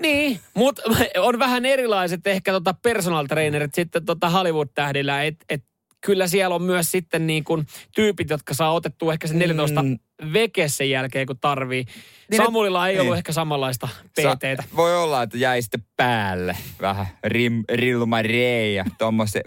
Niin, 0.02 0.40
mutta 0.54 0.82
on 1.18 1.40
vähän 1.40 1.66
erilaiset 1.66 2.28
ehkä 2.28 2.52
tota 2.52 2.74
personal 2.74 3.26
trainerit 3.26 3.74
sitten 3.74 4.06
tota 4.06 4.30
Hollywood-tähdillä, 4.30 5.24
että 5.24 5.46
et 5.50 5.64
kyllä 6.06 6.28
siellä 6.28 6.56
on 6.56 6.64
myös 6.64 6.92
sitten 6.92 7.28
niin 7.28 7.44
kuin 7.44 7.68
tyypit, 7.96 8.30
jotka 8.30 8.54
saa 8.54 8.74
otettua 8.74 9.14
ehkä 9.14 9.28
sen 9.28 9.40
14 9.40 9.84
mm. 9.84 10.00
veke 10.34 10.68
sen 10.68 10.90
jälkeen, 10.90 11.28
kun 11.28 11.40
tarvii. 11.42 11.86
Niin 12.32 12.44
Samulilla 12.44 12.88
ei 12.88 12.94
niin. 12.94 13.02
ollut 13.02 13.18
ehkä 13.18 13.32
samanlaista 13.32 13.88
PTtä. 14.12 14.64
Sa- 14.64 14.76
voi 14.76 14.98
olla, 14.98 15.24
että 15.24 15.38
jäi 15.38 15.62
sitten 15.62 15.86
päälle 15.98 16.58
vähän 16.82 17.08
rim, 17.24 17.64
rilma 17.70 18.22
reija, 18.22 18.86
tuommoiset 18.98 19.42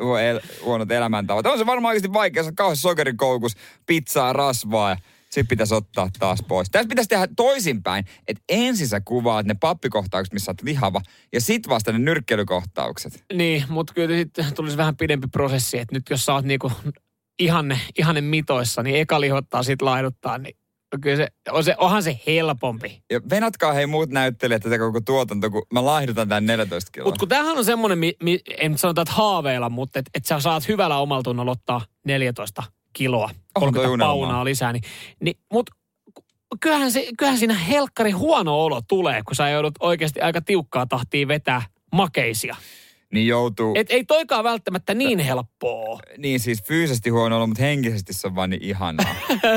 huonot 0.65 0.91
elämäntavat. 0.91 1.47
On 1.47 1.59
se 1.59 1.67
varmaan 1.67 1.91
oikeasti 1.91 2.13
vaikea, 2.13 2.43
se 2.43 2.53
kauhean 2.53 2.77
sokerikoukus, 2.77 3.53
pizzaa, 3.87 4.33
rasvaa 4.33 4.91
ja 4.91 4.97
sitten 5.31 5.49
pitäisi 5.49 5.75
ottaa 5.75 6.09
taas 6.19 6.43
pois. 6.49 6.71
Tässä 6.71 6.89
pitäisi 6.89 7.09
tehdä 7.09 7.29
toisinpäin, 7.37 8.05
että 8.29 8.43
ensin 8.49 8.89
sä 8.89 9.01
kuvaat 9.01 9.47
ne 9.47 9.55
pappikohtaukset, 9.61 10.33
missä 10.33 10.51
oot 10.51 10.63
lihava, 10.63 11.01
ja 11.33 11.41
sitten 11.41 11.71
vasta 11.71 11.93
ne 11.93 11.99
nyrkkeilykohtaukset. 11.99 13.25
Niin, 13.33 13.65
mutta 13.69 13.95
kyllä 13.95 14.17
sitten 14.17 14.55
tulisi 14.55 14.77
vähän 14.77 14.97
pidempi 14.97 15.27
prosessi, 15.33 15.79
että 15.79 15.95
nyt 15.95 16.05
jos 16.11 16.25
sä 16.25 16.35
oot 16.35 16.45
niinku 16.45 16.73
ihanne, 17.39 17.81
ihanne 17.99 18.21
mitoissa, 18.21 18.83
niin 18.83 18.97
eka 18.97 19.21
lihottaa, 19.21 19.63
sit 19.63 19.83
laiduttaa, 19.83 20.39
niin 20.39 20.55
kyllä 21.01 21.17
se, 21.17 21.29
on 21.51 21.65
se, 21.65 21.75
onhan 21.79 22.03
se 22.03 22.21
helpompi. 22.27 23.03
Ja 23.11 23.21
venatkaa 23.31 23.73
hei 23.73 23.87
muut 23.87 24.11
näyttelijät 24.11 24.63
tätä 24.63 24.79
koko 24.79 25.01
tuotanto, 25.01 25.51
kun 25.51 25.63
mä 25.73 25.85
laihdutan 25.85 26.29
tämän 26.29 26.47
14 26.47 26.91
kiloa. 26.93 27.07
Mutta 27.07 27.19
kun 27.19 27.29
tämähän 27.29 27.59
on 27.59 27.65
semmoinen, 27.65 27.99
mi, 27.99 28.15
mi, 28.23 28.41
en 28.59 28.79
sanota, 28.79 29.03
että 29.03 29.15
haaveilla, 29.15 29.71
mutta 29.71 29.99
että 29.99 30.11
et 30.15 30.25
sä 30.25 30.41
saat 30.41 30.69
hyvällä 30.69 30.99
omaltunnolla 30.99 31.51
ottaa 31.51 31.81
14 32.07 32.63
kiloa, 32.93 33.29
toi 33.29 33.61
30 33.61 33.93
unelmaa. 33.93 34.15
paunaa 34.15 34.45
lisää. 34.45 34.73
Niin, 34.73 34.83
niin, 35.21 35.37
Mutta 35.53 35.73
kyllähän, 36.61 36.93
se, 36.93 37.07
kyllähän 37.19 37.39
siinä 37.39 37.55
helkkari 37.55 38.11
huono 38.11 38.65
olo 38.65 38.81
tulee, 38.89 39.23
kun 39.23 39.37
sä 39.37 39.51
joudut 39.51 39.75
oikeasti 39.81 40.21
aika 40.21 40.41
tiukkaa 40.41 40.87
tahtia 40.87 41.29
vetää 41.29 41.63
makeisia. 41.93 42.57
Niin 43.13 43.27
joutuu, 43.27 43.73
Et 43.77 43.91
ei 43.91 44.05
toikaan 44.05 44.45
välttämättä 44.45 44.95
niin 44.95 45.19
helppoa. 45.19 46.01
niin 46.19 46.41
siis 46.41 46.63
fyysisesti 46.63 47.11
huono 47.11 47.37
olla, 47.37 47.47
mutta 47.47 47.63
henkisesti 47.63 48.13
se 48.13 48.27
on 48.27 48.35
vaan 48.35 48.51
niin 48.51 48.65
ihanaa. 48.65 49.15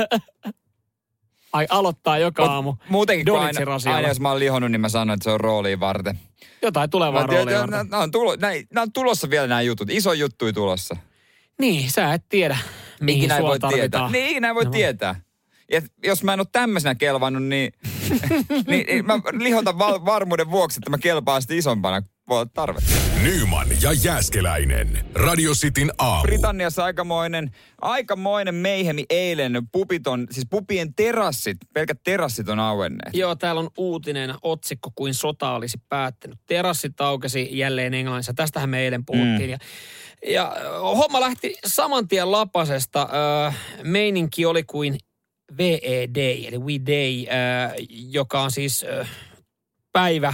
Ai 1.53 1.67
aloittaa 1.69 2.17
joka 2.17 2.43
Mut 2.43 2.51
aamu 2.51 2.75
Muutenkin 2.89 3.25
kun 3.25 3.39
aina, 3.39 3.59
aina, 3.95 4.07
jos 4.07 4.19
mä 4.19 4.29
oon 4.29 4.39
lihonnut, 4.39 4.71
niin 4.71 4.81
mä 4.81 4.89
sanon, 4.89 5.13
että 5.13 5.23
se 5.23 5.31
on 5.31 5.39
rooliin 5.39 5.79
varten. 5.79 6.19
Jotain 6.61 6.89
tulevaa 6.89 7.21
että 7.21 7.35
varten. 7.35 7.89
nää, 7.89 7.99
on 7.99 8.11
tulo, 8.11 8.35
nää, 8.35 8.51
nää 8.73 8.81
on 8.81 8.93
tulossa 8.93 9.29
vielä 9.29 9.47
nämä 9.47 9.61
jutut. 9.61 9.89
Iso 9.89 10.13
juttu 10.13 10.53
tulossa. 10.53 10.95
Niin, 11.59 11.91
sä 11.91 12.13
et 12.13 12.23
tiedä, 12.29 12.57
mihin 13.01 13.19
Ikinä 13.19 13.37
ei 13.37 13.43
voi 13.43 13.59
tietää. 13.59 13.69
tarvitaan. 13.69 14.11
Niin, 14.11 14.29
ikinä 14.29 14.47
ei 14.47 14.55
voi 14.55 14.65
No. 14.65 14.71
tietää. 14.71 15.15
Ja 15.71 15.81
jos 16.03 16.23
mä 16.23 16.33
en 16.33 16.39
ole 16.39 16.47
tämmöisenä 16.51 16.95
kelvannut, 16.95 17.43
niin, 17.43 17.73
niin, 18.67 18.85
niin 18.87 19.05
mä 19.05 19.13
lihotan 19.39 19.79
val- 19.79 20.05
varmuuden 20.05 20.51
vuoksi, 20.51 20.79
että 20.79 20.89
mä 20.89 20.97
kelpaan 20.97 21.41
sitten 21.41 21.57
isompana. 21.57 22.01
Voi 22.29 22.37
olla 22.39 22.49
tarve. 22.53 22.79
Nyman 23.23 23.67
ja 23.81 23.93
Jääskeläinen. 24.03 25.05
Radio 25.15 25.51
Cityn 25.53 25.91
aamu. 25.97 26.21
Britanniassa 26.21 26.83
aikamoinen, 26.85 27.51
aikamoinen 27.81 28.55
meihemi 28.55 29.05
eilen. 29.09 29.53
Pupit 29.71 30.07
on, 30.07 30.27
siis 30.31 30.47
pupien 30.49 30.93
terassit, 30.93 31.57
pelkät 31.73 31.97
terassit 32.03 32.49
on 32.49 32.59
auenneet. 32.59 33.13
Joo, 33.15 33.35
täällä 33.35 33.59
on 33.61 33.69
uutinen 33.77 34.33
otsikko 34.41 34.91
kuin 34.95 35.13
sota 35.13 35.51
olisi 35.51 35.77
päättänyt. 35.89 36.39
Terassit 36.47 37.01
aukesi 37.01 37.49
jälleen 37.57 37.93
Englannissa. 37.93 38.33
Tästähän 38.33 38.69
me 38.69 38.79
eilen 38.79 39.05
puhuttiin. 39.05 39.41
Mm. 39.41 39.49
Ja, 39.49 39.57
ja 40.27 40.55
homma 40.81 41.19
lähti 41.21 41.55
saman 41.65 42.07
tien 42.07 42.31
lapasesta. 42.31 43.09
Ö, 43.47 43.51
meininki 43.83 44.45
oli 44.45 44.63
kuin 44.63 44.97
VE 45.57 46.07
Day, 46.15 46.45
eli 46.47 46.57
We 46.57 46.73
Day, 46.85 47.25
ö, 47.25 47.85
joka 47.89 48.41
on 48.41 48.51
siis 48.51 48.83
ö, 48.83 49.05
päivä, 49.91 50.33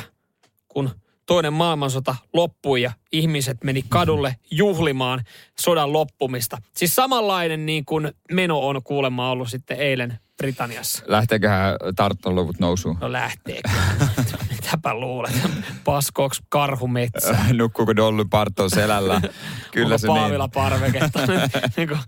kun 0.68 0.90
toinen 1.26 1.54
maailmansota 1.54 2.16
loppui 2.34 2.82
ja 2.82 2.92
ihmiset 3.12 3.64
meni 3.64 3.84
kadulle 3.90 4.36
juhlimaan 4.52 5.24
sodan 5.60 5.94
loppumista. 5.94 6.58
Siis 6.76 6.96
samanlainen 6.96 7.66
niin 7.66 7.86
kuin 7.86 8.12
meno 8.32 8.60
on 8.60 8.84
kuulemma 8.84 9.32
ollut 9.32 9.50
sitten 9.50 9.78
eilen 9.78 10.20
Britanniassa. 10.38 11.04
Lähteeköhän 11.08 11.76
tartuntaluvut 11.96 12.60
nousuun? 12.60 12.98
No 13.02 13.12
lähteekö? 13.12 13.70
Mitäpä 14.68 14.94
luulet? 14.94 15.32
Paskooks 15.84 16.42
karhu 16.50 16.88
metsää? 16.88 17.46
Nukkuuko 17.54 17.96
Dolly 17.96 18.26
Parton 18.26 18.70
selällä? 18.70 19.22
Kyllä 19.72 19.86
Onko 19.86 19.98
se 19.98 20.08
Paavila 20.08 20.44
niin. 20.44 20.52
parveketta? 20.52 21.20
niin 21.78 21.88
kuin, 21.88 22.00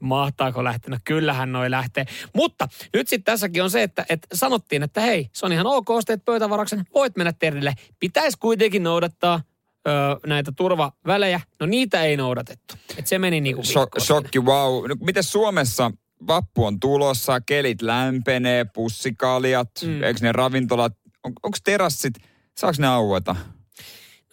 mahtaako 0.00 0.64
lähteä? 0.64 0.90
No 0.90 0.96
kyllähän 1.04 1.52
noi 1.52 1.70
lähtee. 1.70 2.06
Mutta 2.34 2.68
nyt 2.94 3.08
sitten 3.08 3.24
tässäkin 3.24 3.62
on 3.62 3.70
se, 3.70 3.82
että, 3.82 4.06
että 4.08 4.28
sanottiin, 4.34 4.82
että 4.82 5.00
hei, 5.00 5.28
se 5.32 5.46
on 5.46 5.52
ihan 5.52 5.66
ok, 5.66 5.88
teet 6.06 6.24
pöytävaraksen, 6.24 6.84
voit 6.94 7.16
mennä 7.16 7.32
terille. 7.32 7.74
Pitäisi 8.00 8.38
kuitenkin 8.40 8.82
noudattaa 8.82 9.40
ö, 9.88 9.90
näitä 10.26 10.52
turvavälejä. 10.56 11.40
No 11.60 11.66
niitä 11.66 12.02
ei 12.02 12.16
noudatettu. 12.16 12.74
Et 12.96 13.06
se 13.06 13.18
meni 13.18 13.40
niin 13.40 13.54
kuin 13.54 13.66
Shok, 13.66 13.90
shokki, 14.00 14.40
wow. 14.40 14.88
No, 14.88 14.96
miten 15.00 15.22
Suomessa 15.22 15.90
vappu 16.26 16.64
on 16.64 16.80
tulossa, 16.80 17.40
kelit 17.40 17.82
lämpenee, 17.82 18.64
pussikaljat, 18.64 19.70
mm. 19.82 20.02
eikö 20.02 20.20
ne 20.22 20.32
ravintolat, 20.32 20.92
on, 21.24 21.32
onko 21.42 21.58
terassit, 21.64 22.14
saako 22.58 22.76
ne 22.78 22.86
aueta? 22.86 23.36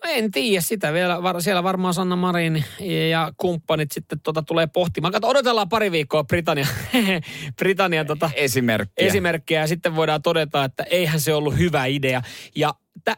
No 0.03 0.11
en 0.11 0.31
tiedä 0.31 0.61
sitä 0.61 0.93
vielä. 0.93 1.23
Var, 1.23 1.41
siellä 1.41 1.63
varmaan 1.63 1.93
Sanna 1.93 2.15
Marin 2.15 2.63
ja 3.09 3.31
kumppanit 3.37 3.91
sitten 3.91 4.19
tota 4.23 4.41
tulee 4.43 4.67
pohtimaan. 4.67 5.11
Kato, 5.11 5.27
odotellaan 5.27 5.69
pari 5.69 5.91
viikkoa 5.91 6.23
Britannia, 6.23 6.67
Britannian 7.61 8.07
tota, 8.07 8.29
Esimerkkiä. 8.35 9.07
esimerkkejä 9.07 9.61
ja 9.61 9.67
sitten 9.67 9.95
voidaan 9.95 10.21
todeta, 10.21 10.63
että 10.63 10.83
eihän 10.83 11.19
se 11.19 11.33
ollut 11.33 11.57
hyvä 11.57 11.85
idea. 11.85 12.21
Ja 12.55 12.73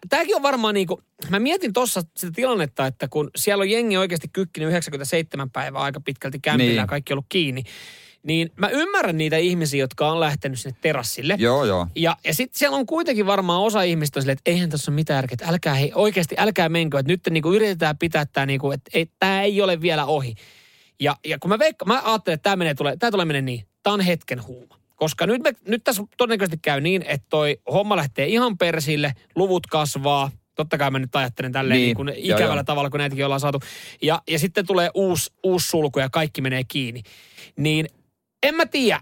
tämäkin 0.09 0.35
on 0.35 0.41
varmaan 0.41 0.73
niinku, 0.73 1.01
mä 1.29 1.39
mietin 1.39 1.73
tuossa 1.73 2.01
sitä 2.17 2.31
tilannetta, 2.35 2.85
että 2.87 3.07
kun 3.07 3.29
siellä 3.35 3.61
on 3.61 3.69
jengi 3.69 3.97
oikeasti 3.97 4.27
kykkinyt 4.33 4.69
97 4.69 5.49
päivää 5.51 5.81
aika 5.81 5.99
pitkälti 6.01 6.39
kämpillä 6.39 6.69
Niin. 6.69 6.77
ja 6.77 6.87
kaikki 6.87 7.13
ollut 7.13 7.25
kiinni, 7.29 7.63
niin 8.23 8.51
mä 8.55 8.69
ymmärrän 8.69 9.17
niitä 9.17 9.37
ihmisiä, 9.37 9.79
jotka 9.79 10.11
on 10.11 10.19
lähtenyt 10.19 10.59
sinne 10.59 10.77
terassille. 10.81 11.35
Joo, 11.39 11.65
joo. 11.65 11.87
Ja, 11.95 12.17
ja 12.23 12.33
sitten 12.33 12.59
siellä 12.59 12.77
on 12.77 12.85
kuitenkin 12.85 13.25
varmaan 13.25 13.61
osa 13.61 13.81
ihmistä 13.81 14.19
on 14.19 14.21
silleen, 14.21 14.37
että 14.37 14.51
eihän 14.51 14.69
tässä 14.69 14.91
ole 14.91 14.95
mitään 14.95 15.17
järkeä, 15.17 15.33
että 15.33 15.47
älkää 15.47 15.73
hei, 15.73 15.91
oikeasti 15.95 16.35
älkää 16.37 16.69
menkö, 16.69 16.99
että 16.99 17.11
nyt 17.11 17.21
niinku 17.29 17.53
yritetään 17.53 17.97
pitää 17.97 18.25
tämä 18.25 18.45
niinku, 18.45 18.71
että 18.71 18.91
ei, 18.93 19.11
tämä 19.19 19.41
ei 19.41 19.61
ole 19.61 19.81
vielä 19.81 20.05
ohi. 20.05 20.35
Ja, 20.99 21.15
ja 21.25 21.39
kun 21.39 21.49
mä 21.49 21.59
veikka, 21.59 21.85
mä 21.85 22.01
ajattelen, 22.05 22.33
että 22.33 22.43
tämä 22.43 22.55
menee, 22.55 22.73
tulee, 22.73 22.97
tämä 22.97 23.11
tulee 23.11 23.25
menee 23.25 23.41
niin, 23.41 23.65
tämä 23.83 23.93
on 23.93 24.01
hetken 24.01 24.47
huuma. 24.47 24.79
Koska 24.95 25.27
nyt, 25.27 25.43
me, 25.43 25.53
nyt 25.67 25.83
tässä 25.83 26.03
todennäköisesti 26.17 26.59
käy 26.61 26.81
niin, 26.81 27.03
että 27.07 27.27
toi 27.29 27.57
homma 27.71 27.95
lähtee 27.95 28.27
ihan 28.27 28.57
persille, 28.57 29.13
luvut 29.35 29.67
kasvaa, 29.67 30.31
Totta 30.59 30.77
kai 30.77 30.91
mä 30.91 30.99
nyt 30.99 31.15
ajattelen 31.15 31.51
tälleen 31.51 31.77
niin, 31.77 31.85
Niin, 31.85 31.95
kuin 31.95 32.13
ikävällä 32.15 32.55
joo. 32.55 32.63
tavalla, 32.63 32.89
kun 32.89 32.97
näitäkin 32.97 33.25
ollaan 33.25 33.39
saatu. 33.39 33.59
Ja, 34.01 34.21
ja 34.29 34.39
sitten 34.39 34.65
tulee 34.65 34.89
uusi, 34.93 35.31
uusi 35.43 35.67
sulku 35.67 35.99
ja 35.99 36.09
kaikki 36.09 36.41
menee 36.41 36.63
kiinni. 36.67 37.03
Niin 37.55 37.87
en 38.43 38.55
mä 38.55 38.65
tiedä, 38.65 39.01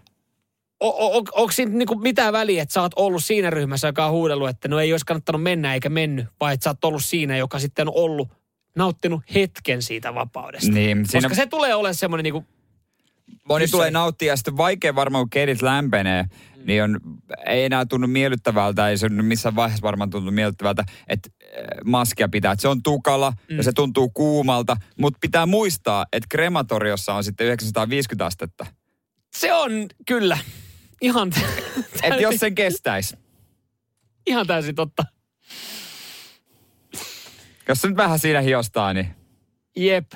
o, 0.80 0.88
o, 0.90 1.18
o, 1.18 1.24
onko 1.32 1.52
siinä 1.52 1.72
niinku 1.72 1.96
mitään 1.96 2.34
väliä, 2.34 2.62
että 2.64 2.74
sä 2.74 2.82
oot 2.82 2.92
ollut 2.96 3.24
siinä 3.24 3.50
ryhmässä, 3.50 3.88
joka 3.88 4.06
on 4.06 4.12
huudellut, 4.12 4.50
että 4.50 4.68
no 4.68 4.80
ei 4.80 4.94
olisi 4.94 5.06
kannattanut 5.06 5.44
mennä 5.44 5.74
eikä 5.74 5.90
mennyt, 5.90 6.26
vai 6.40 6.54
että 6.54 6.64
sä 6.64 6.70
oot 6.70 6.86
ollut 6.86 7.06
siinä, 7.06 7.38
joka 7.38 7.60
sitten 7.60 7.88
on 7.88 7.94
ollut 7.96 8.30
nauttinut 8.76 9.22
hetken 9.36 9.82
siitä 9.82 10.16
vapaudesta. 10.16 10.72
Niin, 10.72 11.06
siinä 11.06 11.30
Koska 11.30 11.44
se 11.44 11.50
tulee 11.50 11.76
olemaan 11.76 11.96
semmoinen 11.96 12.24
niinku, 12.24 12.46
moni 13.50 13.64
Kyse. 13.64 13.72
tulee 13.72 13.92
nauttia 13.92 14.32
ja 14.34 14.36
sitten 14.36 14.58
vaikea 14.58 14.96
varmaan, 14.96 15.22
kun 15.22 15.30
kelit 15.30 15.62
lämpenee, 15.62 16.26
Mm. 16.58 16.64
niin 16.66 16.84
on, 16.84 17.00
ei 17.46 17.64
enää 17.66 17.86
tunnu 17.86 18.08
miellyttävältä, 18.08 18.90
ei 18.90 18.98
se 18.98 19.10
missään 19.10 19.56
vaiheessa 19.56 19.82
varmaan 19.82 20.10
tunnu 20.10 20.32
miellyttävältä, 20.32 20.84
että 21.08 21.30
äh, 21.44 21.64
maskia 21.86 22.30
pitää. 22.30 22.52
Että 22.52 22.62
se 22.62 22.68
on 22.68 22.84
tukala 22.84 23.34
mm. 23.50 23.58
ja 23.58 23.64
se 23.64 23.72
tuntuu 23.72 24.10
kuumalta, 24.10 24.78
mutta 25.00 25.18
pitää 25.22 25.46
muistaa, 25.46 26.06
että 26.14 26.28
krematoriossa 26.30 27.14
on 27.14 27.24
sitten 27.24 27.48
950 27.48 28.26
astetta. 28.26 28.66
Se 29.40 29.54
on 29.54 29.72
kyllä 30.08 30.38
ihan, 31.02 31.32
Että 32.04 32.22
jos 32.22 32.36
sen 32.36 32.56
kestäisi. 32.56 33.18
ihan 34.28 34.48
täysin 34.48 34.76
totta. 34.76 35.04
Jos 37.68 37.82
se 37.82 37.88
nyt 37.88 37.98
vähän 37.98 38.20
siinä 38.20 38.42
hiostaa, 38.42 38.94
niin 38.94 39.16
Jep. 39.78 40.12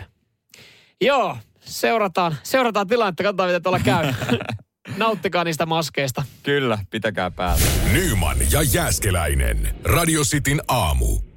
Joo, 1.01 1.37
seurataan, 1.59 2.35
seurataan 2.43 2.87
tilannetta, 2.87 3.23
katsotaan 3.23 3.49
mitä 3.49 3.59
tuolla 3.59 3.79
käy. 3.79 4.13
Nauttikaa 4.97 5.43
niistä 5.43 5.65
maskeista. 5.65 6.23
kyllä, 6.43 6.79
pitäkää 6.89 7.31
päällä. 7.31 7.65
Nyman 7.93 8.37
ja 8.51 8.61
Jääskeläinen. 8.61 9.75
Radio 9.83 10.21
Cityn 10.23 10.61
aamu. 10.67 11.30